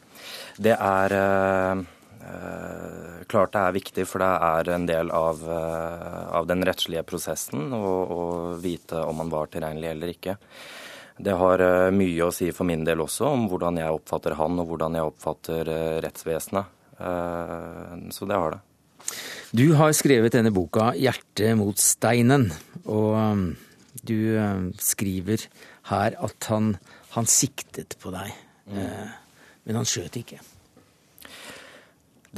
det 0.59 0.75
er 0.75 1.15
uh, 1.15 1.85
klart 3.31 3.55
det 3.55 3.63
er 3.63 3.77
viktig, 3.77 4.07
for 4.11 4.25
det 4.25 4.33
er 4.49 4.73
en 4.75 4.89
del 4.89 5.13
av, 5.15 5.45
av 5.47 6.49
den 6.51 6.65
rettslige 6.67 7.05
prosessen 7.07 7.71
å, 7.77 8.57
vite 8.59 9.05
om 9.07 9.23
han 9.23 9.31
var 9.33 9.53
tilregnelig 9.53 9.93
eller 9.93 10.13
ikke. 10.17 10.35
Det 11.19 11.35
har 11.35 11.63
mye 11.95 12.27
å 12.27 12.35
si 12.35 12.51
for 12.55 12.69
min 12.69 12.85
del 12.87 13.01
også 13.03 13.27
om 13.31 13.47
hvordan 13.51 13.81
jeg 13.81 13.95
oppfatter 13.95 14.37
han 14.39 14.59
og 14.61 14.69
hvordan 14.71 14.99
jeg 14.99 15.09
oppfatter 15.09 15.71
rettsvesenet. 16.05 16.78
Så 16.99 18.27
det 18.27 18.35
har 18.35 18.57
det. 18.57 18.59
Du 19.55 19.69
har 19.79 19.95
skrevet 19.95 20.35
denne 20.35 20.51
boka 20.51 20.91
'Hjertet 20.99 21.55
mot 21.57 21.79
steinen'. 21.79 22.51
og 22.85 23.55
du 24.03 24.37
eh, 24.37 24.69
skriver 24.79 25.49
her 25.91 26.17
at 26.21 26.51
han, 26.53 26.77
han 27.15 27.29
siktet 27.29 27.99
på 28.03 28.13
deg, 28.15 28.33
mm. 28.69 28.79
Eh, 28.79 29.17
men 29.69 29.81
han 29.81 29.89
skjøt 29.89 30.17
ikke. 30.21 30.41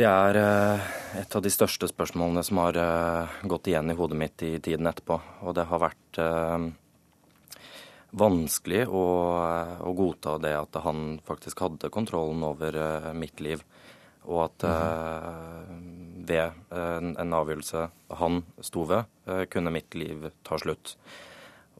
Det 0.00 0.06
er 0.06 0.38
eh, 0.40 0.90
et 1.20 1.36
av 1.36 1.42
de 1.44 1.52
største 1.52 1.90
spørsmålene 1.90 2.44
som 2.46 2.62
har 2.62 2.78
gått 3.46 3.70
igjen 3.70 3.90
i 3.90 3.98
hodet 3.98 4.18
mitt 4.18 4.46
i 4.46 4.54
tiden 4.62 4.88
etterpå. 4.90 5.18
Og 5.46 5.56
det 5.58 5.66
har 5.70 5.82
vært 5.82 6.20
vanskelig 8.10 8.84
å, 8.90 9.04
å 9.86 9.90
godta 9.94 10.34
det 10.42 10.56
at 10.58 10.78
han 10.82 11.20
faktisk 11.26 11.62
hadde 11.62 11.92
kontrollen 11.94 12.42
over 12.46 12.78
mitt 13.14 13.42
liv. 13.42 13.62
Og 14.30 14.44
at 14.44 14.62
mm. 14.62 16.22
ved 16.28 16.70
en 16.70 17.34
avgjørelse 17.34 17.88
han 18.20 18.44
sto 18.62 18.84
ved, 18.86 19.08
kunne 19.50 19.72
mitt 19.74 19.96
liv 19.98 20.28
ta 20.46 20.58
slutt. 20.62 20.94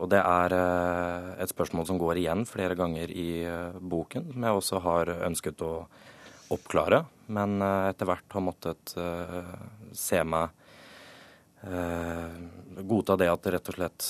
Og 0.00 0.08
det 0.08 0.20
er 0.24 0.54
eh, 0.56 1.26
et 1.44 1.52
spørsmål 1.52 1.86
som 1.88 1.98
går 2.00 2.22
igjen 2.22 2.46
flere 2.48 2.76
ganger 2.78 3.12
i 3.12 3.42
eh, 3.44 3.76
boken, 3.76 4.30
som 4.32 4.46
jeg 4.46 4.60
også 4.60 4.80
har 4.86 5.12
ønsket 5.28 5.60
å 5.66 5.74
oppklare, 6.56 7.02
men 7.28 7.60
eh, 7.60 7.90
etter 7.92 8.08
hvert 8.08 8.36
har 8.36 8.46
måttet 8.46 8.96
se 9.96 10.24
meg 10.24 10.56
godta 12.88 13.18
det 13.20 13.26
at 13.28 13.42
det 13.44 13.50
rett 13.52 13.66
og 13.68 13.74
slett 13.76 14.04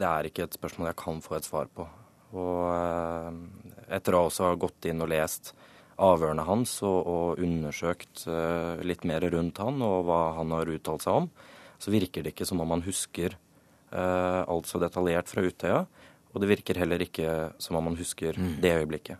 det 0.00 0.06
er 0.08 0.28
ikke 0.30 0.46
et 0.46 0.54
spørsmål 0.56 0.88
jeg 0.88 0.96
kan 1.02 1.18
få 1.20 1.34
et 1.36 1.44
svar 1.44 1.68
på. 1.76 1.84
Og 2.40 2.62
etter 3.92 4.16
å 4.16 4.22
også 4.30 4.46
ha 4.48 4.56
gått 4.56 4.88
inn 4.88 5.04
og 5.04 5.10
lest 5.12 5.52
avhørene 6.00 6.46
hans 6.48 6.78
og, 6.86 6.98
og 7.06 7.42
undersøkt 7.44 8.24
litt 8.86 9.04
mer 9.08 9.26
rundt 9.34 9.60
han 9.60 9.82
og 9.84 10.06
hva 10.08 10.20
han 10.38 10.54
har 10.56 10.70
uttalt 10.72 11.04
seg 11.04 11.22
om, 11.22 11.30
så 11.80 11.92
virker 11.92 12.24
det 12.24 12.32
ikke 12.32 12.48
som 12.48 12.62
om 12.64 12.72
han 12.72 12.84
husker 12.86 13.36
Eh, 13.90 14.42
alt 14.48 14.68
så 14.70 14.78
detaljert 14.78 15.30
fra 15.30 15.42
Utøya. 15.42 15.80
Og 16.30 16.42
det 16.42 16.50
virker 16.52 16.78
heller 16.78 17.02
ikke 17.02 17.50
som 17.58 17.78
om 17.78 17.88
man 17.90 17.98
husker 17.98 18.36
mm. 18.38 18.52
det 18.62 18.76
øyeblikket. 18.78 19.18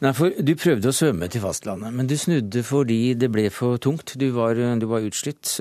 Nei, 0.00 0.12
for 0.16 0.32
Du 0.40 0.54
prøvde 0.56 0.88
å 0.88 0.96
svømme 0.96 1.26
til 1.28 1.42
fastlandet, 1.44 1.92
men 1.92 2.06
du 2.08 2.14
snudde 2.16 2.62
fordi 2.64 3.12
det 3.20 3.28
ble 3.32 3.44
for 3.52 3.76
tungt. 3.82 4.14
Du 4.16 4.30
var, 4.32 4.56
du 4.56 4.86
var 4.88 5.04
utslitt. 5.04 5.58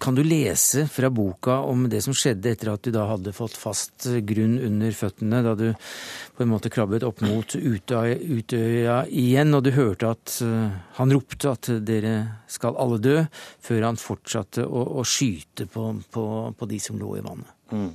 Kan 0.00 0.16
du 0.16 0.22
lese 0.24 0.86
fra 0.88 1.10
boka 1.12 1.58
om 1.68 1.84
det 1.92 2.00
som 2.06 2.16
skjedde 2.16 2.54
etter 2.54 2.72
at 2.72 2.86
du 2.86 2.94
da 2.94 3.04
hadde 3.10 3.36
fått 3.36 3.58
fast 3.60 4.08
grunn 4.30 4.56
under 4.64 4.96
føttene, 4.96 5.42
da 5.44 5.52
du 5.58 5.66
på 5.76 6.46
en 6.46 6.52
måte 6.54 6.72
krabbet 6.72 7.04
opp 7.04 7.20
mot 7.26 7.58
Utøya, 7.58 8.16
Utøya 8.16 8.98
igjen, 9.12 9.52
og 9.58 9.66
du 9.66 9.72
hørte 9.76 10.14
at 10.16 10.38
uh, 10.46 10.72
han 10.96 11.12
ropte 11.12 11.52
at 11.52 11.68
dere 11.84 12.16
skal 12.48 12.78
alle 12.80 13.02
dø, 13.04 13.16
før 13.60 13.90
han 13.90 14.00
fortsatte 14.00 14.64
å, 14.64 14.84
å 15.02 15.04
skyte 15.04 15.68
på, 15.68 15.90
på, 16.14 16.28
på 16.56 16.70
de 16.72 16.80
som 16.80 16.96
lå 17.00 17.18
i 17.18 17.24
vannet? 17.26 17.52
Mm. 17.74 17.90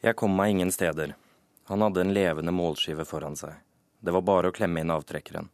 Jeg 0.00 0.16
kom 0.16 0.32
meg 0.32 0.54
ingen 0.54 0.70
steder. 0.72 1.10
Han 1.68 1.82
hadde 1.84 2.00
en 2.00 2.14
levende 2.16 2.54
målskive 2.56 3.04
foran 3.04 3.34
seg. 3.36 3.52
Det 4.00 4.14
var 4.16 4.24
bare 4.24 4.48
å 4.48 4.54
klemme 4.56 4.80
inn 4.80 4.92
avtrekkeren. 4.94 5.50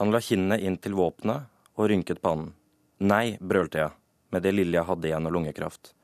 Han 0.00 0.12
la 0.12 0.20
kinnet 0.20 0.60
inn 0.60 0.76
til 0.76 0.98
våpenet 0.98 1.48
og 1.80 1.88
rynket 1.88 2.20
pannen. 2.20 2.52
Nei, 3.00 3.38
brølte 3.40 3.80
jeg, 3.80 3.96
med 4.28 4.44
det 4.44 4.52
lille 4.52 4.76
jeg 4.76 4.84
hadde 4.84 5.08
igjen 5.08 5.30
av 5.30 5.32
lungekraft. 5.32 5.94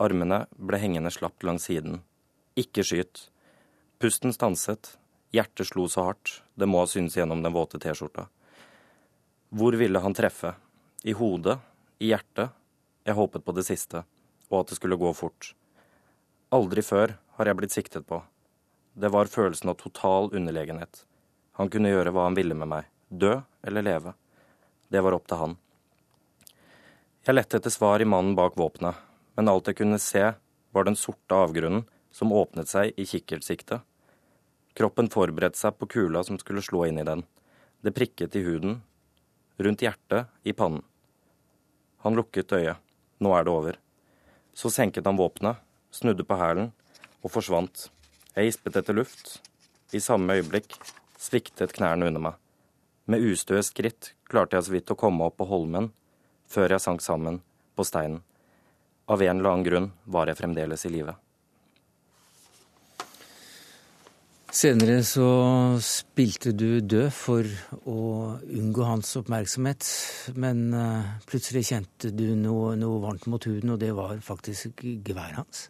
Armene 0.00 0.46
ble 0.56 0.80
hengende 0.80 1.12
slapt 1.12 1.44
langs 1.44 1.68
siden. 1.68 2.00
Ikke 2.56 2.86
skyt. 2.88 3.26
Pusten 4.00 4.32
stanset. 4.32 4.94
Hjertet 5.36 5.68
slo 5.68 5.84
så 5.92 6.08
hardt, 6.08 6.40
det 6.56 6.66
må 6.66 6.80
ha 6.80 6.88
syntes 6.88 7.20
gjennom 7.20 7.44
den 7.44 7.52
våte 7.54 7.78
T-skjorta. 7.78 8.30
Hvor 9.52 9.76
ville 9.76 10.00
han 10.02 10.16
treffe? 10.16 10.56
I 11.04 11.12
hodet? 11.14 11.60
I 12.00 12.14
hjertet? 12.14 12.56
Jeg 13.04 13.20
håpet 13.20 13.44
på 13.44 13.54
det 13.54 13.68
siste, 13.68 14.06
og 14.48 14.62
at 14.64 14.72
det 14.72 14.80
skulle 14.80 14.98
gå 14.98 15.12
fort. 15.14 15.52
Aldri 16.50 16.82
før 16.82 17.12
har 17.38 17.46
jeg 17.46 17.56
blitt 17.60 17.74
siktet 17.76 18.08
på. 18.10 18.16
Det 18.98 19.06
var 19.14 19.28
følelsen 19.30 19.70
av 19.70 19.76
total 19.78 20.32
underlegenhet. 20.34 21.04
Han 21.54 21.70
kunne 21.70 21.92
gjøre 21.92 22.10
hva 22.10 22.24
han 22.26 22.34
ville 22.34 22.56
med 22.58 22.66
meg, 22.72 22.88
dø 23.06 23.36
eller 23.62 23.86
leve. 23.86 24.14
Det 24.90 24.98
var 25.06 25.14
opp 25.14 25.28
til 25.30 25.38
han. 25.38 25.54
Jeg 27.22 27.36
lette 27.36 27.60
etter 27.60 27.70
svar 27.70 28.02
i 28.02 28.08
mannen 28.08 28.34
bak 28.34 28.58
våpenet, 28.58 28.98
men 29.38 29.52
alt 29.52 29.70
jeg 29.70 29.78
kunne 29.78 30.00
se, 30.02 30.24
var 30.74 30.88
den 30.88 30.98
sorte 30.98 31.38
avgrunnen 31.38 31.86
som 32.10 32.34
åpnet 32.34 32.66
seg 32.66 32.98
i 32.98 33.06
kikkertsiktet. 33.06 33.86
Kroppen 34.74 35.06
forberedte 35.14 35.62
seg 35.62 35.78
på 35.78 35.86
kula 35.94 36.26
som 36.26 36.42
skulle 36.42 36.66
slå 36.66 36.88
inn 36.90 36.98
i 36.98 37.06
den. 37.06 37.22
Det 37.78 37.94
prikket 37.94 38.34
i 38.34 38.42
huden, 38.42 38.80
rundt 39.62 39.86
hjertet, 39.86 40.26
i 40.42 40.50
pannen. 40.50 40.82
Han 42.02 42.18
lukket 42.18 42.58
øyet. 42.58 42.82
Nå 43.22 43.38
er 43.38 43.46
det 43.46 43.54
over. 43.54 43.82
Så 44.50 44.72
senket 44.72 45.06
han 45.06 45.20
våpenet, 45.20 45.62
snudde 45.94 46.26
på 46.26 46.38
hælen 46.40 46.72
og 47.22 47.32
forsvant. 47.34 47.88
Jeg 48.36 48.50
gispet 48.50 48.80
etter 48.80 48.96
luft. 48.96 49.38
I 49.92 50.00
samme 50.00 50.38
øyeblikk 50.38 50.76
sviktet 51.18 51.74
knærne 51.76 52.06
under 52.06 52.22
meg. 52.30 52.34
Med 53.10 53.24
ustøe 53.26 53.62
skritt 53.66 54.12
klarte 54.30 54.56
jeg 54.56 54.66
så 54.66 54.74
vidt 54.76 54.92
å 54.92 54.98
komme 54.98 55.26
opp 55.26 55.40
på 55.40 55.48
holmen 55.50 55.90
før 56.50 56.76
jeg 56.76 56.84
sank 56.84 57.02
sammen 57.02 57.40
på 57.76 57.86
steinen. 57.86 58.22
Av 59.10 59.22
en 59.22 59.40
eller 59.40 59.50
annen 59.50 59.66
grunn 59.66 59.90
var 60.06 60.30
jeg 60.30 60.38
fremdeles 60.38 60.86
i 60.86 60.92
live. 60.94 61.16
Senere 64.50 64.96
så 65.06 65.26
spilte 65.78 66.50
du 66.50 66.80
død 66.82 67.12
for 67.14 67.46
å 67.86 67.98
unngå 68.42 68.86
hans 68.86 69.12
oppmerksomhet, 69.20 69.86
men 70.34 70.64
eh, 70.74 71.12
plutselig 71.30 71.68
kjente 71.68 72.10
du 72.10 72.32
noe, 72.34 72.72
noe 72.78 72.98
varmt 73.02 73.28
mot 73.30 73.46
huden, 73.46 73.76
og 73.76 73.78
det 73.82 73.92
var 73.94 74.18
faktisk 74.26 74.82
geværet 74.82 75.38
hans. 75.38 75.68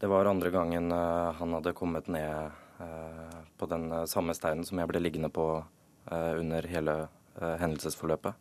Det 0.00 0.08
var 0.08 0.24
andre 0.24 0.50
gangen 0.50 0.92
uh, 0.92 1.32
han 1.36 1.52
hadde 1.58 1.76
kommet 1.76 2.06
ned 2.08 2.50
uh, 2.80 3.40
på 3.60 3.66
den 3.68 3.90
uh, 3.92 4.06
samme 4.08 4.32
steinen 4.36 4.64
som 4.64 4.80
jeg 4.80 4.88
ble 4.88 5.02
liggende 5.02 5.32
på 5.32 5.52
under 6.10 6.64
hele 6.66 6.94
hendelsesforløpet. 7.38 8.34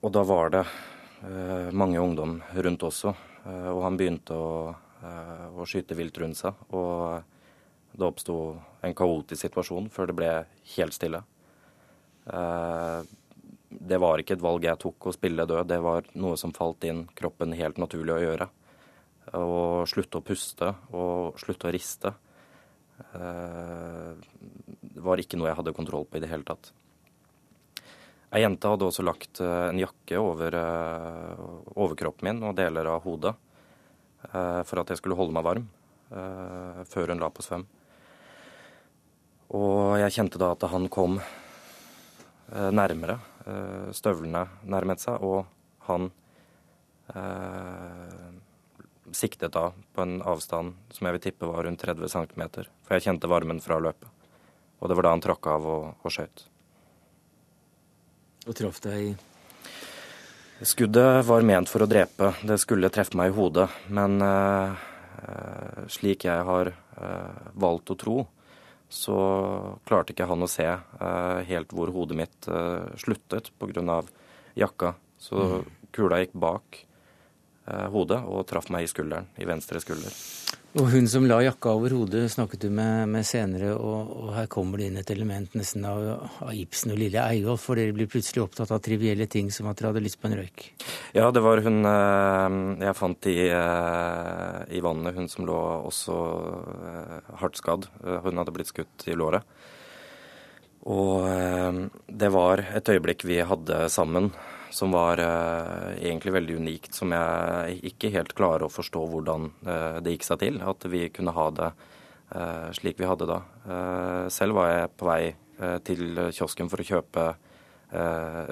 og 0.00 0.12
da 0.14 0.22
var 0.24 0.52
det 0.54 0.62
mange 1.76 2.00
ungdom 2.00 2.38
rundt 2.54 2.86
også, 2.86 3.12
og 3.44 3.80
han 3.84 3.98
begynte 3.98 4.32
å 4.32 4.54
å 5.02 5.66
skyte 5.68 5.96
vilt 5.98 6.18
rundt 6.18 6.38
seg. 6.38 6.56
Og 6.70 7.22
det 7.92 8.06
oppsto 8.06 8.36
en 8.86 8.94
kaotisk 8.96 9.42
situasjon 9.42 9.90
før 9.92 10.10
det 10.10 10.16
ble 10.18 10.30
helt 10.76 10.96
stille. 10.96 11.22
Eh, 12.26 13.00
det 13.70 14.00
var 14.02 14.20
ikke 14.20 14.36
et 14.36 14.44
valg 14.44 14.64
jeg 14.66 14.80
tok 14.82 15.10
å 15.10 15.14
spille 15.14 15.46
død, 15.46 15.68
det 15.70 15.80
var 15.82 16.08
noe 16.18 16.38
som 16.40 16.54
falt 16.54 16.84
inn 16.88 17.04
kroppen 17.18 17.54
helt 17.56 17.78
naturlig 17.80 18.16
å 18.16 18.22
gjøre. 18.24 18.48
Å 19.36 19.84
slutte 19.86 20.18
å 20.18 20.24
puste 20.26 20.72
og 20.96 21.38
slutte 21.38 21.68
å 21.68 21.72
riste 21.74 22.10
eh, 23.14 24.14
var 25.04 25.22
ikke 25.22 25.38
noe 25.38 25.50
jeg 25.50 25.58
hadde 25.60 25.76
kontroll 25.76 26.08
på 26.08 26.18
i 26.18 26.24
det 26.24 26.30
hele 26.32 26.48
tatt. 26.48 26.72
Ei 28.30 28.42
jente 28.42 28.70
hadde 28.70 28.86
også 28.86 29.04
lagt 29.04 29.40
en 29.42 29.78
jakke 29.78 30.18
over 30.22 30.54
overkroppen 31.74 32.28
min 32.28 32.44
og 32.46 32.58
deler 32.58 32.86
av 32.90 33.02
hodet. 33.02 33.34
Eh, 34.28 34.62
for 34.68 34.82
at 34.82 34.90
jeg 34.92 35.00
skulle 35.00 35.16
holde 35.16 35.32
meg 35.32 35.46
varm 35.46 35.68
eh, 36.12 36.80
før 36.88 37.14
hun 37.14 37.22
la 37.22 37.30
på 37.32 37.44
svøm. 37.44 37.64
Og 39.56 39.96
jeg 39.98 40.14
kjente 40.14 40.40
da 40.40 40.52
at 40.54 40.66
han 40.70 40.88
kom 40.92 41.18
eh, 41.20 42.70
nærmere. 42.70 43.18
Støvlene 43.96 44.44
nærmet 44.68 45.00
seg, 45.02 45.22
og 45.24 45.48
han 45.88 46.10
siktet 49.16 49.54
da 49.56 49.70
på 49.94 50.04
en 50.04 50.20
avstand 50.22 50.76
som 50.94 51.06
jeg 51.06 51.16
vil 51.16 51.24
tippe 51.28 51.48
var 51.48 51.66
rundt 51.66 51.82
30 51.82 52.12
cm. 52.12 52.44
For 52.86 52.96
jeg 52.96 53.06
kjente 53.08 53.30
varmen 53.30 53.62
fra 53.64 53.80
løpet. 53.82 54.08
Og 54.80 54.88
det 54.88 54.96
var 54.96 55.06
da 55.08 55.14
han 55.14 55.24
tråkka 55.24 55.56
av 55.58 55.66
og, 55.68 55.88
og 56.00 56.14
skjøt. 56.14 56.44
Og 58.48 58.56
traff 58.56 58.80
deg 58.84 59.10
i 59.10 59.10
Skuddet 60.60 61.24
var 61.24 61.44
ment 61.46 61.70
for 61.72 61.80
å 61.80 61.88
drepe. 61.88 62.34
Det 62.44 62.58
skulle 62.60 62.90
treffe 62.92 63.16
meg 63.16 63.30
i 63.30 63.36
hodet. 63.36 63.64
Men 63.96 64.20
eh, 64.20 64.74
slik 65.88 66.26
jeg 66.28 66.44
har 66.44 66.68
eh, 66.68 67.46
valgt 67.56 67.94
å 67.94 67.96
tro, 67.96 68.16
så 68.90 69.16
klarte 69.88 70.12
ikke 70.12 70.28
han 70.28 70.44
å 70.44 70.50
se 70.50 70.66
eh, 70.68 71.38
helt 71.48 71.72
hvor 71.72 71.88
hodet 71.94 72.18
mitt 72.20 72.50
eh, 72.52 72.92
sluttet 73.00 73.48
pga. 73.56 74.02
jakka. 74.58 74.94
Så 75.16 75.40
mm. 75.40 75.64
kula 75.96 76.20
gikk 76.20 76.36
bak 76.36 76.82
eh, 76.82 76.89
hodet 77.66 78.22
og 78.26 78.46
traff 78.48 78.70
meg 78.72 78.86
i 78.86 78.90
skulderen, 78.90 79.28
i 79.38 79.46
venstre 79.46 79.82
skulder. 79.82 80.14
Og 80.78 80.86
hun 80.92 81.08
som 81.10 81.24
la 81.26 81.40
jakka 81.42 81.72
over 81.74 81.90
hodet, 81.96 82.28
snakket 82.30 82.62
du 82.62 82.68
med, 82.70 83.08
med 83.10 83.24
senere, 83.26 83.72
og, 83.74 84.10
og, 84.14 84.28
her 84.36 84.46
kommer 84.50 84.78
det 84.78 84.86
inn 84.86 85.00
et 85.00 85.08
element 85.10 85.56
nesten 85.58 85.82
av, 85.82 86.04
av 86.46 86.52
Ibsen 86.54 86.92
og 86.94 87.00
Lille 87.00 87.24
Eyolf, 87.24 87.64
for 87.66 87.80
dere 87.80 87.94
blir 87.96 88.06
plutselig 88.10 88.44
opptatt 88.44 88.70
av 88.70 88.78
trivielle 88.84 89.26
ting 89.26 89.48
som 89.50 89.66
at 89.66 89.80
dere 89.80 89.90
hadde 89.90 90.04
lyst 90.04 90.20
på 90.22 90.30
en 90.30 90.36
røyk? 90.38 90.68
Ja, 91.16 91.26
det 91.34 91.42
var 91.42 91.64
hun 91.66 91.82
eh, 91.90 92.58
jeg 92.86 92.98
fant 93.00 93.30
i, 93.32 93.34
eh, 93.50 94.60
i 94.78 94.84
vannet, 94.86 95.18
hun 95.18 95.26
som 95.32 95.48
lå 95.50 95.58
også 95.90 96.20
eh, 96.92 97.34
hardt 97.42 97.58
skadd. 97.58 97.90
Hun 98.06 98.38
hadde 98.38 98.54
blitt 98.54 98.70
skutt 98.70 99.08
i 99.10 99.18
låret. 99.18 99.42
Og 100.86 101.26
det 102.08 102.30
var 102.32 102.62
et 102.78 102.88
øyeblikk 102.88 103.26
vi 103.28 103.42
hadde 103.44 103.82
sammen 103.92 104.30
som 104.70 104.92
var 104.94 105.18
eh, 105.18 106.06
egentlig 106.06 106.32
veldig 106.34 106.56
unikt, 106.62 106.94
som 106.94 107.12
jeg 107.14 107.78
ikke 107.92 108.12
helt 108.14 108.34
klarer 108.38 108.66
å 108.66 108.72
forstå 108.72 109.04
hvordan 109.12 109.50
eh, 109.66 109.98
det 110.04 110.14
gikk 110.16 110.26
seg 110.28 110.42
til. 110.42 110.58
At 110.62 110.86
vi 110.90 111.08
kunne 111.14 111.34
ha 111.36 111.46
det 111.54 111.70
eh, 111.70 112.68
slik 112.78 113.00
vi 113.00 113.08
hadde 113.10 113.28
da. 113.30 113.40
selv 114.30 114.58
var 114.58 114.72
jeg 114.72 114.92
på 114.96 115.08
vei 115.08 115.22
til 115.84 116.20
kiosken 116.32 116.70
for 116.72 116.80
å 116.80 116.84
kjøpe 116.88 117.22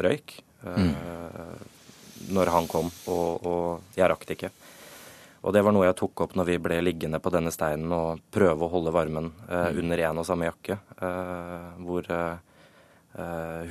røyk 0.04 0.34
mm. 0.60 0.90
når 2.36 2.50
han 2.52 2.66
kom, 2.68 2.90
og, 3.08 3.46
og 3.48 3.96
jeg 3.96 4.10
rakk 4.12 4.26
det 4.28 4.36
ikke. 4.36 4.50
Og 5.46 5.54
det 5.54 5.62
var 5.64 5.72
noe 5.72 5.86
jeg 5.86 5.96
tok 5.96 6.24
opp 6.26 6.34
når 6.36 6.48
vi 6.50 6.58
ble 6.60 6.82
liggende 6.82 7.20
på 7.22 7.32
denne 7.32 7.52
steinen 7.54 7.94
og 7.94 8.20
prøve 8.34 8.66
å 8.66 8.72
holde 8.74 8.92
varmen 8.92 9.30
eh, 9.46 9.70
mm. 9.70 9.80
under 9.80 10.04
én 10.10 10.20
og 10.20 10.26
samme 10.28 10.50
jakke. 10.50 10.76
Eh, 10.98 11.70
hvor 11.86 12.12
eh, 12.12 12.36
Eh, 12.38 12.47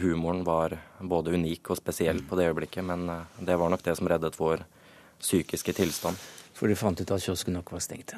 humoren 0.01 0.43
var 0.43 0.75
både 0.99 1.31
unik 1.31 1.71
og 1.71 1.79
spesiell 1.79 2.19
på 2.27 2.35
det 2.39 2.49
øyeblikket, 2.49 2.83
men 2.83 3.09
eh, 3.09 3.37
det 3.39 3.55
var 3.59 3.71
nok 3.71 3.83
det 3.85 3.95
som 3.99 4.09
reddet 4.09 4.39
vår 4.39 4.65
psykiske 5.19 5.73
tilstand. 5.77 6.19
For 6.57 6.69
du 6.69 6.75
fant 6.77 6.99
ut 6.99 7.11
at 7.13 7.21
kiosken 7.21 7.53
nok 7.53 7.71
var 7.71 7.83
stengt? 7.85 8.15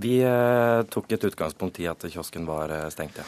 Vi 0.00 0.16
eh, 0.24 0.80
tok 0.90 1.12
et 1.12 1.26
utgangspunkt 1.28 1.80
i 1.84 1.88
at 1.90 2.06
kiosken 2.08 2.48
var 2.48 2.72
eh, 2.72 2.88
stengt, 2.92 3.20
ja. 3.20 3.26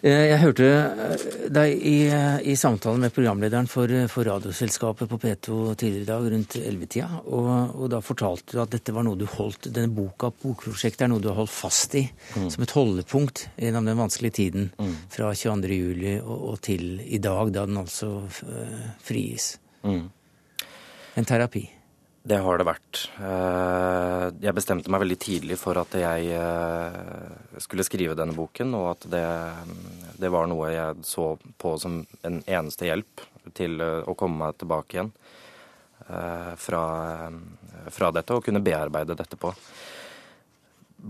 Eh, 0.00 0.30
jeg 0.30 0.40
hørte 0.40 0.66
eh, 0.66 1.22
deg 1.52 1.74
i, 1.76 1.96
eh, 2.08 2.38
i 2.48 2.54
samtale 2.56 2.96
med 3.02 3.12
programlederen 3.12 3.66
for, 3.68 3.90
for, 4.08 4.24
Radioselskapet 4.24 5.10
på 5.10 5.18
P2 5.20 5.56
tidligere 5.74 6.06
i 6.06 6.08
dag, 6.08 6.28
rundt 6.34 6.56
11-tida. 6.56 7.08
Og, 7.26 7.50
og, 7.74 7.84
da 7.92 8.00
fortalte 8.04 8.56
du 8.56 8.62
at 8.62 8.72
dette 8.72 8.94
var 8.96 9.04
noe 9.04 9.18
du 9.20 9.26
holdt, 9.28 9.68
denne 9.68 9.92
boka, 9.92 10.30
bokprosjektet, 10.32 11.04
er 11.04 11.12
noe 11.12 11.20
du 11.20 11.28
har 11.28 11.42
holdt 11.42 11.52
fast 11.52 11.98
i 12.00 12.06
mm. 12.08 12.48
som 12.54 12.64
et 12.64 12.76
holdepunkt 12.76 13.44
gjennom 13.60 13.90
den 13.90 14.00
vanskelige 14.00 14.38
tiden 14.40 14.70
mm. 14.80 14.94
fra 15.12 15.34
22.07. 15.36 16.06
Og, 16.22 16.46
og 16.54 16.62
til 16.64 16.86
i 17.04 17.20
dag, 17.20 17.52
da 17.52 17.66
den 17.68 17.82
altså 17.82 18.14
frigis. 19.04 19.52
Mm. 19.84 20.06
En 21.20 21.28
terapi. 21.28 21.66
Det 22.30 22.38
har 22.38 22.60
det 22.60 22.66
vært. 22.68 22.98
Eh, 23.18 24.24
jeg 24.44 24.54
bestemte 24.54 24.90
meg 24.92 25.02
veldig 25.02 25.16
tidlig 25.18 25.56
for 25.58 25.80
at 25.80 25.96
jeg 25.98 26.28
eh, 26.36 27.56
skulle 27.64 27.86
skrive 27.86 28.14
denne 28.18 28.36
boken, 28.36 28.76
og 28.78 28.86
at 28.92 29.06
det, 29.10 29.22
det 30.20 30.30
var 30.30 30.46
noe 30.50 30.68
jeg 30.70 31.02
så 31.08 31.32
på 31.58 31.74
som 31.82 32.04
en 32.28 32.38
eneste 32.44 32.86
hjelp 32.86 33.24
til 33.58 33.82
eh, 33.82 34.06
å 34.06 34.14
komme 34.18 34.44
meg 34.44 34.60
tilbake 34.60 34.98
igjen 34.98 35.14
fra, 36.58 36.80
fra 37.92 38.08
dette 38.10 38.34
og 38.34 38.42
kunne 38.42 38.62
bearbeide 38.64 39.14
dette 39.14 39.36
på. 39.38 39.52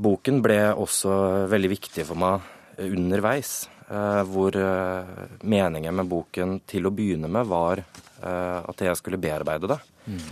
Boken 0.04 0.42
ble 0.44 0.58
også 0.74 1.14
veldig 1.48 1.70
viktig 1.72 2.04
for 2.04 2.20
meg 2.20 2.82
underveis, 2.84 3.62
hvor 4.28 4.58
meningen 5.40 5.96
med 6.02 6.10
boken 6.10 6.58
til 6.68 6.90
å 6.90 6.92
begynne 6.92 7.30
med 7.32 7.48
var 7.48 7.80
at 8.20 8.84
jeg 8.84 8.98
skulle 9.00 9.22
bearbeide 9.22 9.70
det. 9.72 9.78
Mm. 10.10 10.28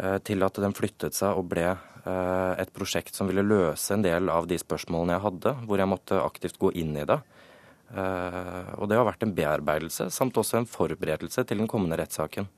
Eh, 0.00 0.18
til 0.24 0.40
at 0.46 0.56
den 0.62 0.76
flyttet 0.76 1.16
seg 1.16 1.36
og 1.36 1.48
ble 1.50 1.66
eh, 1.68 2.52
et 2.62 2.72
prosjekt 2.72 3.16
som 3.16 3.28
ville 3.28 3.44
løse 3.44 3.92
en 3.92 4.04
del 4.04 4.30
av 4.32 4.48
de 4.48 4.56
spørsmålene 4.60 5.18
jeg 5.18 5.24
hadde, 5.26 5.54
hvor 5.68 5.82
jeg 5.82 5.90
måtte 5.90 6.22
aktivt 6.24 6.60
gå 6.62 6.72
inn 6.80 6.94
i 6.96 7.06
det. 7.08 7.18
Eh, 7.90 8.70
og 8.78 8.88
det 8.88 8.96
har 8.96 9.08
vært 9.08 9.26
en 9.26 9.34
bearbeidelse, 9.36 10.08
samt 10.14 10.38
også 10.40 10.62
en 10.62 10.70
forberedelse 10.70 11.44
til 11.44 11.60
den 11.60 11.68
kommende 11.68 12.00
rettssaken. 12.00 12.48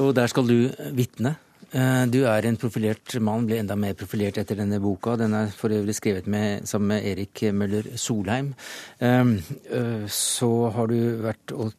Og 0.00 0.12
der 0.16 0.28
skal 0.30 0.46
du 0.46 0.58
vitne. 0.96 1.38
Du 1.70 2.16
er 2.26 2.46
en 2.48 2.56
profilert 2.58 3.14
mann, 3.22 3.44
ble 3.46 3.60
enda 3.60 3.76
mer 3.78 3.92
profilert 3.98 4.40
etter 4.40 4.58
denne 4.58 4.80
boka. 4.82 5.12
Den 5.18 5.36
er 5.38 5.52
for 5.54 5.70
øvrig 5.70 5.94
skrevet 5.94 6.26
med, 6.30 6.64
sammen 6.66 6.96
med 6.96 7.06
Erik 7.06 7.42
Møller 7.54 7.86
Solheim. 8.00 8.48
Så 10.10 10.50
har 10.74 10.90
du 10.90 10.96
vært 11.22 11.54
og 11.54 11.70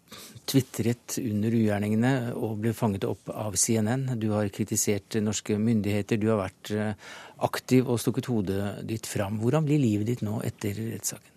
tvitret 0.50 1.18
under 1.22 1.56
ugjerningene 1.56 2.14
og 2.38 2.60
ble 2.64 2.74
fanget 2.76 3.06
opp 3.08 3.32
av 3.34 3.58
CNN. 3.60 4.08
Du 4.20 4.32
har 4.34 4.50
kritisert 4.54 5.18
norske 5.24 5.58
myndigheter, 5.60 6.20
du 6.20 6.30
har 6.32 6.42
vært 6.42 6.72
eh, 6.76 7.12
aktiv 7.46 7.90
og 7.90 8.02
stukket 8.02 8.30
hodet 8.32 8.82
ditt 8.88 9.10
fram. 9.10 9.40
Hvordan 9.42 9.68
blir 9.68 9.82
livet 9.82 10.10
ditt 10.10 10.26
nå 10.26 10.40
etter 10.48 10.78
rettssaken? 10.78 11.30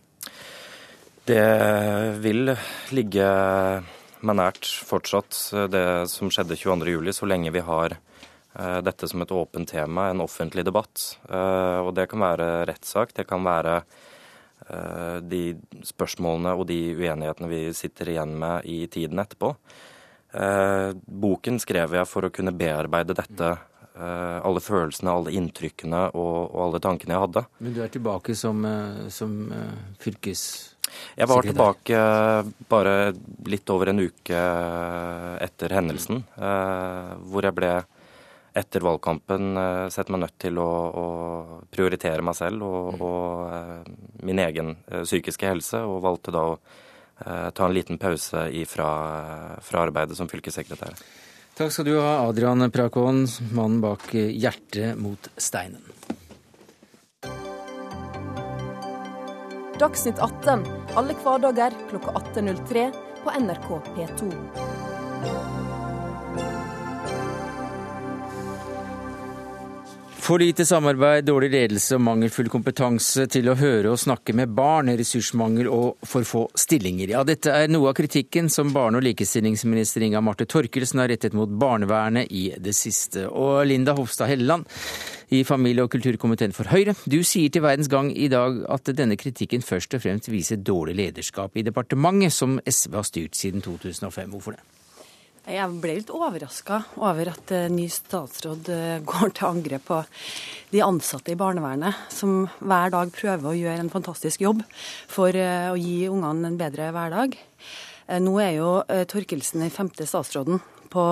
Det 1.25 1.45
vil 2.21 2.53
ligge 2.93 3.29
meg 4.25 4.37
nært 4.41 4.69
fortsatt, 4.89 5.37
det 5.73 5.85
som 6.13 6.33
skjedde 6.33 6.57
22.07, 6.61 7.13
så 7.17 7.29
lenge 7.29 7.53
vi 7.55 7.63
har 7.65 7.97
eh, 7.97 8.81
dette 8.85 9.09
som 9.09 9.25
et 9.25 9.33
åpent 9.33 9.69
tema, 9.69 10.11
en 10.11 10.25
offentlig 10.25 10.67
debatt. 10.69 11.15
Eh, 11.29 11.79
og 11.85 11.95
det 11.97 12.09
kan 12.13 12.25
være 12.25 12.51
rettssak, 12.69 13.17
det 13.17 13.29
kan 13.29 13.45
være 13.45 13.81
Eh, 13.83 14.14
de 14.65 15.41
spørsmålene 15.85 16.55
og 16.57 16.63
de 16.71 16.79
uenighetene 16.97 17.49
vi 17.51 17.59
sitter 17.77 18.15
igjen 18.15 18.31
med 18.41 18.65
i 18.65 18.87
tiden 18.89 19.21
etterpå. 19.21 19.51
Eh, 20.35 20.91
boken 21.07 21.61
skrev 21.63 21.95
jeg 21.95 22.11
for 22.11 22.27
å 22.27 22.33
kunne 22.35 22.55
bearbeide 22.57 23.15
dette. 23.15 23.55
Eh, 23.95 24.39
alle 24.43 24.63
følelsene, 24.63 25.13
alle 25.13 25.35
inntrykkene 25.39 26.09
og, 26.11 26.39
og 26.51 26.61
alle 26.67 26.83
tankene 26.83 27.15
jeg 27.15 27.25
hadde. 27.29 27.45
Men 27.63 27.77
du 27.77 27.83
er 27.85 27.93
tilbake 27.95 28.35
som, 28.39 28.65
som 29.15 29.37
fylkessekretær? 30.03 30.71
Jeg 31.17 31.27
var 31.27 31.43
tilbake 31.43 32.01
bare 32.71 32.93
litt 33.51 33.71
over 33.73 33.91
en 33.91 34.03
uke 34.05 34.41
etter 35.43 35.73
hendelsen, 35.75 36.21
hvor 36.37 37.49
jeg 37.49 37.57
ble 37.57 37.71
etter 38.55 38.85
valgkampen 38.87 39.57
uh, 39.59 39.89
sett 39.91 40.11
meg 40.13 40.25
nødt 40.25 40.37
til 40.43 40.59
å, 40.63 40.71
å 40.95 41.07
prioritere 41.75 42.23
meg 42.23 42.37
selv 42.39 42.63
og, 42.67 42.95
mm. 42.95 43.03
og 43.03 43.27
uh, 43.51 44.25
min 44.27 44.43
egen 44.45 44.75
uh, 44.93 45.03
psykiske 45.03 45.51
helse, 45.51 45.83
og 45.83 46.03
valgte 46.07 46.35
da 46.35 46.49
å 46.55 46.59
ta 47.15 47.69
en 47.69 47.71
liten 47.71 47.95
pause 47.95 48.41
fra, 48.67 48.89
fra 49.63 49.85
arbeidet 49.87 50.17
som 50.19 50.27
fylkessekretær. 50.27 50.99
Takk 51.55 51.71
skal 51.71 51.87
du 51.87 51.93
ha, 51.95 52.17
Adrian 52.27 52.67
Prakon, 52.75 53.23
mannen 53.55 53.79
bak 53.85 54.11
Hjertet 54.11 54.99
mot 54.99 55.31
steinen. 55.39 55.95
Dagsnytt 59.79 60.19
18 60.19 60.67
alle 60.99 61.15
hverdager 61.23 61.79
klokka 61.91 62.19
18.03 62.35 62.89
på 63.23 63.39
NRK 63.47 63.69
P2. 63.95 65.54
For 70.25 70.39
lite 70.39 70.65
samarbeid, 70.65 71.27
dårlig 71.29 71.51
ledelse 71.53 71.99
og 71.99 72.01
mangelfull 72.01 72.47
kompetanse 72.49 73.27
til 73.29 73.51
å 73.53 73.57
høre 73.61 73.91
og 73.93 73.99
snakke 74.01 74.33
med 74.33 74.55
barn, 74.57 74.89
ressursmangel 74.97 75.67
og 75.69 76.07
for 76.09 76.25
få 76.25 76.47
stillinger. 76.57 77.11
Ja, 77.13 77.25
dette 77.29 77.53
er 77.53 77.69
noe 77.69 77.91
av 77.91 77.99
kritikken 77.99 78.49
som 78.49 78.71
barne- 78.73 78.97
og 78.97 79.05
likestillingsminister 79.05 80.07
Inga 80.07 80.23
Marte 80.25 80.47
Torkelsen 80.49 81.03
har 81.03 81.11
rettet 81.13 81.37
mot 81.37 81.53
barnevernet 81.53 82.33
i 82.33 82.47
det 82.57 82.73
siste. 82.73 83.27
Og 83.29 83.67
Linda 83.69 83.93
Hofstad 83.99 84.33
Helleland 84.33 84.65
i 85.29 85.43
familie- 85.45 85.85
og 85.85 85.93
kulturkomiteen 85.93 86.57
for 86.57 86.73
Høyre, 86.73 86.97
du 87.05 87.21
sier 87.21 87.53
til 87.53 87.67
Verdens 87.67 87.93
Gang 87.93 88.09
i 88.17 88.31
dag 88.33 88.65
at 88.65 88.95
denne 88.97 89.21
kritikken 89.21 89.61
først 89.61 89.93
og 89.93 90.07
fremst 90.07 90.33
viser 90.33 90.57
dårlig 90.57 90.97
lederskap 91.03 91.53
i 91.53 91.67
departementet, 91.69 92.33
som 92.33 92.57
SV 92.65 92.97
har 92.97 93.05
styrt 93.05 93.37
siden 93.37 93.61
2005. 93.61 94.33
Hvorfor 94.33 94.57
det? 94.57 94.65
Jeg 95.45 95.77
ble 95.77 95.99
litt 95.99 96.09
overraska 96.09 96.79
over 97.05 97.29
at 97.35 97.51
uh, 97.53 97.67
ny 97.69 97.85
statsråd 97.93 98.69
uh, 98.73 99.03
går 99.05 99.35
til 99.37 99.49
angrep 99.51 99.83
på 99.91 99.99
de 100.71 100.81
ansatte 100.81 101.35
i 101.35 101.37
barnevernet, 101.37 101.99
som 102.09 102.47
hver 102.65 102.95
dag 102.95 103.13
prøver 103.13 103.51
å 103.51 103.59
gjøre 103.59 103.83
en 103.85 103.93
fantastisk 103.93 104.41
jobb 104.41 104.63
for 105.11 105.37
uh, 105.37 105.75
å 105.75 105.77
gi 105.77 106.07
ungene 106.09 106.49
en 106.49 106.57
bedre 106.61 106.89
hverdag. 106.97 107.37
Nå 108.21 108.33
er 108.41 108.51
jo 108.59 108.71
Torkelsen 109.09 109.63
den 109.65 109.73
femte 109.73 110.05
statsråden 110.05 110.59
på 110.93 111.05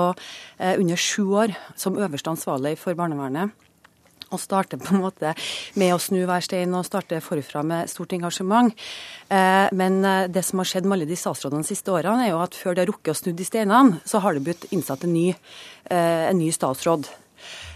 under 0.61 1.01
sju 1.01 1.23
år 1.41 1.55
som 1.73 1.97
øverste 1.97 2.35
ansvarlig 2.35 2.75
for 2.77 2.93
barnevernet 2.99 3.57
og 4.33 4.41
starte 4.43 4.79
på 4.81 4.95
en 4.95 5.03
måte 5.03 5.35
med 5.79 5.95
å 5.95 6.01
snu 6.03 6.23
hver 6.29 6.45
stein 6.45 6.75
og 6.77 6.87
starte 6.89 7.21
forfra 7.25 7.63
med 7.67 7.91
stort 7.91 8.15
engasjement. 8.17 8.75
Eh, 9.29 9.69
men 9.77 10.01
eh, 10.05 10.29
det 10.33 10.45
som 10.47 10.63
har 10.63 10.71
skjedd 10.71 10.89
med 10.89 10.99
alle 10.99 11.11
de 11.11 11.19
statsrådene 11.19 11.65
de 11.65 11.73
siste 11.73 11.93
årene, 11.93 12.27
er 12.27 12.35
jo 12.35 12.43
at 12.45 12.59
før 12.59 12.77
de 12.77 12.85
har 12.85 12.91
rukket 12.91 13.15
å 13.15 13.19
snu 13.19 13.33
de 13.37 13.47
steinene, 13.47 14.01
så 14.09 14.23
har 14.25 14.37
det 14.37 14.45
blitt 14.47 14.69
innsatt 14.73 15.07
en 15.07 15.15
ny, 15.15 15.29
eh, 15.33 16.25
en 16.31 16.41
ny 16.41 16.53
statsråd. 16.55 17.11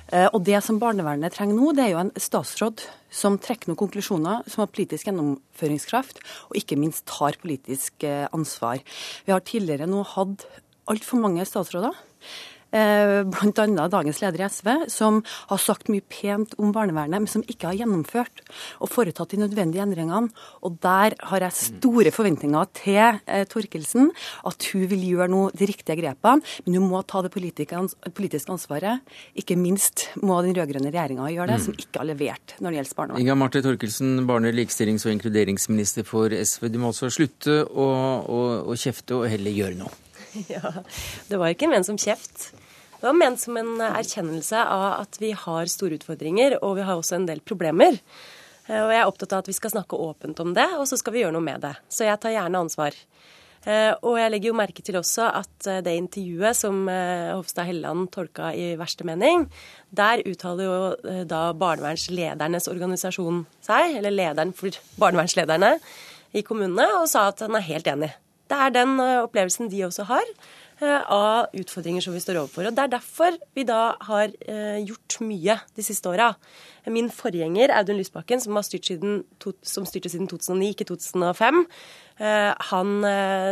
Og 0.06 0.36
det 0.46 0.60
som 0.62 0.76
barnevernet 0.78 1.34
trenger 1.34 1.56
nå, 1.58 1.72
det 1.74 1.82
er 1.82 1.88
jo 1.90 1.98
en 1.98 2.12
statsråd 2.14 2.84
som 3.10 3.40
trekker 3.42 3.66
noen 3.66 3.80
konklusjoner, 3.80 4.44
som 4.46 4.62
har 4.62 4.68
politisk 4.70 5.08
gjennomføringskraft, 5.08 6.20
og 6.46 6.60
ikke 6.60 6.78
minst 6.78 7.08
tar 7.10 7.34
politisk 7.42 8.06
ansvar. 8.06 8.84
Vi 9.26 9.34
har 9.34 9.42
tidligere 9.42 9.90
nå 9.90 10.04
hatt 10.06 10.46
altfor 10.86 11.18
mange 11.24 11.42
statsråder 11.50 11.98
bl.a. 12.76 13.88
dagens 13.92 14.20
leder 14.22 14.42
i 14.42 14.48
SV, 14.50 14.70
som 14.92 15.22
har 15.50 15.60
sagt 15.62 15.90
mye 15.92 16.04
pent 16.04 16.54
om 16.60 16.72
barnevernet, 16.74 17.22
men 17.22 17.30
som 17.30 17.44
ikke 17.46 17.70
har 17.70 17.80
gjennomført 17.80 18.42
og 18.80 18.90
foretatt 18.92 19.34
de 19.34 19.42
nødvendige 19.42 19.84
endringene. 19.84 20.32
Og 20.66 20.78
der 20.84 21.16
har 21.30 21.46
jeg 21.46 21.58
store 21.58 22.12
forventninger 22.14 22.70
til 22.76 23.20
eh, 23.26 23.44
Torkelsen, 23.50 24.10
at 24.46 24.68
hun 24.72 24.86
vil 24.90 25.04
gjøre 25.12 25.30
noe 25.32 25.52
de 25.56 25.68
riktige 25.68 25.98
grepene. 26.00 26.44
Men 26.66 26.78
hun 26.80 26.90
må 26.90 27.02
ta 27.08 27.22
det 27.24 27.32
politiske 27.34 27.76
ansvaret. 27.76 29.04
Ikke 29.38 29.58
minst 29.58 30.08
må 30.22 30.38
den 30.44 30.56
rød-grønne 30.56 30.92
regjeringa 30.92 31.30
gjøre 31.32 31.52
det, 31.52 31.60
mm. 31.60 31.66
som 31.66 31.78
ikke 31.80 32.02
har 32.02 32.10
levert 32.10 32.56
når 32.60 32.72
det 32.72 32.80
gjelder 32.80 32.98
barnevern. 33.00 33.24
Inga 33.24 33.38
Marte 33.38 33.62
Torkelsen, 33.64 34.16
barne-, 34.28 34.54
likestillings- 34.56 35.06
og 35.06 35.14
inkluderingsminister 35.16 36.06
for 36.08 36.34
SV. 36.34 36.70
Du 36.72 36.80
må 36.82 36.92
altså 36.92 37.10
slutte 37.12 37.62
å, 37.66 37.86
å, 38.22 38.42
å 38.66 38.78
kjefte 38.78 39.20
og 39.20 39.30
heller 39.32 39.54
gjøre 39.54 39.80
noe. 39.84 39.94
Ja, 40.52 40.68
det 41.30 41.38
var 41.40 41.48
ikke 41.48 41.70
ment 41.70 41.88
som 41.88 41.96
kjeft. 41.96 42.50
Det 43.06 43.12
var 43.12 43.18
ment 43.22 43.38
som 43.38 43.54
en 43.54 43.76
erkjennelse 43.86 44.58
av 44.66 44.84
at 45.04 45.16
vi 45.22 45.28
har 45.30 45.68
store 45.70 45.94
utfordringer, 45.94 46.56
og 46.58 46.72
vi 46.74 46.86
har 46.88 46.98
også 46.98 47.20
en 47.20 47.26
del 47.28 47.38
problemer. 47.38 48.00
Eh, 48.66 48.80
og 48.80 48.90
jeg 48.90 48.98
er 48.98 49.06
opptatt 49.06 49.34
av 49.36 49.44
at 49.44 49.50
vi 49.52 49.54
skal 49.54 49.70
snakke 49.76 50.00
åpent 50.08 50.42
om 50.42 50.50
det, 50.56 50.64
og 50.74 50.88
så 50.90 50.98
skal 50.98 51.14
vi 51.14 51.22
gjøre 51.22 51.36
noe 51.36 51.46
med 51.46 51.62
det. 51.62 51.70
Så 51.86 52.02
jeg 52.08 52.18
tar 52.18 52.34
gjerne 52.34 52.64
ansvar. 52.66 52.98
Eh, 53.62 53.92
og 54.00 54.18
jeg 54.18 54.32
legger 54.34 54.50
jo 54.50 54.56
merke 54.58 54.82
til 54.82 54.98
også 54.98 55.28
at 55.38 55.70
eh, 55.70 55.78
det 55.86 55.94
intervjuet 56.00 56.58
som 56.64 56.82
Hofstad 56.90 57.70
Helleland 57.70 58.10
tolka 58.18 58.50
i 58.58 58.72
verste 58.82 59.06
mening, 59.06 59.46
der 59.94 60.26
uttaler 60.26 60.66
jo 60.66 61.22
da 61.30 61.46
barnevernsledernes 61.62 62.66
organisasjon 62.74 63.44
seg, 63.70 64.00
eller 64.00 64.18
lederen 64.18 64.50
for 64.50 64.82
barnevernslederne 64.98 65.76
i 66.34 66.42
kommunene, 66.42 66.90
og 66.98 67.06
sa 67.14 67.28
at 67.30 67.46
han 67.46 67.54
er 67.54 67.70
helt 67.70 67.94
enig. 67.94 68.10
Det 68.50 68.62
er 68.66 68.74
den 68.82 68.98
opplevelsen 68.98 69.70
de 69.70 69.86
også 69.86 70.10
har. 70.10 70.38
Eh, 70.76 71.02
av 71.08 71.46
utfordringer 71.56 72.04
som 72.04 72.12
vi 72.12 72.20
står 72.20 72.36
overfor. 72.36 72.66
Og 72.68 72.74
Det 72.76 72.82
er 72.82 72.90
derfor 72.92 73.36
vi 73.56 73.62
da 73.64 73.96
har 73.96 74.28
eh, 74.44 74.84
gjort 74.84 75.16
mye 75.24 75.54
de 75.72 75.82
siste 75.82 76.04
åra. 76.04 76.34
Min 76.92 77.08
forgjenger 77.08 77.72
Audun 77.72 77.96
Lysbakken, 77.96 78.42
som, 78.44 78.58
siden, 78.60 79.24
som 79.64 79.88
styrte 79.88 80.12
siden 80.12 80.28
2009, 80.28 80.74
ikke 80.74 80.88
2005, 80.92 81.64
eh, 82.20 82.52
han 82.68 82.92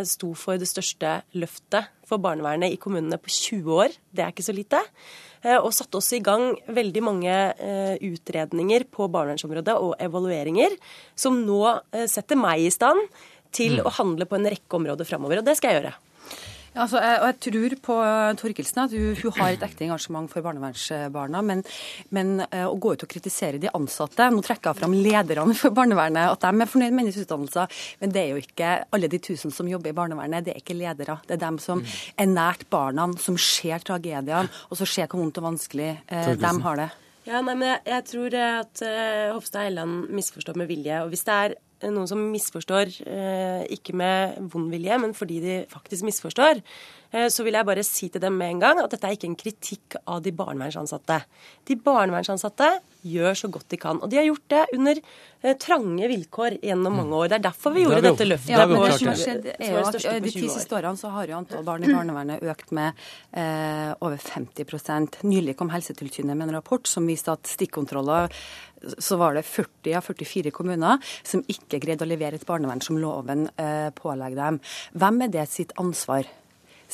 sto 0.04 0.34
for 0.36 0.60
det 0.60 0.68
største 0.68 1.22
løftet 1.32 1.88
for 2.04 2.20
barnevernet 2.20 2.76
i 2.76 2.76
kommunene 2.76 3.16
på 3.16 3.32
20 3.32 3.72
år. 3.72 3.96
Det 4.12 4.20
er 4.20 4.36
ikke 4.36 4.44
så 4.44 4.52
lite. 4.52 4.84
Og 5.64 5.72
satte 5.76 5.96
også 5.96 6.16
i 6.16 6.24
gang 6.24 6.54
veldig 6.72 7.00
mange 7.04 7.32
utredninger 8.00 8.86
på 8.88 9.08
barnevernsområdet 9.12 9.74
og 9.76 9.92
evalueringer, 10.00 10.72
som 11.16 11.36
nå 11.44 11.60
setter 12.08 12.40
meg 12.40 12.64
i 12.64 12.72
stand 12.72 13.00
til 13.52 13.76
mm. 13.76 13.84
å 13.84 13.92
handle 13.92 14.28
på 14.28 14.38
en 14.38 14.48
rekke 14.48 14.80
områder 14.80 15.08
framover. 15.08 15.42
Og 15.42 15.48
det 15.48 15.58
skal 15.60 15.72
jeg 15.72 15.82
gjøre. 15.82 15.92
Ja, 16.74 16.82
altså, 16.82 16.98
jeg, 16.98 17.18
og 17.20 17.28
jeg 17.28 17.36
tror 17.44 17.74
på 17.86 17.96
Torkelsen 18.40 18.80
at 18.82 18.94
hun, 18.96 19.12
hun, 19.20 19.34
har 19.36 19.52
et 19.54 19.62
ekte 19.62 19.84
engasjement 19.86 20.26
for 20.30 20.42
barnevernsbarna. 20.42 21.42
Men, 21.46 21.62
men 22.14 22.32
uh, 22.48 22.64
å 22.66 22.74
gå 22.82 22.96
ut 22.96 23.04
og 23.06 23.10
kritisere 23.12 23.60
de 23.62 23.70
ansatte 23.78 24.26
Nå 24.34 24.42
trekker 24.42 24.72
jeg 24.72 24.80
fram 24.80 24.96
lederne 24.98 25.54
for 25.58 25.74
barnevernet, 25.76 26.32
at 26.32 26.42
de 26.42 26.64
er 26.64 26.72
fornøyd 26.72 26.96
med 26.96 27.04
hennes 27.04 27.20
utdannelser. 27.22 27.84
Men 28.02 28.14
det 28.16 28.24
er 28.24 28.32
jo 28.32 28.42
ikke 28.42 28.72
alle 28.96 29.10
de 29.12 29.20
tusen 29.22 29.54
som 29.54 29.70
jobber 29.70 29.92
i 29.92 29.96
barnevernet, 30.00 30.48
det 30.48 30.56
er 30.56 30.64
ikke 30.64 30.76
ledere. 30.80 31.20
Det 31.28 31.36
er 31.36 31.44
dem 31.44 31.60
som 31.62 31.84
mm. 31.84 31.94
er 32.24 32.30
nært 32.32 32.66
barna, 32.74 33.06
som 33.22 33.38
ser 33.38 33.84
tragediene, 33.86 34.48
og 34.66 34.80
så 34.80 34.88
ser 34.88 35.06
hvor 35.06 35.22
vondt 35.22 35.38
og 35.38 35.46
vanskelig 35.52 35.92
eh, 36.08 36.32
de 36.40 36.52
har 36.66 36.80
det. 36.80 36.88
Ja, 37.24 37.38
nei, 37.38 37.54
men 37.54 37.68
jeg, 37.70 37.84
jeg 37.88 38.06
tror 38.10 38.34
at 38.40 38.82
uh, 38.82 39.36
Hofstad 39.36 39.68
Helland 39.68 40.10
misforstår 40.12 40.58
med 40.58 40.68
vilje. 40.68 40.98
og 41.04 41.14
Hvis 41.14 41.24
det 41.28 41.38
er 41.44 41.54
noen 41.92 42.08
som 42.08 42.20
misforstår, 42.32 42.92
eh, 43.06 43.64
ikke 43.76 43.94
med 43.96 44.38
vond 44.52 44.70
vilje, 44.72 44.98
men 44.98 45.14
fordi 45.14 45.40
de 45.42 45.56
faktisk 45.68 46.06
misforstår, 46.06 46.60
eh, 46.60 47.03
så 47.30 47.44
vil 47.46 47.54
jeg 47.58 47.68
bare 47.68 47.84
si 47.86 48.08
til 48.10 48.22
dem 48.22 48.38
med 48.40 48.56
en 48.56 48.62
gang 48.64 48.80
at 48.82 48.90
dette 48.94 49.06
er 49.06 49.14
ikke 49.16 49.30
en 49.30 49.38
kritikk 49.38 49.98
av 50.10 50.22
de 50.24 50.32
barnevernsansatte. 50.34 51.20
De 51.68 51.76
barnevernsansatte 51.78 52.70
gjør 53.04 53.36
så 53.36 53.50
godt 53.52 53.68
de 53.72 53.78
kan. 53.80 54.00
Og 54.02 54.10
de 54.10 54.18
har 54.18 54.26
gjort 54.26 54.46
det 54.50 54.62
under 54.78 55.00
eh, 55.00 55.56
trange 55.60 56.08
vilkår 56.10 56.58
gjennom 56.64 56.96
mange 56.98 57.18
år. 57.18 57.30
Det 57.30 57.38
er 57.38 57.46
derfor 57.46 57.74
vi 57.76 57.84
gjorde 57.84 58.00
det 58.00 58.12
dette 58.14 58.28
løftet. 58.28 58.52
Ja, 58.54 58.66
det 58.66 58.98
som 58.98 59.10
har 59.12 59.20
skjedd 59.20 59.48
er 59.54 59.72
jo 59.74 59.82
at 59.84 59.98
De 60.24 60.34
ti 60.34 60.44
siste 60.48 60.78
årene 60.78 61.00
så 61.00 61.12
har 61.14 61.30
jo 61.30 61.38
antall 61.38 61.66
barn 61.66 61.84
i 61.84 61.92
barnevernet 61.92 62.44
økt 62.54 62.72
med 62.76 63.04
eh, 63.36 63.90
over 64.00 64.20
50% 64.20 65.20
Nylig 65.28 65.56
kom 65.58 65.72
Helsetilsynet 65.74 66.34
med 66.34 66.48
en 66.48 66.56
rapport 66.58 66.88
som 66.88 67.06
viste 67.08 67.32
at 67.32 67.50
stikkontroller 67.50 68.32
så 68.98 69.16
var 69.16 69.36
det 69.36 69.46
40 69.48 69.94
av 69.96 70.04
44 70.04 70.52
kommuner 70.52 71.12
som 71.24 71.44
ikke 71.48 71.80
greide 71.80 72.04
å 72.04 72.08
levere 72.08 72.36
et 72.36 72.44
barnevern 72.48 72.82
som 72.84 72.98
loven 73.00 73.46
eh, 73.56 73.90
pålegger 73.96 74.40
dem. 74.40 74.58
Hvem 74.92 75.22
er 75.24 75.32
det 75.38 75.46
sitt 75.52 75.72
ansvar? 75.80 76.28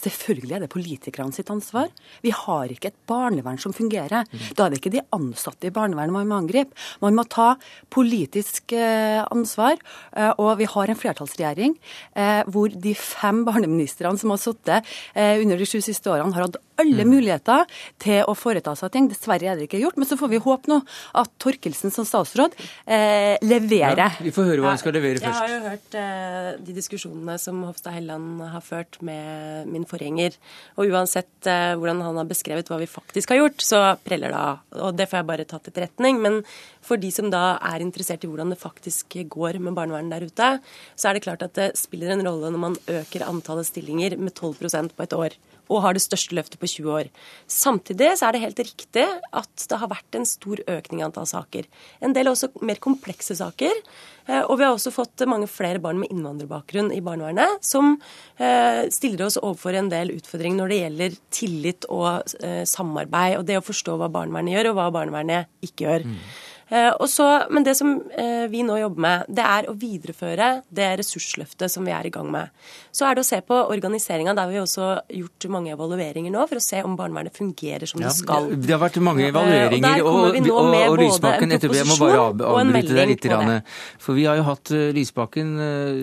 Selvfølgelig 0.01 0.57
er 0.57 0.65
det 0.65 0.71
politikerne 0.73 1.35
sitt 1.35 1.51
ansvar. 1.53 1.91
Vi 2.25 2.33
har 2.35 2.73
ikke 2.73 2.91
et 2.91 2.99
barnevern 3.11 3.61
som 3.61 3.75
fungerer. 3.77 4.27
Da 4.57 4.67
er 4.67 4.73
det 4.73 4.81
ikke 4.81 4.95
de 4.95 5.05
ansatte 5.17 5.69
i 5.69 5.75
barnevernet 5.75 6.15
man 6.15 6.31
må 6.31 6.39
angripe. 6.41 6.77
Man 7.03 7.17
må 7.19 7.27
ta 7.29 7.55
politisk 7.93 8.75
eh, 8.77 9.21
ansvar. 9.27 9.81
Eh, 10.17 10.33
og 10.41 10.57
vi 10.61 10.69
har 10.71 10.91
en 10.91 10.99
flertallsregjering 10.99 11.77
eh, 12.15 12.43
hvor 12.51 12.73
de 12.73 12.95
fem 12.97 13.45
barneministrene 13.47 14.21
som 14.21 14.33
har 14.33 14.41
sittet 14.41 14.89
under 15.15 15.59
de 15.59 15.67
sju 15.69 15.81
siste 15.85 16.11
årene, 16.11 16.33
har 16.35 16.47
hatt 16.47 16.59
alle 16.81 17.07
mm. 17.07 17.13
muligheter 17.15 17.67
til 18.03 18.25
å 18.29 18.35
foreta 18.39 18.75
seg 18.79 18.93
ting. 18.95 19.09
Dessverre 19.11 19.53
er 19.53 19.59
det 19.59 19.69
ikke 19.69 19.83
gjort. 19.83 19.99
Men 20.01 20.09
så 20.09 20.19
får 20.21 20.33
vi 20.33 20.43
håpe 20.43 20.71
nå 20.71 20.81
at 21.21 21.33
Torkelsen 21.43 21.95
som 21.95 22.07
statsråd 22.09 22.57
eh, 22.59 23.37
leverer. 23.45 24.01
Ja, 24.01 24.11
vi 24.25 24.35
får 24.35 24.51
høre 24.53 24.65
hva 24.65 24.75
han 24.75 24.83
skal 24.83 24.97
levere 24.97 25.23
først. 25.23 25.29
Jeg 25.29 25.41
har 25.41 25.55
jo 25.55 25.61
hørt 25.69 25.99
eh, 26.01 26.51
de 26.67 26.77
diskusjonene 26.77 27.37
som 27.43 27.63
Hofstad 27.69 27.97
Helleland 27.97 28.45
har 28.55 28.65
ført 28.65 29.01
med 29.07 29.71
min 29.71 29.87
forgjenger. 29.89 30.37
Og 30.79 30.93
uansett 30.93 31.51
eh, 31.51 31.75
hvordan 31.77 32.03
han 32.07 32.21
har 32.23 32.31
beskrevet 32.31 32.71
hva 32.71 32.81
vi 32.81 32.91
faktisk 32.91 33.35
har 33.35 33.43
gjort, 33.43 33.65
så 33.65 33.83
preller 34.05 34.35
det 34.35 34.41
av. 34.41 34.63
Og 34.89 34.97
det 34.97 35.09
får 35.11 35.21
jeg 35.21 35.31
bare 35.33 35.49
tatt 35.49 35.69
til 35.71 35.85
retning. 35.85 36.21
Men 36.23 36.41
for 36.85 37.01
de 37.01 37.11
som 37.15 37.31
da 37.33 37.59
er 37.73 37.85
interessert 37.85 38.25
i 38.25 38.31
hvordan 38.31 38.55
det 38.55 38.61
faktisk 38.61 39.19
går 39.31 39.61
med 39.63 39.77
barnevernet 39.77 40.15
der 40.15 40.27
ute, 40.27 40.51
så 40.97 41.11
er 41.11 41.17
det 41.17 41.25
klart 41.27 41.45
at 41.47 41.57
det 41.59 41.71
spiller 41.81 42.15
en 42.15 42.25
rolle 42.27 42.53
når 42.53 42.65
man 42.67 42.79
øker 42.89 43.27
antallet 43.29 43.69
stillinger 43.69 44.17
med 44.19 44.35
12% 44.35 44.97
på 44.97 45.07
et 45.07 45.17
år 45.17 45.41
og 45.71 45.85
har 45.85 45.95
det 45.95 46.03
største 46.03 46.35
løftet 46.35 46.59
på 46.61 46.69
20 46.69 46.91
år. 46.91 47.11
Samtidig 47.51 48.11
så 48.19 48.29
er 48.29 48.35
det 48.35 48.43
helt 48.43 48.63
riktig 48.63 49.05
at 49.07 49.67
det 49.71 49.79
har 49.79 49.91
vært 49.91 50.19
en 50.19 50.27
stor 50.27 50.63
økning 50.67 51.03
i 51.03 51.07
antall 51.07 51.29
saker. 51.31 51.69
En 52.03 52.15
del 52.17 52.31
også 52.31 52.51
mer 52.67 52.81
komplekse 52.83 53.37
saker. 53.39 53.79
Eh, 54.27 54.43
og 54.43 54.59
vi 54.59 54.67
har 54.67 54.75
også 54.75 54.93
fått 54.95 55.23
mange 55.31 55.49
flere 55.51 55.83
barn 55.83 56.01
med 56.03 56.11
innvandrerbakgrunn 56.13 56.91
i 56.95 57.01
barnevernet, 57.05 57.63
som 57.67 57.95
eh, 58.37 58.83
stiller 58.93 59.29
oss 59.29 59.39
overfor 59.41 59.79
en 59.79 59.91
del 59.93 60.13
utfordringer 60.17 60.59
når 60.61 60.73
det 60.73 60.81
gjelder 60.83 61.19
tillit 61.39 61.89
og 61.91 62.37
eh, 62.43 62.63
samarbeid, 62.69 63.39
og 63.39 63.47
det 63.49 63.61
å 63.61 63.67
forstå 63.67 63.97
hva 64.01 64.11
barnevernet 64.13 64.57
gjør, 64.57 64.73
og 64.73 64.81
hva 64.81 64.91
barnevernet 64.99 65.67
ikke 65.67 65.87
gjør. 65.87 66.09
Mm. 66.11 66.23
Så, 67.11 67.25
men 67.51 67.65
det 67.67 67.75
som 67.75 67.97
vi 68.51 68.61
nå 68.63 68.77
jobber 68.79 69.03
med, 69.03 69.31
det 69.35 69.43
er 69.43 69.67
å 69.67 69.73
videreføre 69.75 70.51
det 70.71 70.87
ressursløftet 71.01 71.73
som 71.73 71.83
vi 71.83 71.91
er 71.91 72.07
i 72.07 72.13
gang 72.15 72.29
med. 72.31 72.53
Så 72.95 73.09
er 73.09 73.17
det 73.19 73.25
å 73.25 73.27
se 73.27 73.41
på 73.43 73.57
organiseringa. 73.73 74.37
Der 74.39 74.47
har 74.47 74.53
vi 74.53 74.61
også 74.63 74.91
gjort 75.19 75.47
mange 75.51 75.73
evalueringer 75.75 76.31
nå 76.31 76.45
for 76.47 76.61
å 76.61 76.63
se 76.63 76.79
om 76.87 76.95
barnevernet 76.99 77.35
fungerer 77.35 77.91
som 77.91 78.05
det 78.05 78.13
skal. 78.15 78.47
Det 78.55 78.71
har 78.71 78.79
vært 78.85 79.01
mange 79.03 79.27
evalueringer, 79.33 80.05
og, 80.07 80.37
og, 80.37 80.51
og, 80.53 80.77
og 80.93 80.97
Lysbakken 81.01 81.57
etterpå. 81.57 81.75
Jeg 81.81 81.89
må 81.91 81.97
bare 81.99 82.21
avbryte 82.29 82.95
deg 82.95 83.13
litt. 83.17 83.27
For 83.99 84.19
vi 84.19 84.29
har 84.31 84.39
jo 84.39 84.47
hatt 84.47 84.71
Lysbakken, 84.95 85.53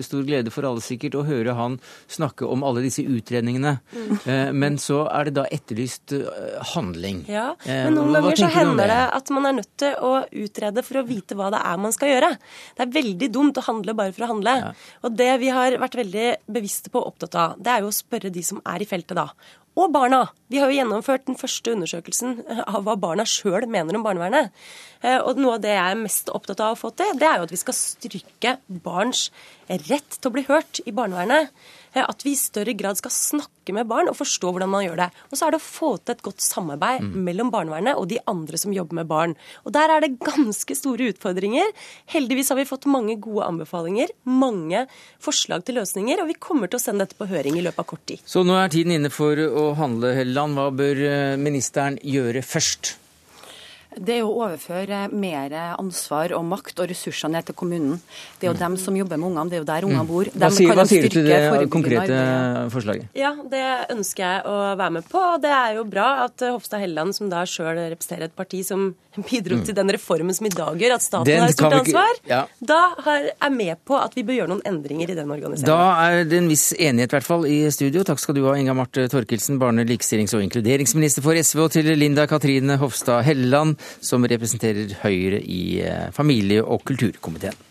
stor 0.04 0.28
glede 0.28 0.52
for 0.52 0.68
alle 0.68 0.84
sikkert, 0.84 1.16
å 1.16 1.24
høre 1.28 1.56
han 1.56 1.80
snakke 2.12 2.44
om 2.44 2.66
alle 2.68 2.84
disse 2.84 3.06
utredningene. 3.08 3.78
Mm. 3.96 4.52
Men 4.52 4.76
så 4.82 5.06
er 5.08 5.30
det 5.30 5.36
da 5.40 5.48
etterlyst 5.48 6.12
handling. 6.74 7.24
Ja, 7.32 7.54
men 7.64 7.96
noen 7.96 8.20
ganger 8.20 8.44
så 8.44 8.52
hender 8.52 8.92
det 8.92 9.02
at 9.16 9.32
man 9.32 9.48
er 9.48 9.58
nødt 9.62 9.72
til 9.80 9.96
å 9.96 10.12
utrede 10.28 10.57
for 10.86 11.00
å 11.00 11.06
vite 11.08 11.36
hva 11.38 11.50
det 11.54 11.60
er 11.64 11.78
man 11.80 11.94
skal 11.94 12.12
gjøre. 12.12 12.32
Det 12.76 12.84
er 12.84 12.96
veldig 12.98 13.30
dumt 13.34 13.60
å 13.60 13.66
handle 13.68 13.94
bare 13.98 14.14
for 14.16 14.26
å 14.26 14.32
handle. 14.32 14.56
Ja. 14.64 14.74
Og 15.06 15.16
det 15.18 15.30
vi 15.42 15.52
har 15.54 15.78
vært 15.80 15.98
veldig 16.00 16.28
bevisste 16.46 16.92
på 16.92 17.02
og 17.02 17.14
opptatt 17.14 17.38
av, 17.38 17.56
det 17.62 17.72
er 17.72 17.84
jo 17.84 17.92
å 17.92 17.98
spørre 17.98 18.32
de 18.34 18.44
som 18.44 18.60
er 18.66 18.84
i 18.84 18.88
feltet 18.88 19.18
da 19.18 19.30
og 19.78 19.92
barna. 19.94 20.24
Vi 20.50 20.58
har 20.58 20.70
jo 20.70 20.78
gjennomført 20.78 21.26
den 21.28 21.38
første 21.38 21.72
undersøkelsen 21.76 22.40
av 22.64 22.82
hva 22.86 22.96
barna 22.98 23.26
sjøl 23.28 23.68
mener 23.70 23.98
om 23.98 24.04
barnevernet. 24.06 24.50
Eh, 25.02 25.18
og 25.20 25.38
noe 25.38 25.58
av 25.58 25.62
det 25.62 25.74
jeg 25.74 25.84
er 25.84 26.00
mest 26.00 26.32
opptatt 26.34 26.62
av 26.64 26.74
å 26.74 26.80
få 26.80 26.90
til, 26.98 27.14
det 27.18 27.28
er 27.28 27.38
jo 27.38 27.46
at 27.46 27.54
vi 27.54 27.60
skal 27.60 27.76
styrke 27.78 28.56
barns 28.66 29.28
rett 29.68 30.18
til 30.18 30.30
å 30.30 30.34
bli 30.34 30.46
hørt 30.48 30.82
i 30.84 30.94
barnevernet. 30.96 31.52
Eh, 31.94 32.04
at 32.04 32.24
vi 32.24 32.34
i 32.34 32.38
større 32.38 32.74
grad 32.78 32.98
skal 33.00 33.14
snakke 33.14 33.74
med 33.76 33.88
barn 33.88 34.08
og 34.10 34.16
forstå 34.18 34.52
hvordan 34.52 34.72
man 34.72 34.84
gjør 34.86 35.00
det. 35.02 35.08
Og 35.30 35.38
så 35.38 35.46
er 35.46 35.54
det 35.54 35.60
å 35.60 35.64
få 35.64 35.90
til 36.00 36.16
et 36.16 36.24
godt 36.24 36.44
samarbeid 36.44 37.04
mm. 37.04 37.16
mellom 37.26 37.52
barnevernet 37.54 38.00
og 38.00 38.08
de 38.10 38.20
andre 38.30 38.60
som 38.60 38.74
jobber 38.74 39.00
med 39.00 39.10
barn. 39.10 39.34
Og 39.64 39.74
der 39.76 39.92
er 39.92 40.04
det 40.04 40.14
ganske 40.24 40.76
store 40.78 41.10
utfordringer. 41.12 41.72
Heldigvis 42.12 42.52
har 42.52 42.60
vi 42.60 42.68
fått 42.68 42.88
mange 42.90 43.18
gode 43.22 43.48
anbefalinger, 43.48 44.12
mange 44.28 44.86
forslag 45.22 45.66
til 45.66 45.80
løsninger, 45.80 46.22
og 46.22 46.32
vi 46.32 46.38
kommer 46.38 46.70
til 46.70 46.80
å 46.80 46.84
sende 46.84 47.06
dette 47.06 47.18
på 47.18 47.28
høring 47.30 47.58
i 47.58 47.64
løpet 47.64 47.84
av 47.84 47.90
kort 47.92 48.06
tid. 48.08 48.22
Så 48.28 48.44
nå 48.46 48.56
er 48.58 48.72
tiden 48.72 48.96
inne 48.96 49.12
for 49.12 49.38
å 49.38 49.70
handle, 49.78 50.14
Helleland. 50.16 50.58
Hva 50.58 50.70
bør 50.74 51.04
eh, 51.04 51.36
ministeren 51.40 52.00
gjøre 52.02 52.44
først? 52.46 52.96
Det 53.98 54.18
er 54.18 54.26
å 54.26 54.32
overføre 54.44 55.04
mer 55.12 55.54
ansvar 55.74 56.34
og 56.36 56.44
makt 56.48 56.82
og 56.82 56.90
ressurser 56.92 57.32
ned 57.32 57.48
til 57.48 57.56
kommunen. 57.58 57.98
Det 58.38 58.46
er 58.46 58.52
jo 58.52 58.56
mm. 58.56 58.62
dem 58.62 58.78
som 58.80 58.96
jobber 58.98 59.20
med 59.20 59.30
ungene, 59.30 59.50
det 59.50 59.58
er 59.58 59.64
jo 59.64 59.68
der 59.70 59.88
ungene 59.88 60.04
mm. 60.04 60.10
bor. 60.12 60.30
Hva 60.34 60.50
sier, 60.54 60.74
hva 60.78 60.86
sier 60.88 61.08
du 61.08 61.16
til 61.16 61.28
det 61.28 61.68
konkrete 61.72 62.20
forslaget? 62.74 63.10
Ja, 63.18 63.34
Det 63.48 63.64
ønsker 63.94 64.24
jeg 64.24 64.46
å 64.48 64.56
være 64.78 64.96
med 64.98 65.10
på. 65.10 65.24
Det 65.42 65.52
er 65.54 65.76
jo 65.78 65.84
bra 65.88 66.08
at 66.26 66.46
Hofstad 66.48 66.84
Helleland, 66.84 67.16
som 67.16 67.30
da 67.32 67.44
sjøl 67.48 67.76
representerer 67.78 68.28
et 68.28 68.38
parti 68.38 68.62
som 68.66 68.92
bidro 69.26 69.58
mm. 69.58 69.64
til 69.68 69.76
den 69.76 69.92
reformen 69.94 70.36
som 70.36 70.48
i 70.48 70.52
dag 70.52 70.78
gjør 70.80 70.94
at 70.96 71.04
staten 71.04 71.28
den 71.28 71.42
har 71.42 71.52
et 71.52 71.58
stort 71.58 71.76
ansvar, 71.80 72.20
ja. 72.28 72.40
da 72.60 72.80
er 73.04 73.52
med 73.54 73.80
på 73.88 73.96
at 73.98 74.14
vi 74.16 74.24
bør 74.26 74.40
gjøre 74.40 74.52
noen 74.52 74.64
endringer 74.68 75.12
i 75.12 75.16
den 75.18 75.30
organiseringen. 75.34 75.70
Da 75.70 76.08
er 76.08 76.28
det 76.28 76.40
en 76.42 76.50
viss 76.50 76.70
enighet, 76.76 77.12
i 77.12 77.18
hvert 77.18 77.28
fall, 77.28 77.46
i 77.48 77.58
studio. 77.74 78.04
Takk 78.08 78.22
skal 78.22 78.38
du 78.38 78.44
ha, 78.48 78.56
Inga 78.58 78.76
Marte 78.78 79.08
Torkelsen, 79.12 79.60
barne-, 79.62 79.86
likestillings- 79.88 80.36
og 80.36 80.44
inkluderingsminister 80.46 81.24
for 81.24 81.38
SV, 81.38 81.64
og 81.66 81.74
til 81.76 81.90
Linda 81.98 82.28
Katrine 82.30 82.78
Hofstad 82.80 83.24
Helleland, 83.28 83.78
som 84.04 84.26
representerer 84.28 84.98
Høyre 85.02 85.42
i 85.42 85.80
eh, 85.82 86.08
familie- 86.14 86.64
og 86.64 86.84
kulturkomiteen. 86.88 87.66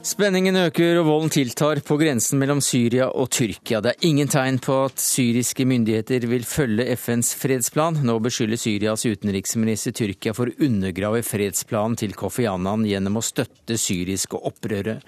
Spenningen 0.00 0.56
øker 0.56 0.96
og 1.02 1.04
volden 1.10 1.28
tiltar 1.28 1.82
på 1.84 1.98
grensen 2.00 2.38
mellom 2.40 2.62
Syria 2.64 3.10
og 3.12 3.26
Tyrkia. 3.36 3.82
Det 3.84 3.90
er 3.90 4.06
ingen 4.08 4.30
tegn 4.32 4.56
på 4.64 4.78
at 4.86 5.02
syriske 5.02 5.66
myndigheter 5.68 6.24
vil 6.30 6.46
følge 6.48 6.86
FNs 6.96 7.34
fredsplan. 7.36 7.98
Nå 8.08 8.14
beskylder 8.24 8.56
Syrias 8.56 9.04
utenriksminister 9.04 9.92
Tyrkia 9.92 10.32
for 10.32 10.48
å 10.48 10.64
undergrave 10.64 11.20
fredsplanen 11.20 11.98
til 12.00 12.16
Kofi 12.16 12.46
Annan 12.48 12.86
gjennom 12.88 13.18
å 13.20 13.24
støtte 13.26 13.76
syriske 13.76 14.40
opprørere. 14.40 15.02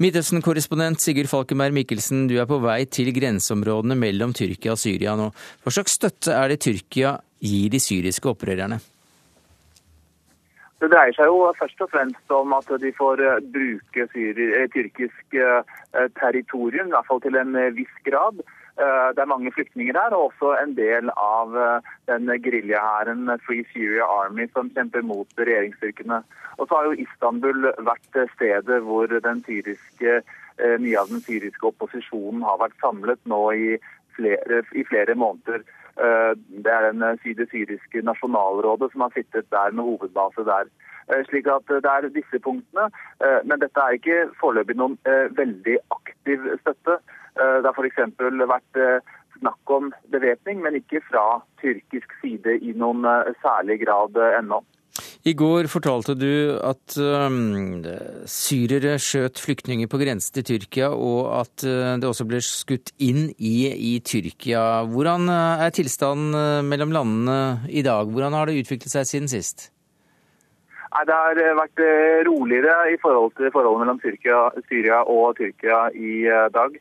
Midtøsten-korrespondent 0.00 1.04
Sigurd 1.04 1.28
Falkenberg 1.28 1.76
Mikkelsen, 1.76 2.24
du 2.30 2.38
er 2.40 2.48
på 2.48 2.62
vei 2.64 2.86
til 2.88 3.12
grenseområdene 3.12 3.98
mellom 4.00 4.32
Tyrkia 4.32 4.72
og 4.72 4.80
Syria 4.80 5.18
nå. 5.20 5.28
Hva 5.60 5.74
slags 5.76 6.00
støtte 6.00 6.32
er 6.32 6.48
det 6.54 6.62
Tyrkia 6.64 7.18
gir 7.44 7.68
de 7.76 7.82
syriske 7.84 8.32
opprørerne? 8.32 8.80
Det 10.80 10.88
dreier 10.88 11.12
seg 11.12 11.28
jo 11.28 11.50
først 11.58 11.82
og 11.84 11.90
fremst 11.92 12.32
om 12.32 12.54
at 12.56 12.70
de 12.80 12.90
får 12.96 13.20
eh, 13.20 13.42
bruke 13.52 14.06
eh, 14.16 14.62
tyrkisk 14.72 15.36
eh, 15.36 16.06
territorium, 16.16 16.88
i 16.88 16.94
hvert 16.94 17.08
fall 17.10 17.20
til 17.20 17.36
en 17.36 17.52
viss 17.76 18.00
grad. 18.06 18.40
Det 18.80 19.20
er 19.20 19.28
mange 19.28 19.50
flyktninger 19.52 19.92
der, 19.92 20.14
og 20.16 20.30
også 20.30 20.54
en 20.56 20.70
del 20.72 21.10
av 21.20 21.52
den 22.08 22.30
geriljahæren 22.40 23.28
Free 23.44 23.66
Syria 23.74 24.06
Army 24.08 24.46
som 24.54 24.70
kjemper 24.72 25.02
mot 25.04 25.34
regjeringsstyrkene. 25.36 26.22
Og 26.56 26.70
så 26.70 26.78
har 26.78 26.88
jo 26.88 27.02
Istanbul 27.02 27.66
vært 27.90 28.16
stedet 28.38 28.78
hvor 28.86 29.12
syriske, 29.44 30.14
mye 30.86 31.02
av 31.02 31.12
den 31.12 31.20
syriske 31.26 31.68
opposisjonen 31.68 32.46
har 32.46 32.62
vært 32.62 32.78
samlet 32.80 33.20
nå 33.28 33.42
i 33.52 33.68
flere, 34.16 34.62
i 34.72 34.86
flere 34.88 35.18
måneder. 35.18 35.66
Eh, 36.00 36.32
det 36.64 36.72
er 36.72 36.86
den 36.88 37.02
eh, 37.02 37.18
syriske 37.52 38.02
nasjonalrådet 38.08 38.88
som 38.92 39.04
har 39.04 39.12
sittet 39.14 39.50
der 39.52 39.70
med 39.76 39.84
hovedbase 39.84 40.44
der. 40.48 40.70
Eh, 41.12 41.24
slik 41.28 41.46
at 41.46 41.68
det 41.68 41.90
er 41.92 42.08
disse 42.08 42.38
punktene. 42.46 42.88
Men 43.44 43.60
dette 43.60 43.80
er 43.80 43.98
ikke 43.98 44.18
foreløpig 44.40 44.76
noen 44.80 44.96
veldig 45.36 45.76
aktiv 45.96 46.46
støtte. 46.62 46.96
Det 47.36 47.68
har 47.68 47.76
f.eks. 47.76 47.98
vært 48.52 48.78
snakk 49.38 49.72
om 49.76 49.92
bevæpning, 50.12 50.62
men 50.62 50.78
ikke 50.78 51.02
fra 51.10 51.42
tyrkisk 51.60 52.14
side 52.22 52.56
i 52.58 52.72
noen 52.76 53.04
særlig 53.42 53.80
grad 53.84 54.16
ennå. 54.38 54.62
I 55.24 55.34
går 55.36 55.68
fortalte 55.70 56.14
du 56.18 56.56
at 56.64 56.96
um, 56.98 57.82
syrere 58.28 58.96
skjøt 59.00 59.40
flyktninger 59.40 59.88
på 59.90 60.00
grensen 60.00 60.38
til 60.38 60.46
Tyrkia, 60.48 60.90
og 60.90 61.28
at 61.42 61.64
uh, 61.66 61.96
det 62.00 62.08
også 62.08 62.26
ble 62.28 62.40
skutt 62.44 62.92
inn 62.98 63.28
i, 63.36 63.70
i, 63.70 63.92
Tyrkia. 64.04 64.86
Hvordan 64.90 65.28
uh, 65.30 65.62
er 65.64 65.74
tilstanden 65.76 66.34
uh, 66.36 66.62
mellom 66.66 66.94
landene 66.96 67.68
i 67.68 67.84
dag? 67.86 68.08
Hvordan 68.10 68.36
har 68.36 68.50
det 68.50 68.58
utviklet 68.62 68.92
seg 68.92 69.08
siden 69.08 69.30
sist? 69.30 69.68
Nei, 70.90 71.04
Det 71.06 71.18
har 71.22 71.42
uh, 71.44 71.58
vært 71.60 71.84
roligere 72.26 72.78
i 72.94 72.98
forhold 73.02 73.36
til 73.38 73.52
forholdet 73.54 73.84
mellom 73.84 74.00
Tyrkia, 74.02 74.46
Syria 74.66 75.04
og 75.04 75.36
Tyrkia 75.38 75.84
i 75.94 76.24
dag. 76.56 76.80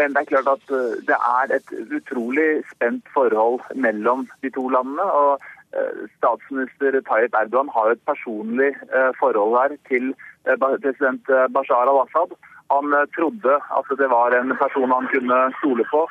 Men 0.00 0.16
det 0.16 0.24
er 0.24 0.30
klart 0.32 0.48
at 0.48 0.74
det 1.08 1.16
er 1.16 1.56
et 1.58 1.72
utrolig 1.92 2.48
spent 2.72 3.08
forhold 3.12 3.60
mellom 3.76 4.24
de 4.42 4.50
to 4.54 4.64
landene. 4.72 5.04
og 5.04 5.44
Eh, 5.70 5.98
statsminister 6.18 6.96
Tayyip 7.06 7.34
Erdogan 7.40 7.68
har 7.74 7.92
et 7.92 8.00
personlig 8.10 8.72
eh, 8.90 9.10
forhold 9.20 9.52
her 9.54 9.76
til 9.90 10.08
eh, 10.46 10.56
president 10.58 11.30
Bashar 11.54 11.86
al-Assad. 11.86 12.34
Han 12.74 12.94
trodde 13.16 13.54
at 13.78 13.92
det 14.00 14.08
var 14.10 14.34
en 14.34 14.56
person 14.62 14.90
han 14.90 15.06
kunne 15.12 15.38
stole 15.58 15.84
på, 15.90 16.04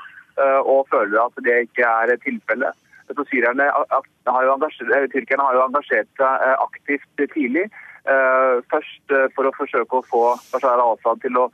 og 0.73 0.87
føler 0.91 1.21
at 1.21 1.37
det 1.45 1.55
ikke 1.65 1.85
er 1.87 2.11
tilfellet. 2.23 2.75
Tyrkerne 3.15 3.67
har 4.27 4.43
jo 4.45 4.55
engasjert 5.63 6.09
seg 6.19 6.43
aktivt 6.65 7.23
tidlig. 7.31 7.63
Først 8.73 9.15
for 9.37 9.47
å 9.47 9.55
forsøke 9.55 10.01
å 10.01 10.07
få 10.11 10.23
Bashar 10.51 10.83
al-Assad 10.83 11.23
til 11.23 11.39
å 11.39 11.47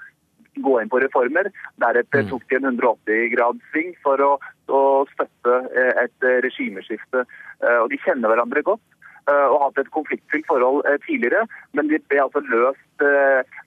gå 0.64 0.76
inn 0.82 0.92
på 0.92 1.02
reformer. 1.04 1.50
Deretter 1.82 2.26
mm. 2.26 2.32
tok 2.32 2.44
de 2.50 2.60
en 2.60 2.70
180 2.72 3.32
grads 3.34 3.72
sving 3.72 3.94
for 4.06 4.22
å, 4.24 4.34
å 4.72 4.82
støtte 5.14 5.62
et 6.04 6.28
regimeskifte. 6.46 7.26
Eh, 7.64 7.80
og 7.82 7.90
De 7.92 8.00
kjenner 8.04 8.32
hverandre 8.32 8.64
godt 8.66 8.84
eh, 9.30 9.48
og 9.48 9.58
har 9.58 9.66
hatt 9.68 9.84
et 9.84 9.92
konfliktfylt 9.96 10.48
forhold 10.50 10.86
eh, 10.90 11.00
tidligere. 11.08 11.46
Men 11.78 11.92
de 11.92 12.00
ble 12.10 12.24
altså 12.24 12.44
løst 12.46 12.82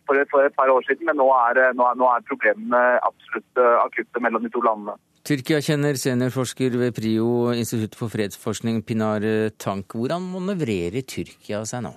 for 0.08 0.16
et, 0.16 0.30
for 0.32 0.46
et 0.46 0.56
par 0.56 0.72
år 0.72 0.86
siden. 0.88 1.08
Men 1.10 1.20
nå 1.20 1.28
er, 1.36 1.62
nå 1.76 1.90
er, 1.90 2.00
nå 2.00 2.08
er 2.14 2.26
problemene 2.30 2.82
absolutt 3.06 3.62
akutte 3.84 4.24
mellom 4.24 4.46
de 4.46 4.52
to 4.54 4.64
landene. 4.64 4.96
Tyrkia 5.28 5.58
kjenner 5.60 5.98
seniorforsker 6.00 6.78
ved 6.80 6.94
PRIO, 6.96 7.50
Institutt 7.52 7.98
for 7.98 8.08
fredsforskning, 8.08 8.80
Pinar 8.86 9.26
Tank. 9.60 9.92
Hvordan 9.92 10.24
manøvrerer 10.32 11.04
Tyrkia 11.04 11.66
seg 11.68 11.84
nå? 11.84 11.92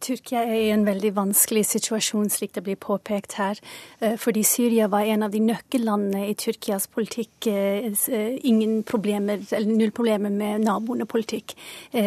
Tyrkia 0.00 0.42
er 0.46 0.56
i 0.56 0.70
en 0.72 0.84
veldig 0.86 1.10
vanskelig 1.16 1.64
situasjon, 1.68 2.30
slik 2.32 2.54
det 2.56 2.62
blir 2.64 2.78
påpekt 2.80 3.36
her. 3.36 3.58
Eh, 4.00 4.16
fordi 4.20 4.42
Syria 4.46 4.88
var 4.88 5.04
en 5.04 5.22
av 5.26 5.30
de 5.34 5.40
nøkkellandene 5.44 6.28
i 6.30 6.34
Tyrkias 6.38 6.86
politikk. 6.88 7.46
Eh, 7.46 7.92
eh, 8.08 8.38
ingen 8.42 8.82
problemer, 8.82 9.42
eller 9.52 9.66
null 9.66 9.90
problemer 9.90 10.30
med 10.30 10.64
naboene 10.64 11.04
politikk. 11.06 11.54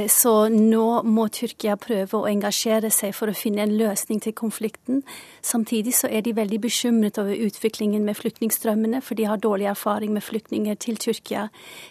Så 0.09 0.49
nå 0.49 1.03
må 1.03 1.27
Tyrkia 1.29 1.75
prøve 1.77 2.17
å 2.17 2.27
engasjere 2.29 2.89
seg 2.91 3.13
for 3.13 3.27
å 3.27 3.35
finne 3.35 3.61
en 3.61 3.77
løsning 3.77 4.21
til 4.21 4.33
konflikten. 4.33 5.03
Samtidig 5.41 5.93
så 5.93 6.09
er 6.09 6.21
de 6.21 6.33
veldig 6.33 6.59
bekymret 6.61 7.17
over 7.21 7.35
utviklingen 7.35 8.03
med 8.05 8.17
flyktningstrømmene, 8.17 9.01
for 9.01 9.15
de 9.15 9.23
har 9.25 9.37
dårlig 9.37 9.67
erfaring 9.69 10.13
med 10.13 10.23
flyktninger 10.23 10.75
til 10.79 10.97
Tyrkia. 10.97 11.49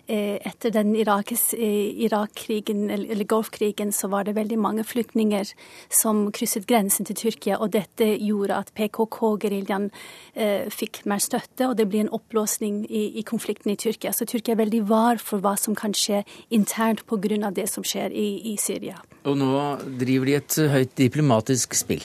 Etter 0.08 0.70
den 0.70 0.94
Irak-krigen, 0.96 2.90
eller 2.90 3.24
Golfkrigen, 3.24 3.92
så 3.92 4.08
var 4.08 4.24
det 4.24 4.34
veldig 4.34 4.58
mange 4.58 4.84
flyktninger 4.84 5.54
som 5.92 6.26
krysset 6.34 6.66
grensen 6.70 7.08
til 7.08 7.18
Tyrkia. 7.18 7.58
Og 7.60 7.72
dette 7.74 8.06
gjorde 8.18 8.58
at 8.58 8.72
PKK-geriljaen 8.76 9.90
eh, 10.34 10.70
fikk 10.72 11.02
mer 11.10 11.22
støtte, 11.22 11.68
og 11.68 11.76
det 11.78 11.88
blir 11.90 12.04
en 12.04 12.12
oppblåsning 12.14 12.84
i, 12.88 13.06
i, 13.20 13.24
konflikten 13.26 13.74
i 13.74 13.78
Tyrkia. 13.80 14.12
Så 14.12 14.28
Tyrkia 14.28 14.54
er 14.56 14.62
veldig 14.64 14.82
var 14.88 15.22
for 15.22 15.44
hva 15.44 15.56
som 15.60 15.76
kan 15.78 15.94
skje 15.96 16.24
internt 16.50 17.04
pga. 17.06 17.50
det 17.54 17.68
som 17.70 17.84
skjer 17.84 18.12
i, 18.12 18.52
i 18.52 18.56
Syria. 18.60 18.98
Og 19.24 19.38
nå 19.38 19.52
driver 20.00 20.26
de 20.26 20.34
et 20.36 20.58
høyt 20.70 20.96
diplomatisk 20.98 21.74
spill? 21.74 22.04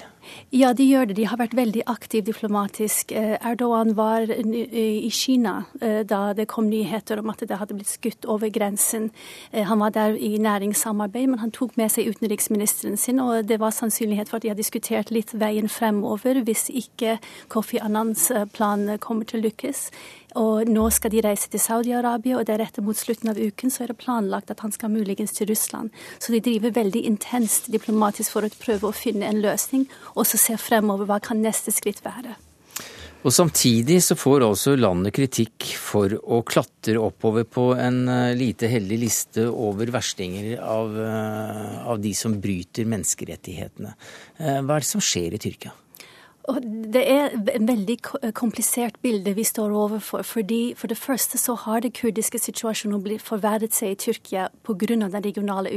Ja, 0.50 0.72
de 0.74 0.84
gjør 0.84 1.10
det. 1.10 1.16
De 1.20 1.28
har 1.30 1.38
vært 1.38 1.54
veldig 1.58 1.84
aktive 1.92 2.26
diplomatisk. 2.26 3.12
Eh, 3.14 3.36
Erdogan 3.46 3.94
var 3.98 4.26
i 4.30 5.10
Kina 5.14 5.66
eh, 5.82 6.02
da 6.08 6.34
det 6.34 6.48
kom 6.50 6.70
nyheter 6.72 7.22
om 7.22 7.30
at 7.30 7.44
det 7.46 7.60
hadde 7.60 7.78
blitt 7.78 7.92
skutt 7.92 8.26
over 8.26 8.50
grensen. 8.50 9.12
Eh, 9.52 9.68
han 9.70 9.80
var 9.80 9.94
der 9.94 10.18
i 10.18 10.38
næringssamarbeid, 10.42 11.28
men 11.30 11.44
han 11.44 11.54
tok 11.54 11.78
med 11.78 11.94
seg 11.94 12.10
utenriksministeren 12.10 12.98
sin, 12.98 13.22
og 13.22 13.46
det 13.46 13.60
var 13.62 13.76
sannsynlighet 13.78 14.32
for 14.32 14.40
at 14.40 14.48
de 14.48 14.54
har 14.54 14.58
diskutert 14.58 15.14
litt 15.14 15.36
veien 15.38 15.70
fremover 15.70 16.42
hvis 16.48 16.70
ikke 16.74 17.20
Kofi 17.48 17.78
Annans 17.78 18.32
plan 18.54 18.98
kommer 19.00 19.30
til 19.30 19.44
å 19.44 19.48
lykkes. 19.48 19.90
Og 20.38 20.70
nå 20.70 20.90
skal 20.94 21.14
de 21.14 21.24
reise 21.26 21.50
til 21.50 21.62
Saudi-Arabia, 21.64 22.38
og 22.38 22.46
deretter 22.50 22.86
mot 22.86 22.98
slutten 22.98 23.32
av 23.32 23.40
uken 23.40 23.74
så 23.74 23.86
er 23.86 23.94
det 23.94 24.02
planlagt 24.04 24.52
at 24.54 24.62
han 24.66 24.74
skal 24.76 24.94
muligens 24.94 25.34
til 25.34 25.50
Russland. 25.50 25.90
Så 26.20 26.36
de 26.36 26.44
driver 26.46 26.76
veldig 26.76 27.06
intenst 27.10 27.72
diplomatisk 27.74 28.36
for 28.36 28.46
å 28.46 28.52
prøve 28.62 28.92
å 28.92 28.96
finne 28.96 29.30
en 29.30 29.42
løsning, 29.42 29.88
og 30.16 30.28
så 30.30 30.38
se 30.38 30.60
fremover 30.62 31.10
hva 31.10 31.18
kan 31.24 31.42
neste 31.42 31.74
skritt 31.74 32.04
være. 32.06 32.38
Og 33.20 33.34
Samtidig 33.36 33.98
så 34.04 34.16
får 34.16 34.46
også 34.46 34.78
landet 34.80 35.12
kritikk 35.18 35.74
for 35.76 36.14
å 36.24 36.40
klatre 36.48 37.02
oppover 37.04 37.44
på 37.52 37.66
en 37.76 38.06
eh, 38.08 38.38
lite 38.40 38.70
heldig 38.72 39.00
liste 39.02 39.44
over 39.50 39.92
verstinger 39.92 40.54
av, 40.64 40.96
eh, 41.04 41.76
av 41.92 42.00
de 42.00 42.14
som 42.16 42.38
bryter 42.40 42.88
menneskerettighetene. 42.88 43.92
Eh, 44.38 44.62
hva 44.64 44.78
er 44.78 44.86
det 44.86 44.92
som 44.94 45.04
skjer 45.04 45.36
i 45.36 45.42
Tyrkia? 45.44 45.76
Det 46.94 47.02
er 47.06 47.34
et 47.36 47.68
veldig 47.68 47.98
komplisert 48.34 48.96
bilde 49.04 49.36
vi 49.38 49.44
står 49.44 49.72
overfor. 49.76 50.22
fordi 50.24 50.74
For 50.78 50.88
det 50.88 50.98
første 50.98 51.38
så 51.38 51.54
har 51.54 51.80
det 51.80 51.94
kurdiske 51.94 52.40
situasjonen 52.40 53.20
forverret 53.20 53.74
seg 53.74 53.92
i 53.92 53.96
Tyrkia 53.96 54.48
pga. 54.64 54.96
den 54.96 55.24
regionale 55.24 55.70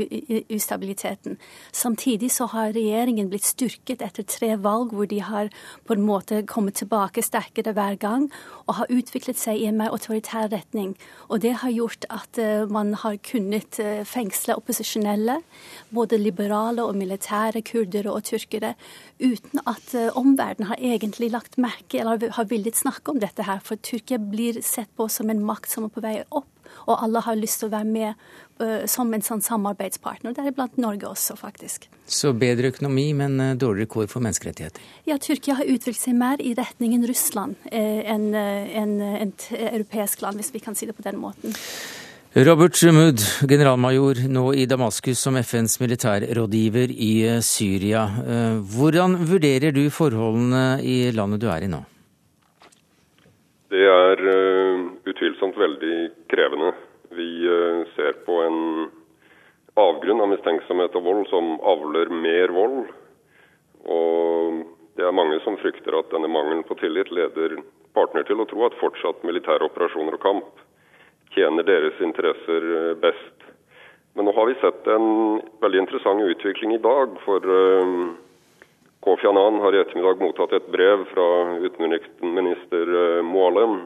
ustabiliteten. 0.51 1.37
Samtidig 1.73 2.31
så 2.31 2.47
har 2.47 2.73
regjeringen 2.73 3.29
blitt 3.29 3.45
styrket 3.45 4.03
etter 4.03 4.23
tre 4.23 4.57
valg 4.57 4.93
hvor 4.93 5.07
de 5.07 5.20
har 5.20 5.49
på 5.85 5.93
en 5.93 6.07
måte 6.07 6.47
kommet 6.47 6.75
tilbake 6.75 7.23
sterkere 7.23 7.73
hver 7.73 7.99
gang 7.99 8.31
og 8.66 8.75
har 8.75 8.87
utviklet 8.91 9.39
seg 9.39 9.57
i 9.57 9.66
en 9.66 9.77
mer 9.77 9.91
autoritær 9.91 10.49
retning. 10.53 10.97
Og 11.29 11.41
det 11.43 11.53
har 11.62 11.70
gjort 11.70 12.05
at 12.11 12.39
eh, 12.39 12.66
man 12.66 12.95
har 12.95 13.16
kunnet 13.16 13.79
eh, 13.81 14.05
fengsle 14.05 14.57
opposisjonelle, 14.57 15.41
både 15.91 16.18
liberale 16.18 16.83
og 16.83 16.97
militære 16.97 17.62
kurdere 17.62 18.12
og 18.12 18.25
tyrkere, 18.25 18.75
uten 19.23 19.62
at 19.64 19.95
eh, 19.95 20.11
omverdenen 20.18 20.68
har 20.70 20.81
egentlig 20.83 21.31
lagt 21.33 21.59
merke 21.61 22.03
eller 22.03 22.33
har 22.37 22.49
villet 22.51 22.79
snakke 22.79 23.14
om 23.14 23.20
dette 23.23 23.47
her. 23.47 23.62
For 23.64 23.81
Tyrkia 23.81 24.18
blir 24.18 24.61
sett 24.66 24.91
på 24.99 25.09
som 25.12 25.31
en 25.31 25.45
makt 25.47 25.70
som 25.73 25.87
er 25.87 25.95
på 25.95 26.03
vei 26.05 26.16
opp, 26.29 26.51
og 26.87 26.97
alle 26.97 27.23
har 27.23 27.39
lyst 27.39 27.61
til 27.61 27.68
å 27.68 27.75
være 27.75 27.89
med 27.89 28.23
uh, 28.62 28.85
som 28.91 29.12
en 29.12 29.25
sånn 29.25 29.43
samarbeidspartner. 29.45 30.35
Deriblant 30.35 30.79
Norge 30.81 31.11
også, 31.11 31.37
faktisk. 31.39 31.89
Så 32.09 32.33
bedre 32.37 32.73
økonomi, 32.73 33.11
men 33.18 33.37
uh, 33.39 33.53
dårligere 33.59 33.93
kår 33.93 34.09
for 34.11 34.25
menneskerettigheter? 34.25 34.83
Ja, 35.09 35.18
Tyrkia 35.23 35.59
har 35.61 35.68
utviklet 35.68 36.01
seg 36.01 36.16
mer 36.18 36.43
i 36.43 36.55
retningen 36.59 37.05
Russland 37.11 37.61
enn 37.73 38.33
en, 38.35 38.97
et 39.20 39.51
europeisk 39.59 40.25
land, 40.25 40.41
hvis 40.41 40.55
vi 40.55 40.64
kan 40.64 40.79
si 40.79 40.89
det 40.89 40.97
på 40.97 41.05
den 41.07 41.20
måten. 41.20 41.55
Robert 42.33 42.72
Mood, 42.97 43.20
generalmajor 43.45 44.22
nå 44.33 44.55
i 44.57 44.62
Damaskus 44.64 45.20
som 45.20 45.35
FNs 45.37 45.74
militærrådgiver 45.83 46.89
i 46.89 47.11
eh, 47.28 47.43
Syria. 47.45 48.07
Eh, 48.24 48.55
hvordan 48.72 49.18
vurderer 49.28 49.74
du 49.76 49.83
forholdene 49.93 50.80
i 50.80 51.12
landet 51.12 51.43
du 51.43 51.51
er 51.53 51.66
i 51.66 51.68
nå? 51.68 51.83
Det 53.68 53.85
er 53.85 54.24
uh, 54.24 54.89
utvilsomt 55.12 55.61
veldig 55.61 55.99
krevende. 56.33 56.72
Vi 57.20 57.28
ser 57.93 58.16
på 58.24 58.41
en 58.47 58.89
avgrunn 59.76 60.24
av 60.24 60.33
mistenksomhet 60.33 60.97
og 60.97 61.05
vold 61.11 61.28
som 61.28 61.59
avler 61.61 62.16
mer 62.16 62.57
vold. 62.57 62.80
Og 63.93 64.64
det 64.97 65.05
er 65.05 65.20
mange 65.20 65.37
som 65.45 65.61
frykter 65.61 66.01
at 66.01 66.09
denne 66.16 66.33
mangelen 66.33 66.64
på 66.64 66.80
tillit 66.80 67.12
leder 67.12 67.61
partner 67.93 68.24
til 68.24 68.41
å 68.41 68.49
tro 68.49 68.64
at 68.72 68.80
fortsatt 68.80 69.20
militære 69.28 69.68
operasjoner 69.68 70.16
og 70.16 70.24
kamp 70.24 70.68
tjener 71.35 71.66
deres 71.66 72.01
interesser 72.01 72.68
eh, 72.76 72.95
best. 73.01 73.47
Men 74.14 74.28
nå 74.28 74.35
har 74.37 74.47
vi 74.47 74.59
sett 74.61 74.87
en 74.93 75.41
veldig 75.62 75.80
interessant 75.85 76.22
utvikling 76.22 76.74
i 76.76 76.83
dag. 76.85 77.16
For 77.24 77.55
eh, 77.57 77.95
Kofi 79.03 79.26
Annan 79.28 79.61
har 79.64 79.74
i 79.74 79.80
ettermiddag 79.83 80.22
mottatt 80.22 80.55
et 80.57 80.70
brev 80.72 81.07
fra 81.12 81.28
utenriksminister 81.64 82.97
eh, 83.03 83.20
Moalem, 83.26 83.80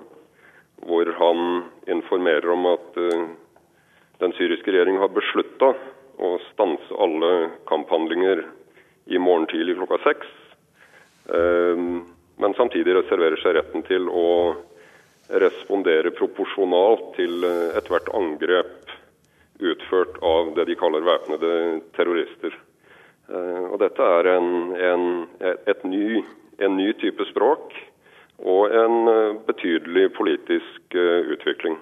hvor 0.87 1.09
han 1.19 1.45
informerer 1.89 2.51
om 2.53 2.67
at 2.69 2.99
den 4.21 4.35
syriske 4.37 4.69
regjeringen 4.69 5.01
har 5.01 5.15
beslutta 5.15 5.71
å 6.21 6.35
stanse 6.51 6.99
alle 7.01 7.31
kamphandlinger 7.69 8.43
i 9.09 9.19
morgen 9.19 9.49
tidlig 9.49 9.79
klokka 9.79 9.97
seks. 10.05 10.29
Men 11.33 12.55
samtidig 12.61 12.93
reserverer 12.99 13.41
seg 13.41 13.57
retten 13.57 13.87
til 13.89 14.05
å 14.13 14.27
respondere 15.29 16.13
proporsjonalt 16.15 17.15
til 17.17 17.45
eh, 17.47 17.75
ethvert 17.79 18.09
angrep 18.15 18.93
utført 19.57 20.19
av 20.23 20.53
det 20.57 20.67
de 20.69 20.77
kaller 20.79 21.05
væpnede 21.07 21.53
terrorister. 21.97 22.55
Eh, 23.31 23.65
og 23.73 23.81
dette 23.83 24.07
er 24.21 24.31
en, 24.37 24.49
en, 24.77 25.09
ny, 25.91 26.23
en 26.63 26.79
ny 26.79 26.93
type 27.01 27.27
språk 27.33 27.75
og 28.45 28.71
en 28.71 29.11
eh, 29.11 29.37
betydelig 29.49 30.11
politisk 30.17 30.97
utvikling. 30.97 31.81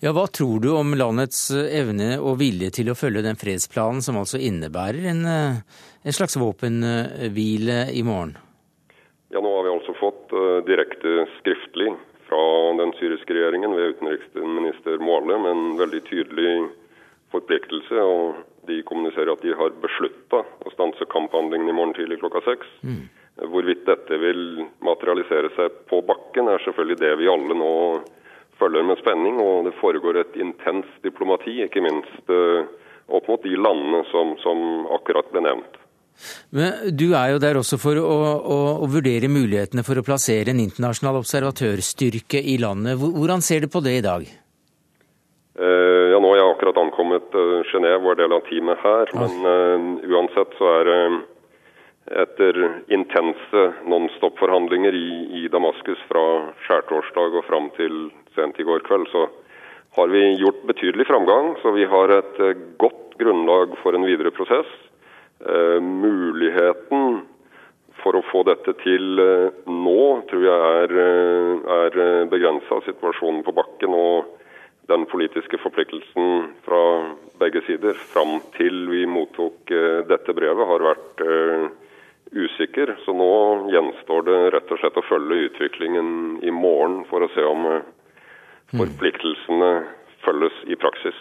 Ja, 0.00 0.14
Hva 0.16 0.24
tror 0.32 0.60
du 0.64 0.70
om 0.72 0.94
landets 0.96 1.50
evne 1.52 2.14
og 2.16 2.38
vilje 2.40 2.70
til 2.78 2.88
å 2.88 2.96
følge 2.96 3.24
den 3.26 3.36
fredsplanen 3.36 4.00
som 4.04 4.16
altså 4.16 4.40
innebærer 4.40 5.10
en, 5.12 5.20
en 5.28 6.16
slags 6.16 6.38
våpenhvile 6.40 7.82
i 7.92 8.00
morgen? 8.06 8.32
Ja, 9.28 9.42
Nå 9.44 9.52
har 9.52 9.66
vi 9.66 9.74
altså 9.74 9.92
fått 10.00 10.32
direkte 10.64 11.26
skriftlig 11.36 11.90
fra 12.28 12.42
den 12.80 12.92
syriske 12.98 13.34
regjeringen 13.34 13.74
ved 13.76 13.94
utenriksminister 13.96 14.98
Moalem 15.02 15.46
en 15.46 15.62
veldig 15.78 16.02
tydelig 16.08 16.50
forpliktelse. 17.34 18.02
og 18.02 18.42
De 18.66 18.80
kommuniserer 18.88 19.32
at 19.32 19.44
de 19.44 19.54
har 19.54 19.76
beslutta 19.82 20.42
å 20.42 20.74
stanse 20.74 21.08
kamphandlingen 21.12 21.70
i 21.70 21.76
morgen 21.76 21.94
tidlig 21.98 22.20
klokka 22.22 22.42
seks. 22.46 22.66
Mm. 22.82 23.06
Hvorvidt 23.52 23.84
dette 23.86 24.18
vil 24.18 24.64
materialisere 24.84 25.52
seg 25.56 25.82
på 25.90 26.00
bakken, 26.08 26.48
er 26.48 26.62
selvfølgelig 26.64 27.00
det 27.02 27.14
vi 27.20 27.30
alle 27.30 27.58
nå 27.58 27.72
følger 28.60 28.86
med 28.88 29.00
spenning. 29.02 29.40
Og 29.42 29.68
det 29.68 29.76
foregår 29.80 30.22
et 30.22 30.38
intenst 30.40 31.02
diplomati, 31.06 31.60
ikke 31.66 31.84
minst 31.84 32.32
eh, 32.32 32.68
opp 33.06 33.28
mot 33.30 33.42
de 33.44 33.54
landene 33.60 34.02
som, 34.10 34.34
som 34.42 34.88
akkurat 34.96 35.28
ble 35.34 35.44
nevnt. 35.46 35.82
Men 36.50 36.96
Du 36.96 37.10
er 37.14 37.34
jo 37.34 37.42
der 37.42 37.58
også 37.60 37.78
for 37.80 37.98
å, 38.00 38.16
å, 38.40 38.58
å, 38.84 38.88
vurdere 38.90 39.30
mulighetene 39.32 39.84
for 39.86 39.98
å 39.98 40.04
plassere 40.06 40.52
en 40.52 40.62
internasjonal 40.62 41.20
observatørstyrke 41.20 42.40
i 42.40 42.56
landet. 42.62 42.98
Hvordan 43.00 43.44
ser 43.44 43.64
du 43.64 43.70
på 43.72 43.82
det 43.84 43.98
i 44.00 44.04
dag? 44.04 44.26
Uh, 45.56 46.12
ja, 46.12 46.18
Nå 46.20 46.32
har 46.32 46.40
jeg 46.40 46.50
akkurat 46.52 46.82
ankommet 46.82 47.36
uh, 47.36 47.62
Genéve, 47.70 48.12
er 48.12 48.20
del 48.20 48.36
av 48.36 48.44
teamet 48.48 48.82
her. 48.84 49.12
Ja. 49.12 49.24
Men 49.24 49.48
uh, 49.48 50.12
uansett 50.16 50.52
så 50.58 50.68
er 50.80 50.90
det 50.90 51.00
uh, 51.14 51.22
etter 52.22 52.58
intense 52.94 53.62
nonstop-forhandlinger 53.90 54.94
i, 54.94 55.08
i, 55.40 55.46
Damaskus 55.50 56.02
fra 56.06 56.26
skjærtorsdag 56.66 57.40
og 57.40 57.48
fram 57.48 57.66
til 57.78 58.06
sent 58.36 58.60
i 58.62 58.66
går 58.68 58.84
kveld, 58.86 59.08
så 59.10 59.24
har 59.96 60.12
vi 60.12 60.22
gjort 60.38 60.60
betydelig 60.68 61.08
framgang. 61.08 61.56
Så 61.64 61.72
vi 61.74 61.88
har 61.88 62.12
et 62.14 62.38
godt 62.78 63.16
grunnlag 63.18 63.74
for 63.80 63.96
en 63.96 64.06
videre 64.06 64.30
prosess. 64.36 64.70
Eh, 65.40 65.80
muligheten 65.80 67.26
for 68.00 68.16
å 68.16 68.24
få 68.30 68.40
dette 68.48 68.72
til 68.80 69.20
eh, 69.20 69.58
nå 69.68 70.04
tror 70.30 70.44
jeg 70.46 70.70
er, 70.80 70.94
eh, 71.02 71.74
er 71.76 72.30
begrensa. 72.32 72.78
Situasjonen 72.86 73.42
på 73.44 73.52
bakken 73.56 73.92
og 73.92 74.30
den 74.88 75.04
politiske 75.10 75.60
forpliktelsen 75.60 76.54
fra 76.64 76.80
begge 77.42 77.60
sider 77.66 78.00
fram 78.14 78.38
til 78.56 78.86
vi 78.88 79.02
mottok 79.10 79.72
dette 80.06 80.30
brevet, 80.30 80.62
har 80.70 80.84
vært 80.86 81.22
usikker. 82.30 82.94
Så 83.02 83.10
nå 83.18 83.32
gjenstår 83.74 84.22
det 84.30 84.38
rett 84.54 84.70
og 84.70 84.78
slett 84.78 85.00
å 85.02 85.04
følge 85.08 85.48
utviklingen 85.48 86.38
i 86.46 86.54
morgen 86.54 87.00
for 87.10 87.26
å 87.26 87.32
se 87.34 87.42
om 87.42 87.66
mm. 87.66 88.78
forpliktelsene 88.78 89.72
følges 90.22 90.62
i 90.70 90.78
praksis. 90.78 91.18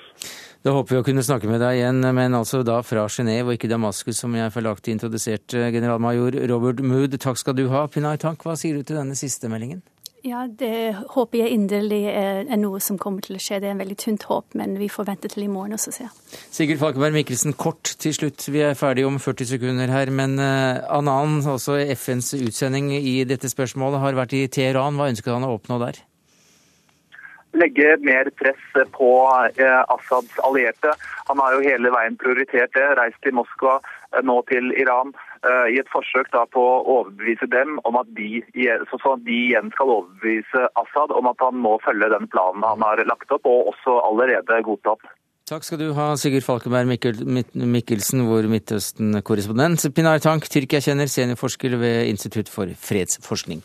Da 0.66 0.72
håper 0.74 0.96
vi 0.96 0.98
å 0.98 1.06
kunne 1.06 1.22
snakke 1.22 1.46
med 1.46 1.60
deg 1.62 1.78
igjen, 1.78 2.02
men 2.18 2.34
altså 2.34 2.64
da 2.66 2.80
fra 2.82 3.04
Genéve 3.06 3.52
og 3.52 3.60
ikke 3.60 3.70
Damaskus, 3.70 4.18
som 4.24 4.34
jeg 4.34 4.50
feilaktig 4.50 4.96
introduserte, 4.96 5.68
generalmajor 5.76 6.40
Robert 6.50 6.82
Mood. 6.82 7.14
Takk 7.22 7.38
skal 7.38 7.54
du 7.60 7.68
ha. 7.70 7.84
Pinay 7.86 8.18
Tank, 8.18 8.42
hva 8.42 8.56
sier 8.58 8.74
du 8.74 8.82
til 8.82 8.98
denne 8.98 9.14
siste 9.14 9.46
meldingen? 9.52 9.84
Ja, 10.26 10.48
Det 10.50 10.96
håper 11.14 11.44
jeg 11.44 11.54
inderlig 11.54 12.00
er, 12.10 12.50
noe 12.58 12.80
som 12.82 12.98
kommer 12.98 13.22
til 13.22 13.38
å 13.38 13.44
skje. 13.44 13.60
Det 13.62 13.70
er 13.70 13.76
en 13.76 13.84
veldig 13.84 13.98
tynt 14.02 14.26
håp, 14.26 14.58
men 14.58 14.74
vi 14.82 14.90
får 14.90 15.06
vente 15.12 15.30
til 15.30 15.46
i 15.46 15.52
morgen 15.54 15.78
og 15.78 15.84
så 15.84 15.94
se. 15.94 16.10
Sigurd 16.50 16.82
Falkenberg 16.82 17.14
Mikkelsen, 17.20 17.54
kort 17.54 17.94
til 18.02 18.18
slutt. 18.18 18.48
Vi 18.50 18.66
er 18.66 18.74
ferdige 18.74 19.06
om 19.06 19.22
40 19.22 19.52
sekunder 19.52 19.94
her. 19.94 20.10
Men 20.10 20.34
uh, 20.42 20.82
Anan, 20.98 21.44
altså 21.46 21.78
FNs 21.94 22.34
utsending 22.42 22.90
i 22.98 23.20
dette 23.30 23.54
spørsmålet, 23.54 24.02
har 24.02 24.18
vært 24.18 24.34
i 24.34 24.48
Teheran. 24.50 24.98
Hva 24.98 25.14
ønsker 25.14 25.38
han 25.38 25.46
å 25.46 25.54
oppnå 25.60 25.78
der? 25.86 26.02
Legge 27.56 27.98
mer 28.02 28.30
press 28.40 28.66
på 28.92 29.12
eh, 29.58 29.82
Assads 29.96 30.40
allierte. 30.40 30.94
Han 31.30 31.40
har 31.40 31.56
jo 31.56 31.66
hele 31.66 31.92
veien 31.94 32.18
prioritert 32.22 32.74
det, 32.76 32.88
reist 33.00 33.22
til 33.24 33.36
Moskva, 33.40 33.80
eh, 34.14 34.24
nå 34.24 34.38
til 34.52 34.72
Iran, 34.78 35.14
eh, 35.42 35.74
i 35.76 35.80
et 35.82 35.92
forsøk 35.94 36.32
på 36.54 36.64
å 36.64 36.84
overbevise 37.00 37.50
dem 37.52 37.80
om 37.84 38.00
at 38.02 38.10
de, 38.18 38.44
så 38.92 39.16
de 39.28 39.42
igjen 39.50 39.72
skal 39.76 39.94
overbevise 40.00 40.68
Assad 40.82 41.14
om 41.16 41.30
at 41.32 41.44
han 41.44 41.62
må 41.68 41.78
følge 41.86 42.12
den 42.14 42.28
planen 42.34 42.66
han 42.68 42.84
har 42.86 43.04
lagt 43.06 43.32
opp, 43.32 43.46
og 43.46 43.74
også 43.74 44.00
allerede 44.10 44.64
godtatt. 44.68 45.16
Takk 45.46 45.62
skal 45.62 45.78
du 45.78 45.92
ha, 45.94 46.08
Sigurd 46.18 46.42
Falkenberg 46.42 46.88
Mikkel, 46.90 47.20
Mikkelsen, 47.54 48.24
vår 48.26 48.48
Midtøsten-korrespondent. 48.50 49.84
Pinar 49.94 50.18
Tank, 50.18 50.48
Tyrkia-kjenner, 50.50 51.06
seniorforsker 51.06 51.76
ved 51.78 52.10
Institutt 52.10 52.50
for 52.50 52.74
fredsforskning. 52.88 53.62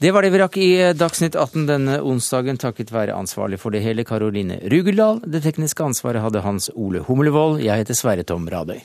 Det 0.00 0.14
var 0.16 0.24
det 0.24 0.32
vi 0.32 0.40
rakk 0.40 0.56
i 0.56 0.70
Dagsnytt 0.96 1.36
18 1.36 1.68
denne 1.68 2.00
onsdagen, 2.00 2.56
takket 2.56 2.96
være 2.96 3.20
ansvarlig 3.20 3.60
for 3.60 3.76
det 3.76 3.84
hele, 3.84 4.08
Karoline 4.08 4.56
Rugeldal. 4.72 5.20
Det 5.28 5.44
tekniske 5.44 5.90
ansvaret 5.92 6.24
hadde 6.24 6.48
Hans 6.48 6.72
Ole 6.72 7.04
Humlevold. 7.04 7.60
Jeg 7.60 7.84
heter 7.84 8.00
Sverre 8.00 8.24
Tom 8.24 8.48
Radøy. 8.48 8.80